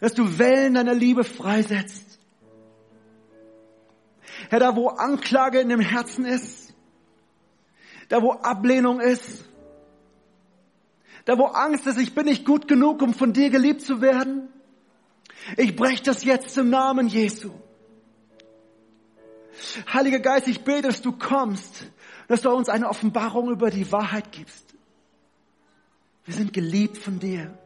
dass 0.00 0.14
du 0.14 0.38
Wellen 0.38 0.74
deiner 0.74 0.94
Liebe 0.94 1.24
freisetzt. 1.24 2.18
Herr, 4.48 4.58
da 4.58 4.74
wo 4.74 4.88
Anklage 4.88 5.60
in 5.60 5.68
dem 5.68 5.80
Herzen 5.80 6.24
ist, 6.24 6.74
da 8.08 8.22
wo 8.22 8.32
Ablehnung 8.32 9.00
ist, 9.00 9.44
da 11.24 11.38
wo 11.38 11.44
Angst 11.44 11.86
ist, 11.86 11.98
ich 11.98 12.14
bin 12.14 12.24
nicht 12.24 12.44
gut 12.44 12.66
genug, 12.66 13.02
um 13.02 13.14
von 13.14 13.32
dir 13.32 13.50
geliebt 13.50 13.82
zu 13.82 14.00
werden, 14.00 14.48
ich 15.56 15.76
breche 15.76 16.02
das 16.02 16.24
jetzt 16.24 16.56
im 16.58 16.70
Namen 16.70 17.06
Jesu. 17.06 17.50
Heiliger 19.92 20.18
Geist, 20.20 20.48
ich 20.48 20.64
bete, 20.64 20.88
dass 20.88 21.02
du 21.02 21.12
kommst, 21.12 21.84
dass 22.26 22.42
du 22.42 22.50
uns 22.50 22.68
eine 22.68 22.88
Offenbarung 22.88 23.50
über 23.50 23.70
die 23.70 23.90
Wahrheit 23.92 24.32
gibst. 24.32 24.74
Wir 26.30 26.36
sind 26.36 26.52
geliebt 26.52 26.96
von 26.96 27.18
dir. 27.18 27.58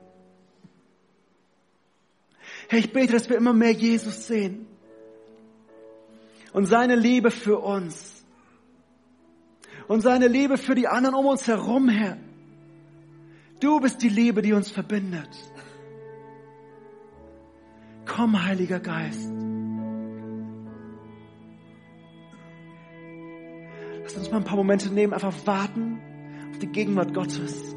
Herr, 2.70 2.78
ich 2.78 2.94
bete, 2.94 3.12
dass 3.12 3.28
wir 3.28 3.36
immer 3.36 3.52
mehr 3.52 3.72
Jesus 3.72 4.26
sehen 4.26 4.64
und 6.54 6.64
seine 6.64 6.96
Liebe 6.96 7.30
für 7.30 7.58
uns 7.58 8.24
und 9.86 10.00
seine 10.00 10.28
Liebe 10.28 10.56
für 10.56 10.74
die 10.74 10.88
anderen 10.88 11.14
um 11.14 11.26
uns 11.26 11.46
herum, 11.46 11.90
Herr. 11.90 12.16
Du 13.60 13.80
bist 13.80 14.00
die 14.00 14.08
Liebe, 14.08 14.40
die 14.40 14.54
uns 14.54 14.70
verbindet. 14.70 15.28
Komm, 18.06 18.42
Heiliger 18.46 18.80
Geist. 18.80 19.30
Lass 24.04 24.16
uns 24.16 24.30
mal 24.30 24.38
ein 24.38 24.44
paar 24.44 24.56
Momente 24.56 24.88
nehmen, 24.88 25.12
einfach 25.12 25.34
warten 25.44 26.00
auf 26.50 26.58
die 26.60 26.68
Gegenwart 26.68 27.12
Gottes. 27.12 27.76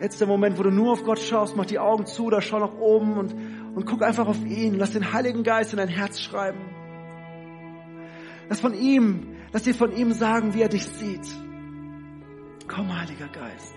Jetzt 0.00 0.20
der 0.20 0.26
Moment, 0.26 0.58
wo 0.58 0.62
du 0.62 0.70
nur 0.70 0.92
auf 0.92 1.04
Gott 1.04 1.20
schaust, 1.20 1.56
mach 1.56 1.66
die 1.66 1.78
Augen 1.78 2.06
zu 2.06 2.24
oder 2.26 2.40
schau 2.40 2.58
nach 2.58 2.74
oben 2.74 3.16
und, 3.16 3.34
und 3.74 3.86
guck 3.86 4.02
einfach 4.02 4.26
auf 4.26 4.44
ihn. 4.44 4.74
Lass 4.74 4.92
den 4.92 5.12
Heiligen 5.12 5.44
Geist 5.44 5.72
in 5.72 5.78
dein 5.78 5.88
Herz 5.88 6.20
schreiben. 6.20 6.58
Lass 8.48 8.60
von 8.60 8.74
ihm, 8.74 9.36
lass 9.52 9.62
dir 9.62 9.74
von 9.74 9.96
ihm 9.96 10.12
sagen, 10.12 10.54
wie 10.54 10.62
er 10.62 10.68
dich 10.68 10.86
sieht. 10.86 11.26
Komm, 12.66 12.98
Heiliger 12.98 13.28
Geist. 13.28 13.74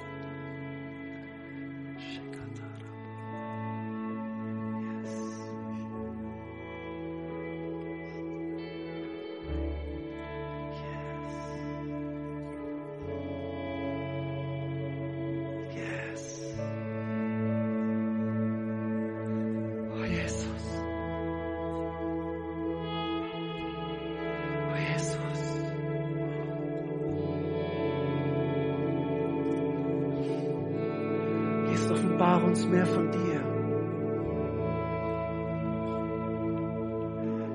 Uns 32.47 32.65
mehr 32.65 32.85
von 32.85 33.11
dir. 33.11 33.41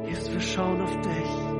Jesus, 0.07 0.33
wir 0.33 0.41
schauen 0.41 0.81
auf 0.81 1.01
dich. 1.01 1.53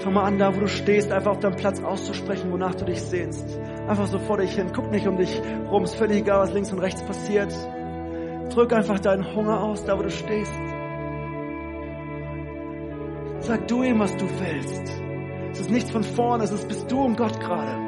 Fang 0.00 0.12
mal 0.12 0.24
an, 0.24 0.38
da 0.38 0.54
wo 0.54 0.60
du 0.60 0.68
stehst, 0.68 1.12
einfach 1.12 1.32
auf 1.32 1.40
deinem 1.40 1.56
Platz 1.56 1.82
auszusprechen, 1.82 2.50
wonach 2.52 2.74
du 2.74 2.84
dich 2.84 3.02
sehnst. 3.02 3.58
Einfach 3.88 4.06
so 4.06 4.18
vor 4.18 4.38
dich 4.38 4.52
hin. 4.52 4.70
Guck 4.74 4.90
nicht 4.90 5.06
um 5.06 5.16
dich 5.16 5.40
rum. 5.70 5.84
Ist 5.84 5.96
völlig 5.96 6.18
egal, 6.18 6.40
was 6.40 6.52
links 6.52 6.72
und 6.72 6.78
rechts 6.78 7.02
passiert. 7.02 7.52
Drück 8.54 8.72
einfach 8.72 8.98
deinen 9.00 9.34
Hunger 9.34 9.62
aus, 9.62 9.84
da 9.84 9.98
wo 9.98 10.02
du 10.02 10.10
stehst. 10.10 10.54
Sag 13.40 13.66
du 13.68 13.82
ihm, 13.82 13.98
was 13.98 14.16
du 14.16 14.26
willst. 14.40 15.02
Es 15.52 15.60
ist 15.60 15.70
nichts 15.70 15.90
von 15.90 16.04
vorne, 16.04 16.44
es 16.44 16.52
ist 16.52 16.68
bist 16.68 16.90
du 16.90 17.02
und 17.02 17.16
Gott 17.16 17.40
gerade. 17.40 17.87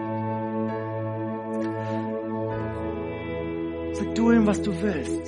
Du 4.21 4.47
was 4.47 4.61
du 4.61 4.73
willst. 4.83 5.27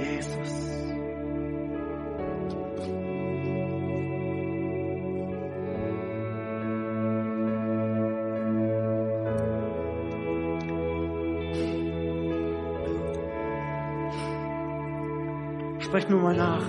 Jesus. 0.00 0.52
Sprech 15.78 16.08
nur 16.08 16.20
mal 16.20 16.36
nach. 16.36 16.64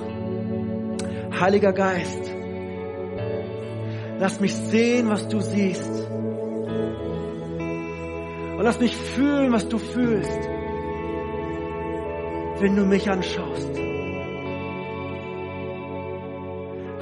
Heiliger 1.39 1.73
Geist, 1.73 2.31
lass 4.19 4.39
mich 4.39 4.55
sehen, 4.55 5.09
was 5.09 5.27
du 5.27 5.41
siehst. 5.41 6.02
Und 8.63 8.67
lass 8.67 8.79
mich 8.79 8.95
fühlen, 8.95 9.51
was 9.51 9.67
du 9.67 9.77
fühlst, 9.77 10.49
wenn 12.61 12.77
du 12.77 12.85
mich 12.85 13.11
anschaust. 13.11 13.69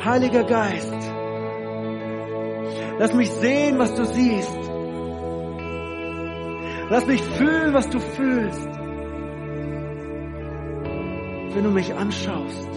Heiliger 0.04 0.44
Geist, 0.44 1.14
lass 2.98 3.14
mich 3.14 3.30
sehen, 3.30 3.78
was 3.78 3.94
du 3.94 4.06
siehst. 4.08 4.58
Lass 6.90 7.06
mich 7.06 7.22
fühlen, 7.22 7.76
was 7.76 7.88
du 7.92 8.00
fühlst, 8.00 8.70
wenn 11.54 11.64
du 11.64 11.70
mich 11.70 11.94
anschaust. 11.94 12.70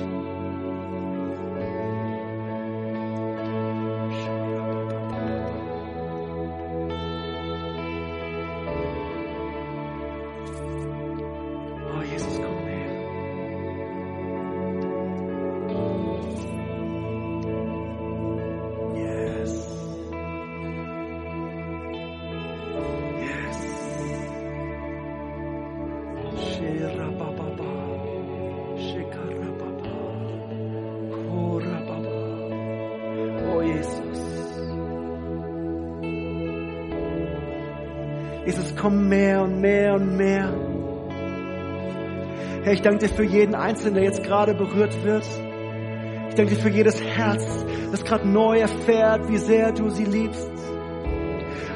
Jesus, 38.84 38.92
komm 38.92 39.08
mehr 39.08 39.42
und 39.42 39.60
mehr 39.60 39.94
und 39.94 40.16
mehr. 40.16 40.52
Herr, 42.64 42.72
ich 42.72 42.82
danke 42.82 43.06
dir 43.06 43.14
für 43.14 43.24
jeden 43.24 43.54
Einzelnen, 43.54 43.94
der 43.94 44.04
jetzt 44.04 44.22
gerade 44.22 44.54
berührt 44.54 45.02
wird. 45.04 45.24
Ich 46.28 46.34
danke 46.34 46.54
dir 46.54 46.60
für 46.60 46.70
jedes 46.70 47.02
Herz, 47.02 47.64
das 47.90 48.04
gerade 48.04 48.28
neu 48.28 48.58
erfährt, 48.58 49.28
wie 49.28 49.38
sehr 49.38 49.72
du 49.72 49.90
sie 49.90 50.04
liebst. 50.04 50.50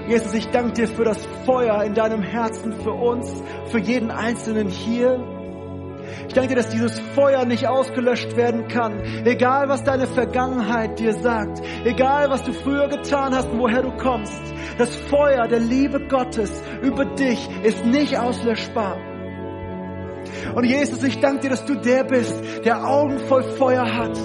Jesus, 0.08 0.32
ich 0.34 0.48
danke 0.48 0.72
dir 0.72 0.88
für 0.88 1.04
das 1.04 1.18
Feuer 1.44 1.82
in 1.84 1.94
deinem 1.94 2.22
Herzen 2.22 2.72
für 2.72 2.92
uns, 2.92 3.42
für 3.66 3.78
jeden 3.78 4.10
Einzelnen 4.10 4.68
hier. 4.68 5.18
Ich 6.26 6.34
danke 6.34 6.48
dir, 6.48 6.56
dass 6.56 6.70
dieses 6.70 6.98
Feuer 7.14 7.44
nicht 7.44 7.66
ausgelöscht 7.66 8.34
werden 8.36 8.68
kann. 8.68 8.98
Egal, 9.24 9.68
was 9.68 9.84
deine 9.84 10.06
Vergangenheit 10.06 10.98
dir 10.98 11.12
sagt. 11.12 11.60
Egal, 11.84 12.30
was 12.30 12.42
du 12.42 12.52
früher 12.52 12.88
getan 12.88 13.34
hast 13.34 13.50
und 13.50 13.58
woher 13.58 13.82
du 13.82 13.90
kommst. 13.96 14.42
Das 14.78 14.94
Feuer 14.94 15.48
der 15.48 15.58
Liebe 15.58 16.06
Gottes 16.06 16.62
über 16.82 17.04
dich 17.04 17.48
ist 17.64 17.84
nicht 17.84 18.16
auslöschbar. 18.16 18.96
Und 20.54 20.64
Jesus, 20.64 21.02
ich 21.02 21.18
danke 21.18 21.40
dir, 21.42 21.50
dass 21.50 21.64
du 21.64 21.74
der 21.74 22.04
bist, 22.04 22.64
der 22.64 22.86
Augen 22.86 23.18
voll 23.18 23.42
Feuer 23.42 23.84
hat. 23.84 24.16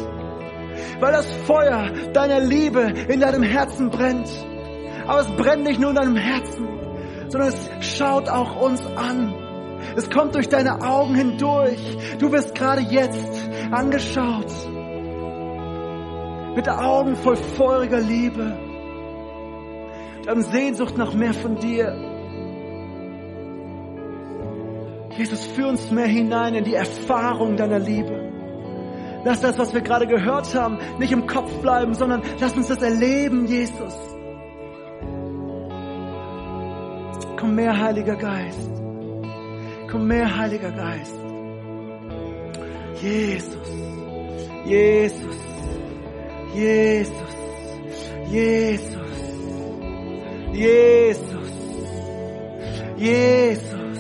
Weil 1.00 1.12
das 1.12 1.32
Feuer 1.48 1.92
deiner 2.14 2.40
Liebe 2.40 2.82
in 2.82 3.20
deinem 3.20 3.42
Herzen 3.42 3.90
brennt. 3.90 4.30
Aber 5.08 5.22
es 5.22 5.32
brennt 5.36 5.64
nicht 5.64 5.80
nur 5.80 5.90
in 5.90 5.96
deinem 5.96 6.16
Herzen, 6.16 6.68
sondern 7.30 7.50
es 7.50 7.98
schaut 7.98 8.30
auch 8.30 8.62
uns 8.62 8.86
an. 8.96 9.34
Es 9.96 10.10
kommt 10.10 10.36
durch 10.36 10.50
deine 10.50 10.82
Augen 10.82 11.16
hindurch. 11.16 11.98
Du 12.20 12.32
wirst 12.32 12.54
gerade 12.54 12.82
jetzt 12.82 13.50
angeschaut. 13.72 14.52
Mit 16.56 16.70
Augen 16.70 17.16
voll 17.16 17.36
feuriger 17.36 18.00
Liebe. 18.00 18.63
Wir 20.24 20.32
haben 20.32 20.42
Sehnsucht 20.42 20.98
nach 20.98 21.14
mehr 21.14 21.34
von 21.34 21.58
dir. 21.58 21.94
Jesus, 25.18 25.46
führ 25.48 25.68
uns 25.68 25.92
mehr 25.92 26.08
hinein 26.08 26.56
in 26.56 26.64
die 26.64 26.76
Erfahrung 26.76 27.58
deiner 27.58 27.80
Liebe. 27.80 28.32
Lass 29.26 29.42
das, 29.42 29.60
was 29.60 29.74
wir 29.74 29.82
gerade 29.82 30.08
gehört 30.08 30.56
haben, 30.56 30.78
nicht 30.98 31.12
im 31.12 31.28
Kopf 31.28 31.52
bleiben, 31.62 31.94
sondern 31.94 32.22
lass 32.40 32.56
uns 32.56 32.68
das 32.68 32.82
erleben, 32.82 33.46
Jesus. 33.46 33.96
Komm 37.38 37.56
mehr, 37.56 37.78
Heiliger 37.78 38.16
Geist. 38.16 38.72
Komm 39.92 40.08
mehr, 40.08 40.38
Heiliger 40.38 40.72
Geist. 40.72 41.20
Jesus, 43.02 43.70
Jesus, 44.66 45.38
Jesus, 46.54 47.14
Jesus, 48.30 49.03
Jesús, 50.54 51.52
Jesús, 52.98 54.00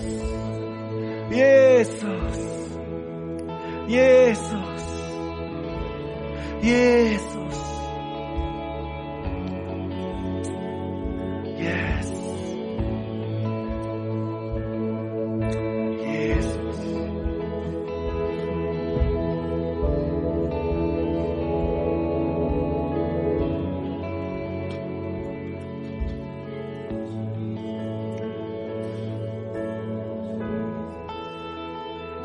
Jesús, 1.31 2.37
Jesús, 3.87 4.83
Jesús. 6.61 7.32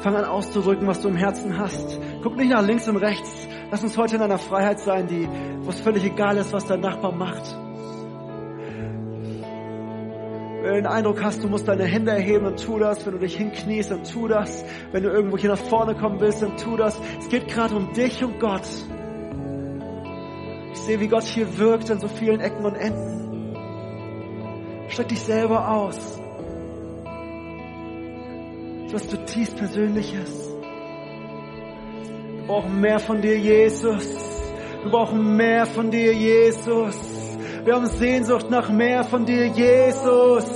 Fang 0.08 0.16
an 0.16 0.24
auszudrücken, 0.24 0.86
was 0.86 1.02
du 1.02 1.08
im 1.08 1.16
Herzen 1.16 1.58
hast. 1.58 2.00
Guck 2.22 2.34
nicht 2.36 2.48
nach 2.48 2.66
links 2.66 2.88
und 2.88 2.96
rechts. 2.96 3.46
Lass 3.70 3.82
uns 3.82 3.98
heute 3.98 4.16
in 4.16 4.22
einer 4.22 4.38
Freiheit 4.38 4.80
sein, 4.80 5.06
die, 5.06 5.28
wo 5.60 5.68
es 5.68 5.80
völlig 5.80 6.02
egal 6.02 6.38
ist, 6.38 6.50
was 6.54 6.64
dein 6.64 6.80
Nachbar 6.80 7.12
macht. 7.12 7.54
Wenn 10.62 10.70
du 10.70 10.74
den 10.76 10.86
Eindruck 10.86 11.22
hast, 11.22 11.44
du 11.44 11.48
musst 11.48 11.68
deine 11.68 11.84
Hände 11.84 12.12
erheben, 12.12 12.46
dann 12.46 12.56
tu 12.56 12.78
das. 12.78 13.04
Wenn 13.04 13.12
du 13.12 13.18
dich 13.18 13.36
hinkniest, 13.36 13.90
dann 13.90 14.02
tu 14.02 14.28
das. 14.28 14.64
Wenn 14.92 15.02
du 15.02 15.10
irgendwo 15.10 15.36
hier 15.36 15.50
nach 15.50 15.58
vorne 15.58 15.94
kommen 15.94 16.18
willst, 16.20 16.40
dann 16.40 16.56
tu 16.56 16.78
das. 16.78 16.98
Es 17.18 17.28
geht 17.28 17.46
gerade 17.46 17.76
um 17.76 17.92
dich 17.92 18.24
und 18.24 18.40
Gott. 18.40 18.66
Ich 20.72 20.78
sehe, 20.78 21.00
wie 21.00 21.08
Gott 21.08 21.24
hier 21.24 21.58
wirkt 21.58 21.90
an 21.90 22.00
so 22.00 22.08
vielen 22.08 22.40
Ecken 22.40 22.64
und 22.64 22.76
Enden. 22.76 23.54
Streck 24.88 25.08
dich 25.08 25.20
selber 25.20 25.68
aus. 25.68 26.17
Was 28.90 29.06
zutiefst 29.06 29.56
Persönliches. 29.56 30.48
Wir 32.36 32.46
brauchen 32.46 32.80
mehr 32.80 32.98
von 32.98 33.20
dir, 33.20 33.38
Jesus. 33.38 34.16
Wir 34.82 34.90
brauchen 34.90 35.36
mehr 35.36 35.66
von 35.66 35.90
dir, 35.90 36.14
Jesus. 36.14 36.96
Wir 37.64 37.74
haben 37.74 37.86
Sehnsucht 37.86 38.50
nach 38.50 38.70
mehr 38.70 39.04
von 39.04 39.26
dir, 39.26 39.46
Jesus. 39.48 40.46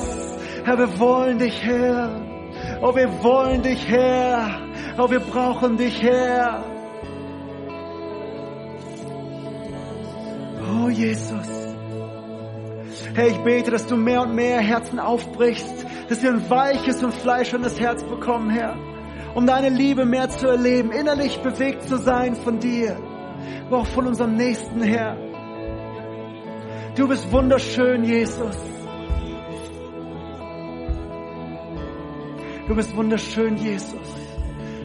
Herr, 0.65 0.79
wir 0.79 0.99
wollen 0.99 1.39
dich, 1.39 1.63
Herr. 1.63 2.23
Oh, 2.81 2.95
wir 2.95 3.23
wollen 3.23 3.63
dich, 3.63 3.87
Herr. 3.87 4.63
Oh, 4.97 5.11
wir 5.11 5.21
brauchen 5.21 5.77
dich, 5.77 6.03
Herr. 6.03 6.65
Oh, 10.63 10.89
Jesus. 10.89 11.49
Herr, 13.15 13.27
ich 13.27 13.39
bete, 13.39 13.71
dass 13.73 13.87
du 13.87 13.97
mehr 13.97 14.23
und 14.23 14.35
mehr 14.35 14.61
Herzen 14.61 14.99
aufbrichst, 14.99 15.82
dass 16.09 16.23
wir 16.23 16.31
ein 16.31 16.51
weiches 16.51 17.03
und 17.03 17.15
fleischendes 17.15 17.79
Herz 17.81 18.03
bekommen, 18.05 18.51
Herr, 18.51 18.77
um 19.35 19.47
deine 19.47 19.71
Liebe 19.71 20.05
mehr 20.05 20.29
zu 20.29 20.49
erleben, 20.49 20.93
innerlich 20.93 21.39
bewegt 21.41 21.89
zu 21.89 21.97
sein 21.97 22.37
von 22.37 22.59
dir, 22.59 22.97
aber 23.67 23.79
auch 23.79 23.87
von 23.87 24.07
unserem 24.07 24.37
Nächsten, 24.37 24.83
Herr. 24.83 25.17
Du 26.95 27.09
bist 27.09 27.31
wunderschön, 27.33 28.05
Jesus. 28.05 28.57
Du 32.69 32.77
bist 32.77 32.95
wunderschön, 32.97 33.57
Jesus. 33.57 34.15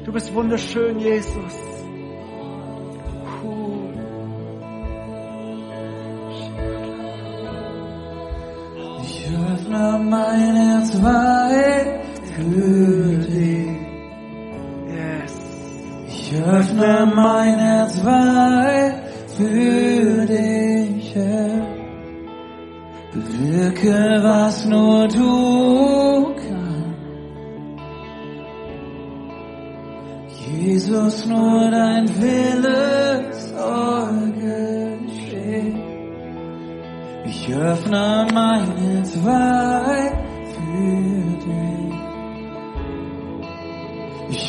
Du 0.04 0.12
bist 0.12 0.34
wunderschön, 0.34 1.00
Jesus. 1.00 1.54
Ich 9.04 9.30
öffne 9.30 10.00
meine 10.10 10.67
Herz 10.88 11.04
weit 11.04 11.88
für 12.36 13.18
dich. 13.18 13.68
Yes. 14.88 15.34
Ich 16.08 16.34
öffne 16.34 17.12
mein 17.14 17.60
Herz 17.60 18.04
weit 18.06 18.94
für 19.36 20.26
dich. 20.26 21.14
Bewirke, 23.14 24.20
was 24.24 24.66
nur 24.66 25.08
du 25.10 26.36
kannst. 26.36 26.58
Jesus, 30.48 31.26
nur 31.26 31.72
dein 31.72 32.08
Wille 32.22 33.32
soll 33.34 34.32
geschehen. 34.40 35.82
Ich 37.26 37.54
öffne 37.54 38.28
mein 38.34 38.78
Herz 38.78 39.18
weit 39.26 40.17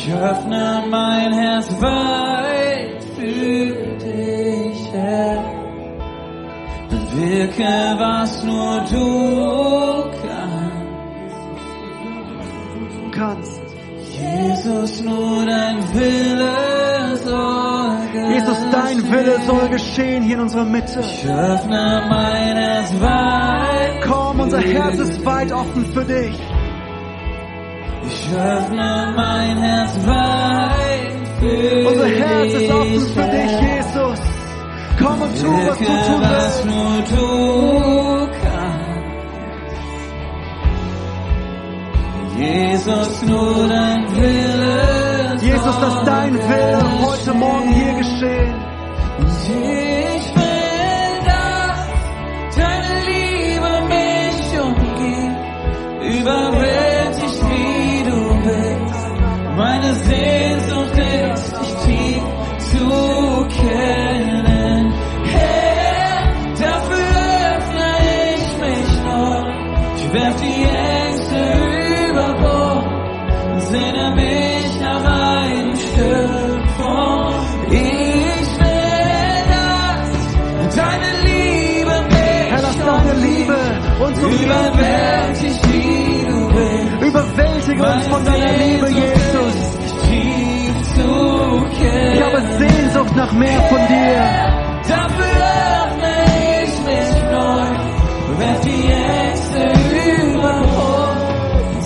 Ich 0.09 0.15
öffne 0.15 0.85
mein 0.89 1.33
Herz 1.33 1.69
weit 1.79 3.03
für 3.15 3.75
dich, 4.03 4.91
Herr. 4.91 5.43
Bewirke, 6.89 7.95
was 7.99 8.43
nur 8.43 8.79
du 8.89 10.09
kannst. 10.23 11.35
Du 13.03 13.11
kannst. 13.11 13.61
Jesus, 14.19 15.03
nur 15.03 15.45
dein 15.45 15.77
Wille 15.93 17.15
soll 17.23 17.97
geschehen. 18.11 18.31
Jesus, 18.31 18.57
dein 18.71 19.11
Wille 19.11 19.39
soll 19.45 19.69
geschehen 19.69 20.23
hier 20.23 20.37
in 20.37 20.41
unserer 20.41 20.65
Mitte. 20.65 21.01
Ich 21.01 21.29
öffne 21.29 22.07
mein 22.09 22.57
Herz 22.57 22.93
weit. 22.99 24.01
Komm, 24.07 24.39
unser 24.39 24.59
Herz 24.59 24.97
ist 24.97 25.23
weit 25.23 25.51
offen 25.51 25.85
für 25.93 26.03
dich. 26.03 26.48
Ich 28.31 28.35
öffne 28.35 29.13
mein 29.15 29.57
Herz 29.57 29.95
weit 30.05 31.27
für 31.39 31.87
Unser 31.87 32.07
Herz 32.07 32.53
ist 32.53 32.71
offen 32.71 33.01
für 33.15 33.23
dich. 33.23 33.51
Jesus. 33.59 34.19
Komm 34.99 35.21
und 35.23 35.41
tu, 35.41 35.51
was 35.67 35.77
du 35.79 35.85
tun 35.85 36.21
willst. 36.21 36.65
nur 36.65 37.01
du 37.09 38.27
kannst. 38.43 38.99
Jesus, 42.37 43.23
nur 43.23 43.67
dein 43.67 44.15
Wille. 44.15 45.37
Jesus, 45.41 45.79
dass 45.79 46.03
dein 46.05 46.33
Wille 46.35 46.83
heute 47.01 47.33
Morgen 47.33 47.69
hier 47.69 47.93
geschehen. 47.95 48.53
Überwältige 87.79 87.95
uns 87.95 88.07
von 88.07 88.25
deiner 88.25 88.51
Liebe, 88.57 88.89
Jesus. 88.89 89.55
Ich 92.11 92.21
habe 92.21 92.41
Sehnsucht 92.57 93.15
nach 93.15 93.31
mehr 93.31 93.61
von 93.63 93.79
dir. 93.87 94.17
Dafür 94.87 95.25
öffne 95.85 96.13
ich 96.63 96.73
mich 96.85 97.11
neu, 97.31 97.67
werf 98.37 98.61
die 98.61 98.85
Ängste 98.91 99.61
über 100.33 100.55
Bord, 100.61 101.19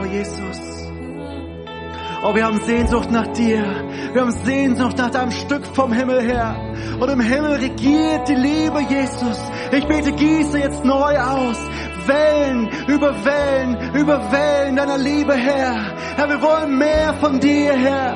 Oh 0.00 0.04
Jesus. 0.04 0.60
Oh, 2.24 2.34
wir 2.34 2.44
haben 2.44 2.60
Sehnsucht 2.60 3.10
nach 3.10 3.26
dir. 3.28 3.81
Wir 4.12 4.20
haben 4.20 4.30
Sehnsucht 4.44 4.98
nach 4.98 5.10
deinem 5.10 5.30
Stück 5.30 5.64
vom 5.74 5.90
Himmel 5.90 6.20
her. 6.20 6.54
Und 7.00 7.08
im 7.08 7.20
Himmel 7.20 7.52
regiert 7.52 8.28
die 8.28 8.34
Liebe, 8.34 8.80
Jesus. 8.80 9.38
Ich 9.72 9.86
bete, 9.86 10.12
gieße 10.12 10.58
jetzt 10.58 10.84
neu 10.84 11.18
aus. 11.18 11.56
Wellen 12.06 12.68
über 12.88 13.14
Wellen, 13.24 13.94
über 13.94 14.20
Wellen 14.30 14.76
deiner 14.76 14.98
Liebe, 14.98 15.34
Herr. 15.34 15.96
Herr, 16.16 16.28
wir 16.28 16.42
wollen 16.42 16.76
mehr 16.76 17.14
von 17.20 17.40
dir, 17.40 17.72
Herr. 17.72 18.14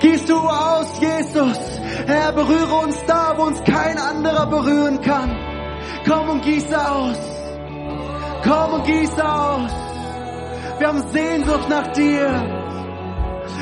Gieß 0.00 0.26
du 0.26 0.36
aus, 0.36 1.00
Jesus. 1.00 1.58
Herr, 2.06 2.32
berühre 2.32 2.74
uns 2.84 2.96
da, 3.06 3.32
wo 3.36 3.44
uns 3.44 3.62
kein 3.64 3.96
anderer 3.98 4.46
berühren 4.46 5.00
kann. 5.00 5.30
Komm 6.06 6.28
und 6.28 6.42
gieße 6.42 6.76
aus. 6.76 7.18
Komm 8.42 8.74
und 8.74 8.84
gieße 8.84 9.24
aus. 9.24 9.72
Wir 10.78 10.88
haben 10.88 11.08
Sehnsucht 11.10 11.68
nach 11.68 11.92
dir. 11.92 12.59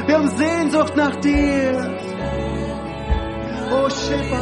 Wir 0.09 0.15
haben 0.17 0.29
Sehnsucht 0.39 0.97
nach 0.97 1.17
dir. 1.17 2.01
Oh, 3.71 3.91
Shepa, 3.91 4.41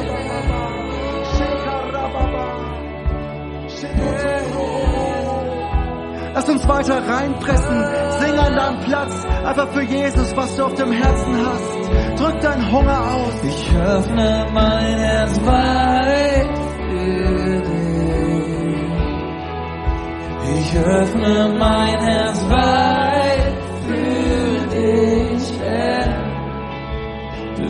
Lass 6.34 6.48
uns 6.48 6.68
weiter 6.68 7.02
reinpressen. 7.08 7.84
Sing 8.20 8.38
an 8.38 8.54
deinem 8.54 8.80
Platz. 8.84 9.24
Einfach 9.44 9.68
für 9.72 9.82
Jesus, 9.82 10.36
was 10.36 10.54
du 10.54 10.66
auf 10.66 10.74
dem 10.74 10.92
Herzen 10.92 11.44
hast. 11.44 12.20
Drück 12.20 12.40
deinen 12.42 12.70
Hunger 12.70 13.14
aus. 13.16 13.42
Ich 13.42 13.74
öffne 13.74 14.46
mein 14.52 14.98
Herz 15.00 15.40
weit 15.44 16.58
für 16.76 17.62
dich. 17.62 18.46
Ich 20.60 20.76
öffne 20.78 21.56
mein 21.58 21.98
Herz 21.98 22.48
weit 22.50 23.15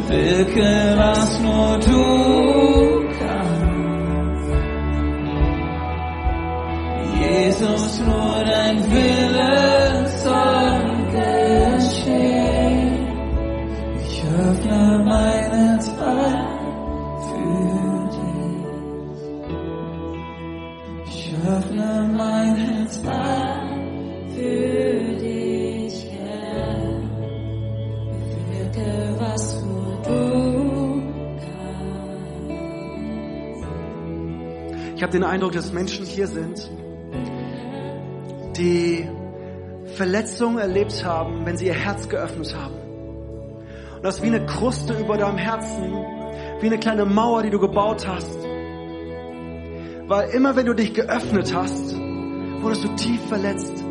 Bewirke, 0.09 0.95
was 0.97 1.41
nur 1.41 1.79
du 1.79 3.09
kannst. 3.19 4.51
Jesus, 7.21 8.01
nur 8.01 8.45
dein 8.45 8.79
Wille 8.93 9.86
den 35.17 35.25
Eindruck, 35.25 35.53
dass 35.53 35.73
Menschen 35.73 36.05
hier 36.05 36.27
sind, 36.27 36.71
die 38.57 39.09
Verletzungen 39.95 40.59
erlebt 40.59 41.05
haben, 41.05 41.47
wenn 41.47 41.57
sie 41.57 41.67
ihr 41.67 41.75
Herz 41.75 42.09
geöffnet 42.09 42.55
haben. 42.55 42.75
Und 43.97 44.05
das 44.05 44.17
ist 44.17 44.23
wie 44.23 44.27
eine 44.27 44.45
Kruste 44.45 44.93
über 44.93 45.17
deinem 45.17 45.39
Herzen, 45.39 45.95
wie 46.61 46.67
eine 46.67 46.79
kleine 46.79 47.07
Mauer, 47.07 47.43
die 47.43 47.51
du 47.51 47.59
gebaut 47.59 48.07
hast. 48.07 48.37
Weil 50.07 50.29
immer 50.31 50.55
wenn 50.55 50.67
du 50.67 50.75
dich 50.75 50.93
geöffnet 50.93 51.55
hast, 51.55 51.97
wurdest 52.61 52.85
du 52.85 52.89
tief 52.97 53.21
verletzt. 53.29 53.83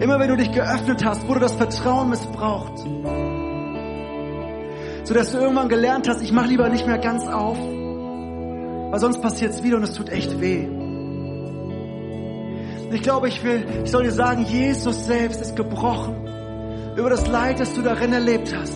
Immer 0.00 0.20
wenn 0.20 0.28
du 0.28 0.36
dich 0.36 0.52
geöffnet 0.52 1.04
hast, 1.04 1.26
wurde 1.26 1.40
das 1.40 1.54
Vertrauen 1.54 2.10
missbraucht. 2.10 2.78
Sodass 5.02 5.32
du 5.32 5.38
irgendwann 5.38 5.68
gelernt 5.68 6.08
hast, 6.08 6.22
ich 6.22 6.32
mache 6.32 6.46
lieber 6.46 6.68
nicht 6.68 6.86
mehr 6.86 6.98
ganz 6.98 7.26
auf, 7.26 7.58
weil 8.90 9.00
sonst 9.00 9.20
passiert 9.22 9.52
es 9.52 9.62
wieder 9.62 9.76
und 9.76 9.84
es 9.84 9.94
tut 9.94 10.10
echt 10.10 10.40
weh. 10.40 10.66
Ich 12.92 13.02
glaube, 13.02 13.28
ich 13.28 13.42
will, 13.44 13.64
ich 13.84 13.90
soll 13.90 14.02
dir 14.02 14.10
sagen, 14.10 14.44
Jesus 14.44 15.06
selbst 15.06 15.40
ist 15.40 15.54
gebrochen 15.54 16.16
über 16.96 17.08
das 17.08 17.26
Leid, 17.28 17.60
das 17.60 17.72
du 17.74 17.82
darin 17.82 18.12
erlebt 18.12 18.54
hast. 18.54 18.74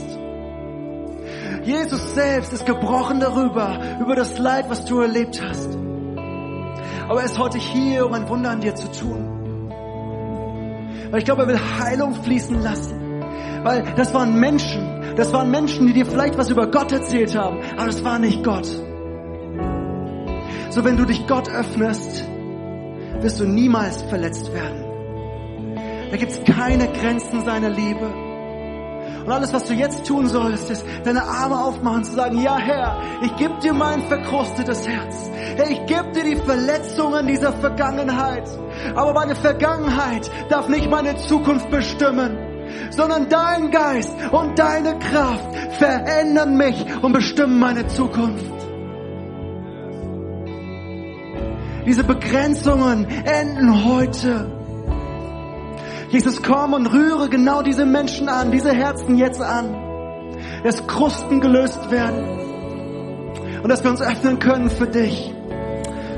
Jesus 1.65 2.15
selbst 2.15 2.53
ist 2.53 2.65
gebrochen 2.65 3.21
darüber, 3.21 3.79
über 4.01 4.15
das 4.15 4.39
Leid, 4.39 4.67
was 4.69 4.85
du 4.85 5.01
erlebt 5.01 5.43
hast. 5.43 5.77
Aber 7.09 7.21
er 7.21 7.27
ist 7.27 7.39
heute 7.39 7.59
hier, 7.59 8.07
um 8.07 8.13
ein 8.13 8.29
Wunder 8.29 8.51
an 8.51 8.61
dir 8.61 8.75
zu 8.75 8.91
tun. 8.93 9.71
Weil 11.11 11.19
ich 11.19 11.25
glaube, 11.25 11.43
er 11.43 11.49
will 11.49 11.61
Heilung 11.79 12.15
fließen 12.15 12.63
lassen. 12.63 13.23
Weil 13.63 13.83
das 13.97 14.13
waren 14.15 14.39
Menschen, 14.39 15.17
das 15.17 15.33
waren 15.33 15.51
Menschen, 15.51 15.87
die 15.87 15.93
dir 15.93 16.07
vielleicht 16.07 16.37
was 16.37 16.51
über 16.51 16.67
Gott 16.67 16.93
erzählt 16.93 17.35
haben, 17.35 17.59
aber 17.77 17.87
das 17.87 18.05
war 18.05 18.19
nicht 18.19 18.45
Gott. 18.45 18.69
So 20.75 20.85
wenn 20.85 20.97
du 20.97 21.05
dich 21.05 21.25
Gott 21.29 21.49
öffnest, 21.49 22.29
wirst 23.21 23.39
du 23.39 23.45
niemals 23.45 24.03
verletzt 24.03 24.53
werden. 24.53 24.85
Da 26.11 26.17
gibt 26.17 26.33
es 26.33 26.43
keine 26.43 26.89
Grenzen 26.89 27.45
seiner 27.45 27.71
Liebe. 27.71 28.13
Und 29.25 29.31
alles, 29.31 29.53
was 29.53 29.67
du 29.67 29.75
jetzt 29.75 30.05
tun 30.05 30.27
sollst, 30.27 30.71
ist 30.71 30.85
deine 31.05 31.23
Arme 31.23 31.65
aufmachen 31.65 31.99
und 31.99 32.05
zu 32.07 32.15
sagen, 32.15 32.41
ja 32.43 32.59
Herr, 32.59 33.01
ich 33.23 33.37
gebe 33.37 33.55
dir 33.61 33.73
mein 33.73 34.03
verkrustetes 34.03 34.89
Herz. 34.89 35.31
Herr, 35.55 35.71
ich 35.71 35.87
gebe 35.87 36.11
dir 36.13 36.25
die 36.25 36.43
Verletzungen 36.45 37.29
dieser 37.29 37.53
Vergangenheit. 37.53 38.49
Aber 38.97 39.15
meine 39.15 39.37
Vergangenheit 39.37 40.29
darf 40.49 40.69
nicht 40.69 40.91
meine 40.91 41.17
Zukunft 41.19 41.71
bestimmen, 41.71 42.37
sondern 42.91 43.29
dein 43.29 43.71
Geist 43.71 44.13
und 44.33 44.59
deine 44.59 44.99
Kraft 44.99 45.55
verändern 45.79 46.57
mich 46.57 46.85
und 47.01 47.13
bestimmen 47.13 47.61
meine 47.61 47.87
Zukunft. 47.87 48.54
Diese 51.87 52.05
Begrenzungen 52.05 53.07
enden 53.07 53.85
heute. 53.85 54.51
Jesus, 56.09 56.43
komm 56.43 56.73
und 56.73 56.87
rühre 56.87 57.29
genau 57.29 57.63
diese 57.63 57.85
Menschen 57.85 58.29
an, 58.29 58.51
diese 58.53 58.73
Herzen 58.73 59.17
jetzt 59.17 59.43
an, 59.43 59.75
dass 60.63 60.87
Krusten 60.87 61.41
gelöst 61.41 61.91
werden 61.91 62.25
und 63.63 63.69
dass 63.69 63.83
wir 63.83 63.91
uns 63.91 64.01
öffnen 64.01 64.39
können 64.39 64.71
für 64.71 64.87
dich. 64.87 65.35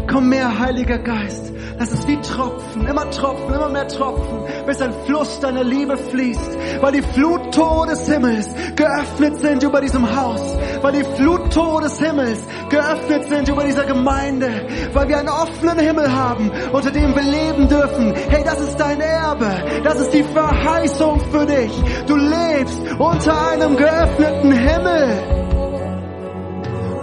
Komm 0.06 0.28
mehr, 0.28 0.58
Heiliger 0.58 0.98
Geist. 0.98 1.52
Lass 1.78 1.90
es 1.90 2.06
wie 2.06 2.18
Tropfen, 2.22 2.86
immer 2.86 3.10
Tropfen, 3.10 3.54
immer 3.54 3.68
mehr 3.68 3.86
Tropfen, 3.86 4.38
bis 4.64 4.80
ein 4.80 4.94
Fluss 5.04 5.40
deiner 5.40 5.62
Liebe 5.62 5.96
fließt, 5.96 6.56
weil 6.80 6.92
die 6.92 7.02
Fluttore 7.02 7.88
des 7.88 8.08
Himmels 8.08 8.48
geöffnet 8.74 9.36
sind 9.40 9.62
über 9.62 9.82
diesem 9.82 10.16
Haus, 10.16 10.40
weil 10.80 10.92
die 10.92 11.04
Fluttore 11.04 11.82
des 11.82 11.98
Himmels 12.00 12.42
geöffnet 12.70 13.28
sind 13.28 13.48
über 13.48 13.62
dieser 13.64 13.84
Gemeinde, 13.84 14.66
weil 14.94 15.08
wir 15.08 15.18
einen 15.18 15.28
offenen 15.28 15.78
Himmel 15.78 16.10
haben, 16.10 16.50
unter 16.72 16.90
dem 16.90 17.14
wir 17.14 17.22
leben 17.22 17.68
dürfen. 17.68 18.14
Hey, 18.28 18.42
das 18.42 18.58
ist 18.58 18.76
dein 18.78 19.00
Erbe, 19.00 19.82
das 19.84 20.00
ist 20.00 20.14
die 20.14 20.24
Verheißung 20.24 21.20
für 21.30 21.44
dich. 21.44 21.72
Du 22.06 22.16
lebst 22.16 22.80
unter 22.98 23.48
einem 23.48 23.76
geöffneten 23.76 24.52
Himmel. 24.52 25.36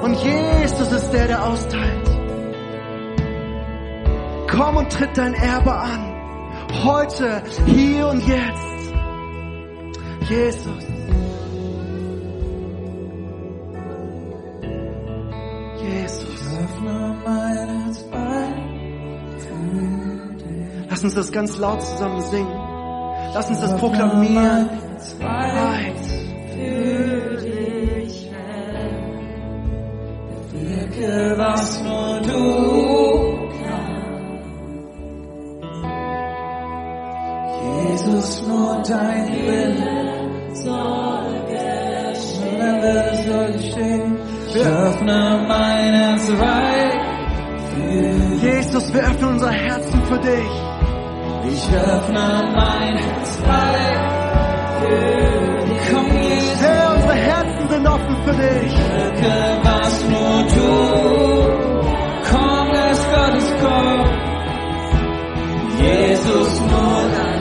Und 0.01 0.17
Jesus 0.21 0.91
ist 0.91 1.11
der, 1.11 1.27
der 1.27 1.43
austeilt. 1.45 2.02
Komm 4.55 4.77
und 4.77 4.91
tritt 4.91 5.17
dein 5.17 5.33
Erbe 5.33 5.73
an. 5.73 6.13
Heute, 6.83 7.41
hier 7.65 8.07
und 8.07 8.27
jetzt. 8.27 8.93
Jesus. 10.29 10.83
Jesus. 15.81 16.23
Lass 20.89 21.03
uns 21.03 21.15
das 21.15 21.31
ganz 21.31 21.57
laut 21.57 21.81
zusammen 21.81 22.21
singen. 22.21 22.53
Lass 23.33 23.49
uns 23.49 23.59
das 23.59 23.75
proklamieren. 23.77 24.69
Für 26.53 27.37
dich, 27.37 28.29
Herr. 28.31 28.91
Wirke, 30.51 31.33
was 31.37 31.81
nur 31.83 32.21
du 32.21 33.02
Jesus, 37.89 38.43
nur 38.47 38.81
dein 38.87 39.27
Wille 39.27 40.55
Soll 40.55 40.73
Nur 42.39 42.57
dein 42.59 42.81
Wille 42.81 43.23
soll 43.25 43.51
geschehen. 43.53 44.17
Ich 44.49 44.65
öffne 44.65 45.45
mein 45.47 45.93
Herz 45.93 46.31
weit 46.39 47.03
Jesus, 48.41 48.93
wir 48.93 49.01
öffnen 49.01 49.29
unser 49.29 49.51
Herzen 49.51 50.01
für 50.05 50.19
dich. 50.19 50.51
Ich 51.47 51.75
öffne 51.75 52.51
mein 52.55 52.97
Herz 52.97 53.41
weit 53.47 54.01
für 54.79 55.65
dich. 55.65 55.81
Komm, 55.91 56.21
Jesus, 56.21 56.61
Herr, 56.61 56.95
unsere 56.95 57.13
Herzen 57.13 57.69
sind 57.69 57.87
offen 57.87 58.15
für 58.25 58.31
dich. 58.31 58.73
wirke, 58.93 59.33
was 59.63 60.09
nur 60.09 60.43
du. 60.55 60.69
Komm, 62.29 62.63
Geist 62.93 63.07
Gottes, 63.11 63.53
komm. 63.59 64.05
Jesus, 65.79 66.59
nur 66.61 67.09
dein 67.15 67.32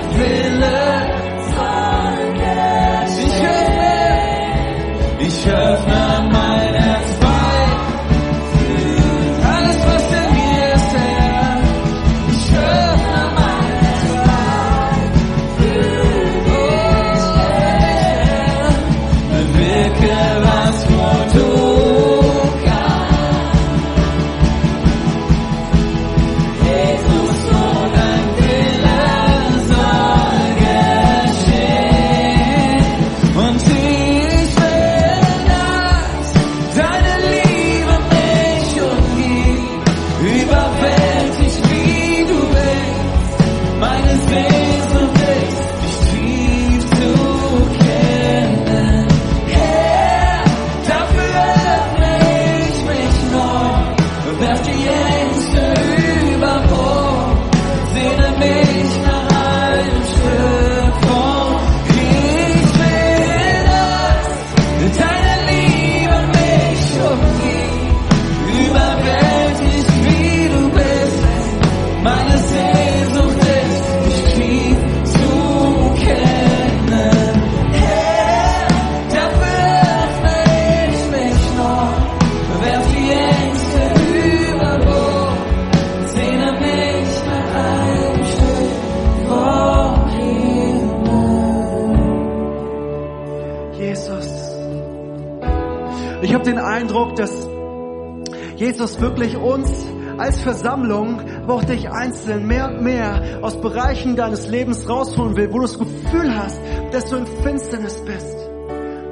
Jesus 98.83 99.01
wirklich 99.01 99.37
uns 99.37 99.87
als 100.18 100.41
Versammlung, 100.41 101.20
aber 101.45 101.55
auch 101.55 101.62
dich 101.62 101.89
einzeln 101.89 102.49
mehr 102.49 102.68
und 102.68 102.83
mehr 102.83 103.39
aus 103.41 103.61
Bereichen 103.61 104.16
deines 104.16 104.49
Lebens 104.49 104.89
rausholen 104.89 105.37
will, 105.37 105.53
wo 105.53 105.59
du 105.59 105.62
das 105.62 105.78
Gefühl 105.78 106.37
hast, 106.37 106.61
dass 106.91 107.05
du 107.09 107.14
in 107.14 107.26
Finsternis 107.45 108.03
bist. 108.05 108.37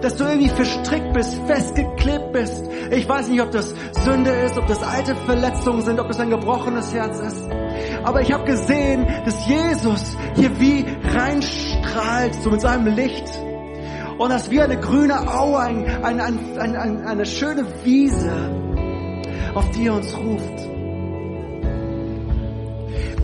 Dass 0.01 0.16
du 0.16 0.25
irgendwie 0.25 0.49
verstrickt 0.49 1.12
bist, 1.12 1.39
festgeklebt 1.47 2.33
bist. 2.33 2.64
Ich 2.91 3.09
weiß 3.09 3.29
nicht, 3.29 3.41
ob 3.41 3.53
das 3.53 3.73
Sünde 4.05 4.31
ist, 4.31 4.59
ob 4.59 4.66
das 4.66 4.83
alte 4.83 5.14
Verletzungen 5.14 5.83
sind, 5.83 6.01
ob 6.01 6.09
das 6.09 6.18
ein 6.18 6.31
gebrochenes 6.31 6.93
Herz 6.93 7.21
ist. 7.21 7.49
Aber 8.03 8.23
ich 8.23 8.33
habe 8.33 8.45
gesehen, 8.47 9.07
dass 9.25 9.47
Jesus 9.47 10.16
hier 10.35 10.59
wie 10.59 10.85
reinstrahlt, 11.14 12.35
so 12.43 12.51
mit 12.51 12.61
seinem 12.61 12.93
Licht. 12.93 13.31
Und 14.18 14.31
das 14.31 14.51
wie 14.51 14.61
eine 14.61 14.81
grüne 14.81 15.33
Aue, 15.33 15.61
ein, 15.61 15.87
ein, 16.05 16.59
ein, 16.59 17.07
eine 17.07 17.25
schöne 17.25 17.64
Wiese, 17.85 18.70
auf 19.55 19.70
die 19.70 19.86
er 19.86 19.94
uns 19.94 20.16
ruft. 20.16 20.68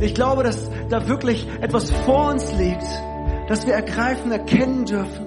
Ich 0.01 0.14
glaube, 0.14 0.43
dass 0.43 0.70
da 0.91 1.09
wirklich 1.09 1.47
etwas 1.61 1.91
vor 1.91 2.31
uns 2.31 2.53
liegt, 2.55 2.87
das 3.49 3.66
wir 3.66 3.74
ergreifen, 3.74 4.31
erkennen 4.31 4.85
dürfen. 4.85 5.27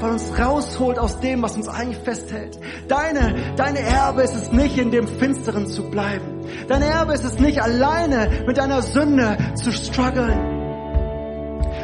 weil 0.00 0.12
uns 0.12 0.32
rausholt 0.38 0.98
aus 0.98 1.20
dem, 1.20 1.42
was 1.42 1.56
uns 1.56 1.68
eigentlich 1.68 1.98
festhält. 1.98 2.58
Deine, 2.88 3.34
deine 3.56 3.80
Erbe 3.80 4.22
ist 4.22 4.34
es 4.34 4.50
nicht, 4.50 4.78
in 4.78 4.90
dem 4.90 5.06
Finsteren 5.06 5.66
zu 5.66 5.90
bleiben. 5.90 6.40
Dein 6.68 6.80
Erbe 6.80 7.12
ist 7.12 7.24
es 7.24 7.38
nicht, 7.38 7.60
alleine 7.60 8.30
mit 8.46 8.56
deiner 8.56 8.80
Sünde 8.80 9.36
zu 9.56 9.70
strugglen 9.72 10.60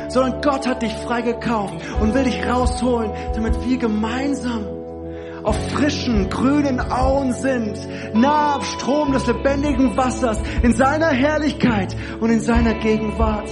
sondern 0.09 0.41
Gott 0.41 0.67
hat 0.67 0.83
dich 0.83 0.93
freigekauft 0.93 1.75
und 2.01 2.15
will 2.15 2.25
dich 2.25 2.47
rausholen, 2.47 3.11
damit 3.35 3.55
wir 3.67 3.77
gemeinsam 3.77 4.65
auf 5.47 5.71
frischen, 5.71 6.29
grünen 6.29 6.81
Auen 6.81 7.33
sind, 7.33 7.79
nah 8.15 8.57
am 8.57 8.63
Strom 8.63 9.13
des 9.13 9.27
lebendigen 9.29 9.97
Wassers, 9.97 10.39
in 10.63 10.75
seiner 10.75 11.09
Herrlichkeit 11.09 11.97
und 12.21 12.31
in 12.31 12.41
seiner 12.41 12.75
Gegenwart. 12.75 13.49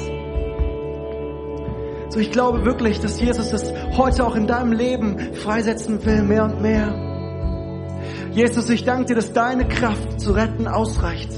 So, 2.08 2.18
ich 2.18 2.32
glaube 2.32 2.64
wirklich, 2.64 3.00
dass 3.00 3.20
Jesus 3.20 3.52
es 3.52 3.72
heute 3.96 4.26
auch 4.26 4.34
in 4.34 4.48
deinem 4.48 4.72
Leben 4.72 5.34
freisetzen 5.34 6.04
will, 6.04 6.22
mehr 6.22 6.44
und 6.44 6.60
mehr. 6.60 6.92
Jesus, 8.32 8.68
ich 8.70 8.84
danke 8.84 9.06
dir, 9.06 9.14
dass 9.14 9.32
deine 9.32 9.66
Kraft 9.68 10.20
zu 10.20 10.32
retten 10.32 10.66
ausreicht. 10.66 11.30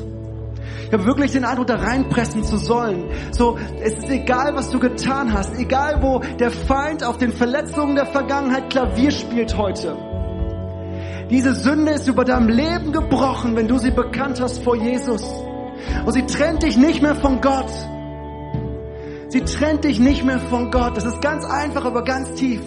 Ich 0.86 0.92
habe 0.92 1.04
wirklich 1.04 1.32
den 1.32 1.44
Eindruck, 1.44 1.66
da 1.66 1.76
reinpressen 1.76 2.44
zu 2.44 2.56
sollen. 2.56 3.10
So, 3.32 3.58
es 3.82 3.98
ist 3.98 4.08
egal, 4.08 4.54
was 4.54 4.70
du 4.70 4.78
getan 4.78 5.34
hast, 5.34 5.58
egal 5.58 6.00
wo 6.00 6.20
der 6.38 6.50
Feind 6.50 7.04
auf 7.04 7.18
den 7.18 7.32
Verletzungen 7.32 7.96
der 7.96 8.06
Vergangenheit 8.06 8.70
Klavier 8.70 9.10
spielt 9.10 9.58
heute. 9.58 10.15
Diese 11.30 11.54
Sünde 11.54 11.92
ist 11.92 12.06
über 12.06 12.24
deinem 12.24 12.48
Leben 12.48 12.92
gebrochen, 12.92 13.56
wenn 13.56 13.66
du 13.66 13.78
sie 13.78 13.90
bekannt 13.90 14.40
hast 14.40 14.62
vor 14.62 14.76
Jesus. 14.76 15.22
Und 16.04 16.12
sie 16.12 16.24
trennt 16.24 16.62
dich 16.62 16.76
nicht 16.76 17.02
mehr 17.02 17.16
von 17.16 17.40
Gott. 17.40 17.70
Sie 19.28 19.40
trennt 19.40 19.84
dich 19.84 19.98
nicht 19.98 20.24
mehr 20.24 20.38
von 20.38 20.70
Gott. 20.70 20.96
Das 20.96 21.04
ist 21.04 21.20
ganz 21.20 21.44
einfach, 21.44 21.84
aber 21.84 22.04
ganz 22.04 22.32
tief. 22.34 22.60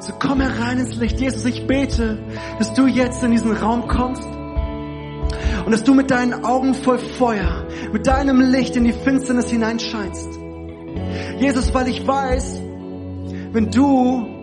So 0.00 0.12
komm 0.20 0.40
herein 0.40 0.78
ins 0.78 0.94
Licht. 0.96 1.18
Jesus, 1.18 1.44
ich 1.46 1.66
bete, 1.66 2.18
dass 2.58 2.74
du 2.74 2.86
jetzt 2.86 3.24
in 3.24 3.30
diesen 3.30 3.52
Raum 3.52 3.88
kommst 3.88 4.28
und 5.64 5.72
dass 5.72 5.82
du 5.82 5.94
mit 5.94 6.10
deinen 6.10 6.44
Augen 6.44 6.74
voll 6.74 6.98
Feuer, 6.98 7.66
mit 7.92 8.06
deinem 8.06 8.40
Licht 8.40 8.76
in 8.76 8.84
die 8.84 8.92
Finsternis 8.92 9.50
hineinscheinst. 9.50 10.28
Jesus, 11.38 11.74
weil 11.74 11.88
ich 11.88 12.06
weiß, 12.06 12.60
wenn 13.52 13.70
du 13.70 14.35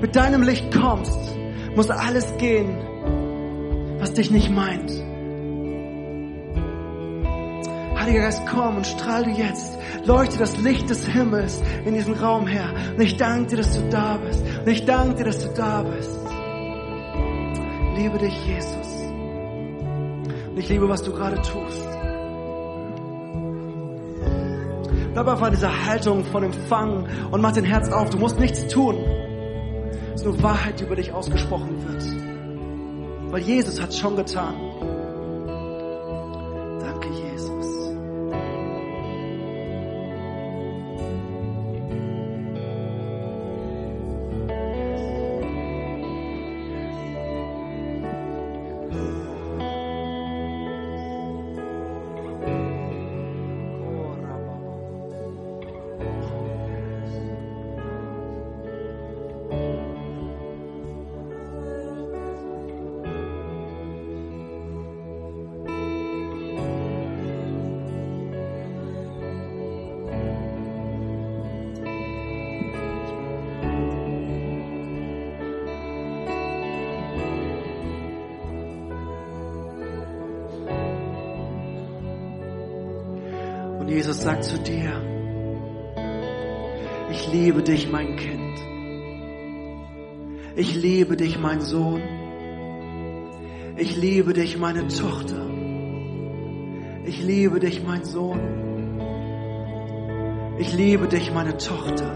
mit 0.00 0.16
deinem 0.16 0.42
Licht 0.42 0.72
kommst, 0.72 1.18
muss 1.74 1.90
alles 1.90 2.36
gehen, 2.38 2.76
was 3.98 4.14
dich 4.14 4.30
nicht 4.30 4.50
meint. 4.50 4.90
Heiliger 7.98 8.20
Geist, 8.22 8.42
komm 8.50 8.76
und 8.76 8.86
strahl 8.86 9.24
du 9.24 9.30
jetzt. 9.30 9.76
Leuchte 10.04 10.38
das 10.38 10.56
Licht 10.58 10.88
des 10.88 11.06
Himmels 11.06 11.60
in 11.84 11.94
diesen 11.94 12.14
Raum 12.14 12.46
her. 12.46 12.72
Und 12.96 13.02
ich 13.02 13.16
danke 13.16 13.50
dir, 13.50 13.56
dass 13.58 13.72
du 13.72 13.88
da 13.90 14.16
bist. 14.16 14.42
Und 14.60 14.68
ich 14.68 14.84
danke 14.86 15.16
dir, 15.16 15.24
dass 15.24 15.40
du 15.40 15.48
da 15.54 15.82
bist. 15.82 16.18
Liebe 17.96 18.18
dich, 18.18 18.46
Jesus. 18.46 19.02
Und 20.48 20.56
ich 20.56 20.68
liebe, 20.68 20.88
was 20.88 21.02
du 21.02 21.12
gerade 21.12 21.36
tust. 21.42 21.88
Bleib 25.12 25.28
einfach 25.28 25.48
in 25.48 25.54
dieser 25.54 25.86
Haltung 25.86 26.24
von 26.24 26.44
Empfang 26.44 27.06
und 27.30 27.40
mach 27.40 27.52
dein 27.52 27.64
Herz 27.64 27.90
auf. 27.90 28.10
Du 28.10 28.18
musst 28.18 28.38
nichts 28.38 28.68
tun. 28.68 28.96
Nur 30.24 30.42
Wahrheit, 30.42 30.80
über 30.80 30.96
dich 30.96 31.12
ausgesprochen 31.12 31.76
wird. 31.86 33.32
Weil 33.32 33.42
Jesus 33.42 33.80
hat 33.80 33.90
es 33.90 33.98
schon 33.98 34.16
getan. 34.16 34.67
Zu 84.40 84.56
dir, 84.60 84.92
ich 87.10 87.32
liebe 87.32 87.62
dich, 87.62 87.90
mein 87.90 88.14
Kind. 88.16 88.58
Ich 90.54 90.76
liebe 90.76 91.16
dich, 91.16 91.40
mein 91.40 91.60
Sohn. 91.60 92.02
Ich 93.76 93.96
liebe 93.96 94.34
dich, 94.34 94.56
meine 94.56 94.86
Tochter. 94.86 95.44
Ich 97.04 97.20
liebe 97.20 97.58
dich, 97.58 97.82
mein 97.84 98.04
Sohn. 98.04 98.38
Ich 100.58 100.72
liebe 100.72 101.08
dich, 101.08 101.32
meine 101.32 101.56
Tochter. 101.56 102.12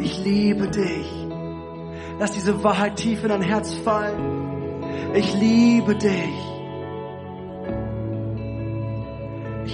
Ich 0.00 0.24
liebe 0.24 0.68
dich. 0.68 1.06
Lass 2.18 2.32
diese 2.32 2.64
Wahrheit 2.64 2.96
tief 2.96 3.22
in 3.22 3.28
dein 3.28 3.42
Herz 3.42 3.72
fallen. 3.74 5.14
Ich 5.14 5.34
liebe 5.34 5.94
dich. 5.94 6.51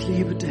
Liebe 0.08 0.34
dich. 0.34 0.48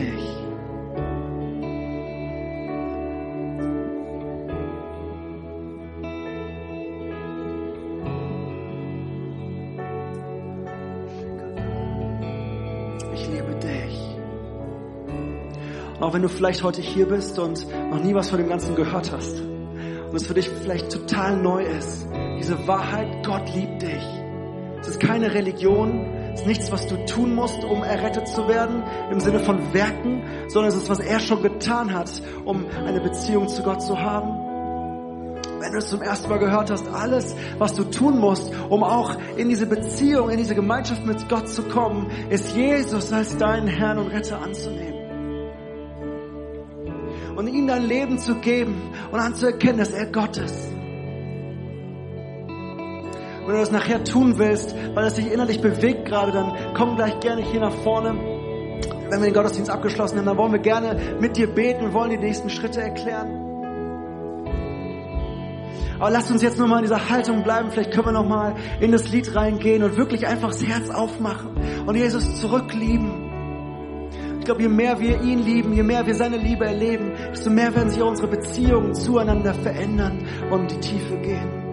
Ich 13.13 13.27
liebe 13.29 13.55
dich. 13.55 14.17
Auch 15.99 16.13
wenn 16.13 16.21
du 16.21 16.29
vielleicht 16.29 16.63
heute 16.63 16.81
hier 16.81 17.07
bist 17.07 17.39
und 17.39 17.65
noch 17.89 18.03
nie 18.03 18.13
was 18.13 18.29
von 18.29 18.37
dem 18.37 18.47
Ganzen 18.47 18.75
gehört 18.75 19.11
hast 19.11 19.41
und 19.41 20.15
es 20.15 20.27
für 20.27 20.35
dich 20.35 20.49
vielleicht 20.49 20.91
total 20.91 21.35
neu 21.37 21.63
ist, 21.63 22.07
diese 22.39 22.67
Wahrheit, 22.67 23.25
Gott 23.25 23.51
liebt 23.55 23.81
dich. 23.81 24.05
Es 24.81 24.89
ist 24.89 24.99
keine 24.99 25.33
Religion, 25.33 26.16
ist 26.37 26.45
nichts, 26.45 26.71
was 26.71 26.87
du 26.87 27.03
tun 27.05 27.33
musst, 27.33 27.63
um 27.63 27.83
errettet 27.83 28.27
zu 28.27 28.47
werden, 28.47 28.83
im 29.11 29.19
Sinne 29.19 29.39
von 29.39 29.73
Werken, 29.73 30.21
sondern 30.47 30.71
es 30.71 30.77
ist, 30.77 30.89
was 30.89 30.99
er 30.99 31.19
schon 31.19 31.41
getan 31.41 31.93
hat, 31.93 32.11
um 32.45 32.65
eine 32.85 33.01
Beziehung 33.01 33.47
zu 33.47 33.63
Gott 33.63 33.81
zu 33.81 33.99
haben. 33.99 34.45
Wenn 35.59 35.71
du 35.71 35.79
es 35.79 35.89
zum 35.89 36.01
ersten 36.01 36.29
Mal 36.29 36.37
gehört 36.37 36.69
hast, 36.69 36.87
alles, 36.89 37.35
was 37.57 37.73
du 37.73 37.83
tun 37.85 38.19
musst, 38.19 38.51
um 38.69 38.83
auch 38.83 39.17
in 39.35 39.49
diese 39.49 39.65
Beziehung, 39.65 40.29
in 40.29 40.37
diese 40.37 40.53
Gemeinschaft 40.53 41.03
mit 41.05 41.27
Gott 41.27 41.49
zu 41.49 41.63
kommen, 41.63 42.11
ist 42.29 42.55
Jesus 42.55 43.11
als 43.11 43.35
deinen 43.37 43.67
Herrn 43.67 43.97
und 43.97 44.07
Retter 44.09 44.39
anzunehmen. 44.39 44.93
Und 47.35 47.47
ihm 47.47 47.65
dein 47.65 47.85
Leben 47.85 48.19
zu 48.19 48.35
geben 48.35 48.93
und 49.11 49.19
anzuerkennen, 49.19 49.79
dass 49.79 49.91
er 49.91 50.05
Gott 50.05 50.37
ist. 50.37 50.76
Wenn 53.47 53.53
du 53.53 53.61
das 53.61 53.71
nachher 53.71 54.03
tun 54.03 54.37
willst, 54.37 54.75
weil 54.93 55.05
es 55.05 55.13
dich 55.13 55.31
innerlich 55.31 55.61
bewegt 55.61 56.03
gerade, 56.03 56.33
dann 56.33 56.53
komm 56.75 56.97
gleich 56.97 57.17
gerne 57.21 57.41
hier 57.41 57.61
nach 57.61 57.71
vorne. 57.71 58.09
Wenn 59.09 59.21
wir 59.21 59.29
den 59.29 59.33
Gottesdienst 59.33 59.71
abgeschlossen 59.71 60.17
haben, 60.17 60.25
dann 60.25 60.37
wollen 60.37 60.51
wir 60.51 60.59
gerne 60.59 60.99
mit 61.21 61.37
dir 61.37 61.47
beten 61.47 61.85
und 61.85 61.93
wollen 61.93 62.09
die 62.09 62.17
nächsten 62.17 62.49
Schritte 62.49 62.81
erklären. 62.81 63.47
Aber 65.97 66.11
lasst 66.11 66.29
uns 66.29 66.41
jetzt 66.41 66.59
nochmal 66.59 66.79
in 66.79 66.83
dieser 66.83 67.09
Haltung 67.09 67.43
bleiben. 67.43 67.71
Vielleicht 67.71 67.91
können 67.91 68.07
wir 68.07 68.11
nochmal 68.11 68.55
in 68.81 68.91
das 68.91 69.09
Lied 69.13 69.33
reingehen 69.33 69.81
und 69.81 69.95
wirklich 69.95 70.27
einfach 70.27 70.49
das 70.49 70.65
Herz 70.65 70.89
aufmachen 70.89 71.51
und 71.85 71.95
Jesus 71.95 72.41
zurücklieben. 72.41 73.29
Ich 74.39 74.45
glaube, 74.45 74.61
je 74.61 74.67
mehr 74.67 74.99
wir 74.99 75.21
ihn 75.21 75.39
lieben, 75.39 75.71
je 75.71 75.83
mehr 75.83 76.05
wir 76.05 76.15
seine 76.15 76.35
Liebe 76.35 76.65
erleben, 76.65 77.13
desto 77.31 77.49
mehr 77.49 77.73
werden 77.73 77.91
sich 77.91 78.01
unsere 78.01 78.27
Beziehungen 78.27 78.93
zueinander 78.93 79.53
verändern 79.53 80.25
und 80.51 80.63
in 80.63 80.67
die 80.67 80.79
Tiefe 80.81 81.15
gehen. 81.19 81.66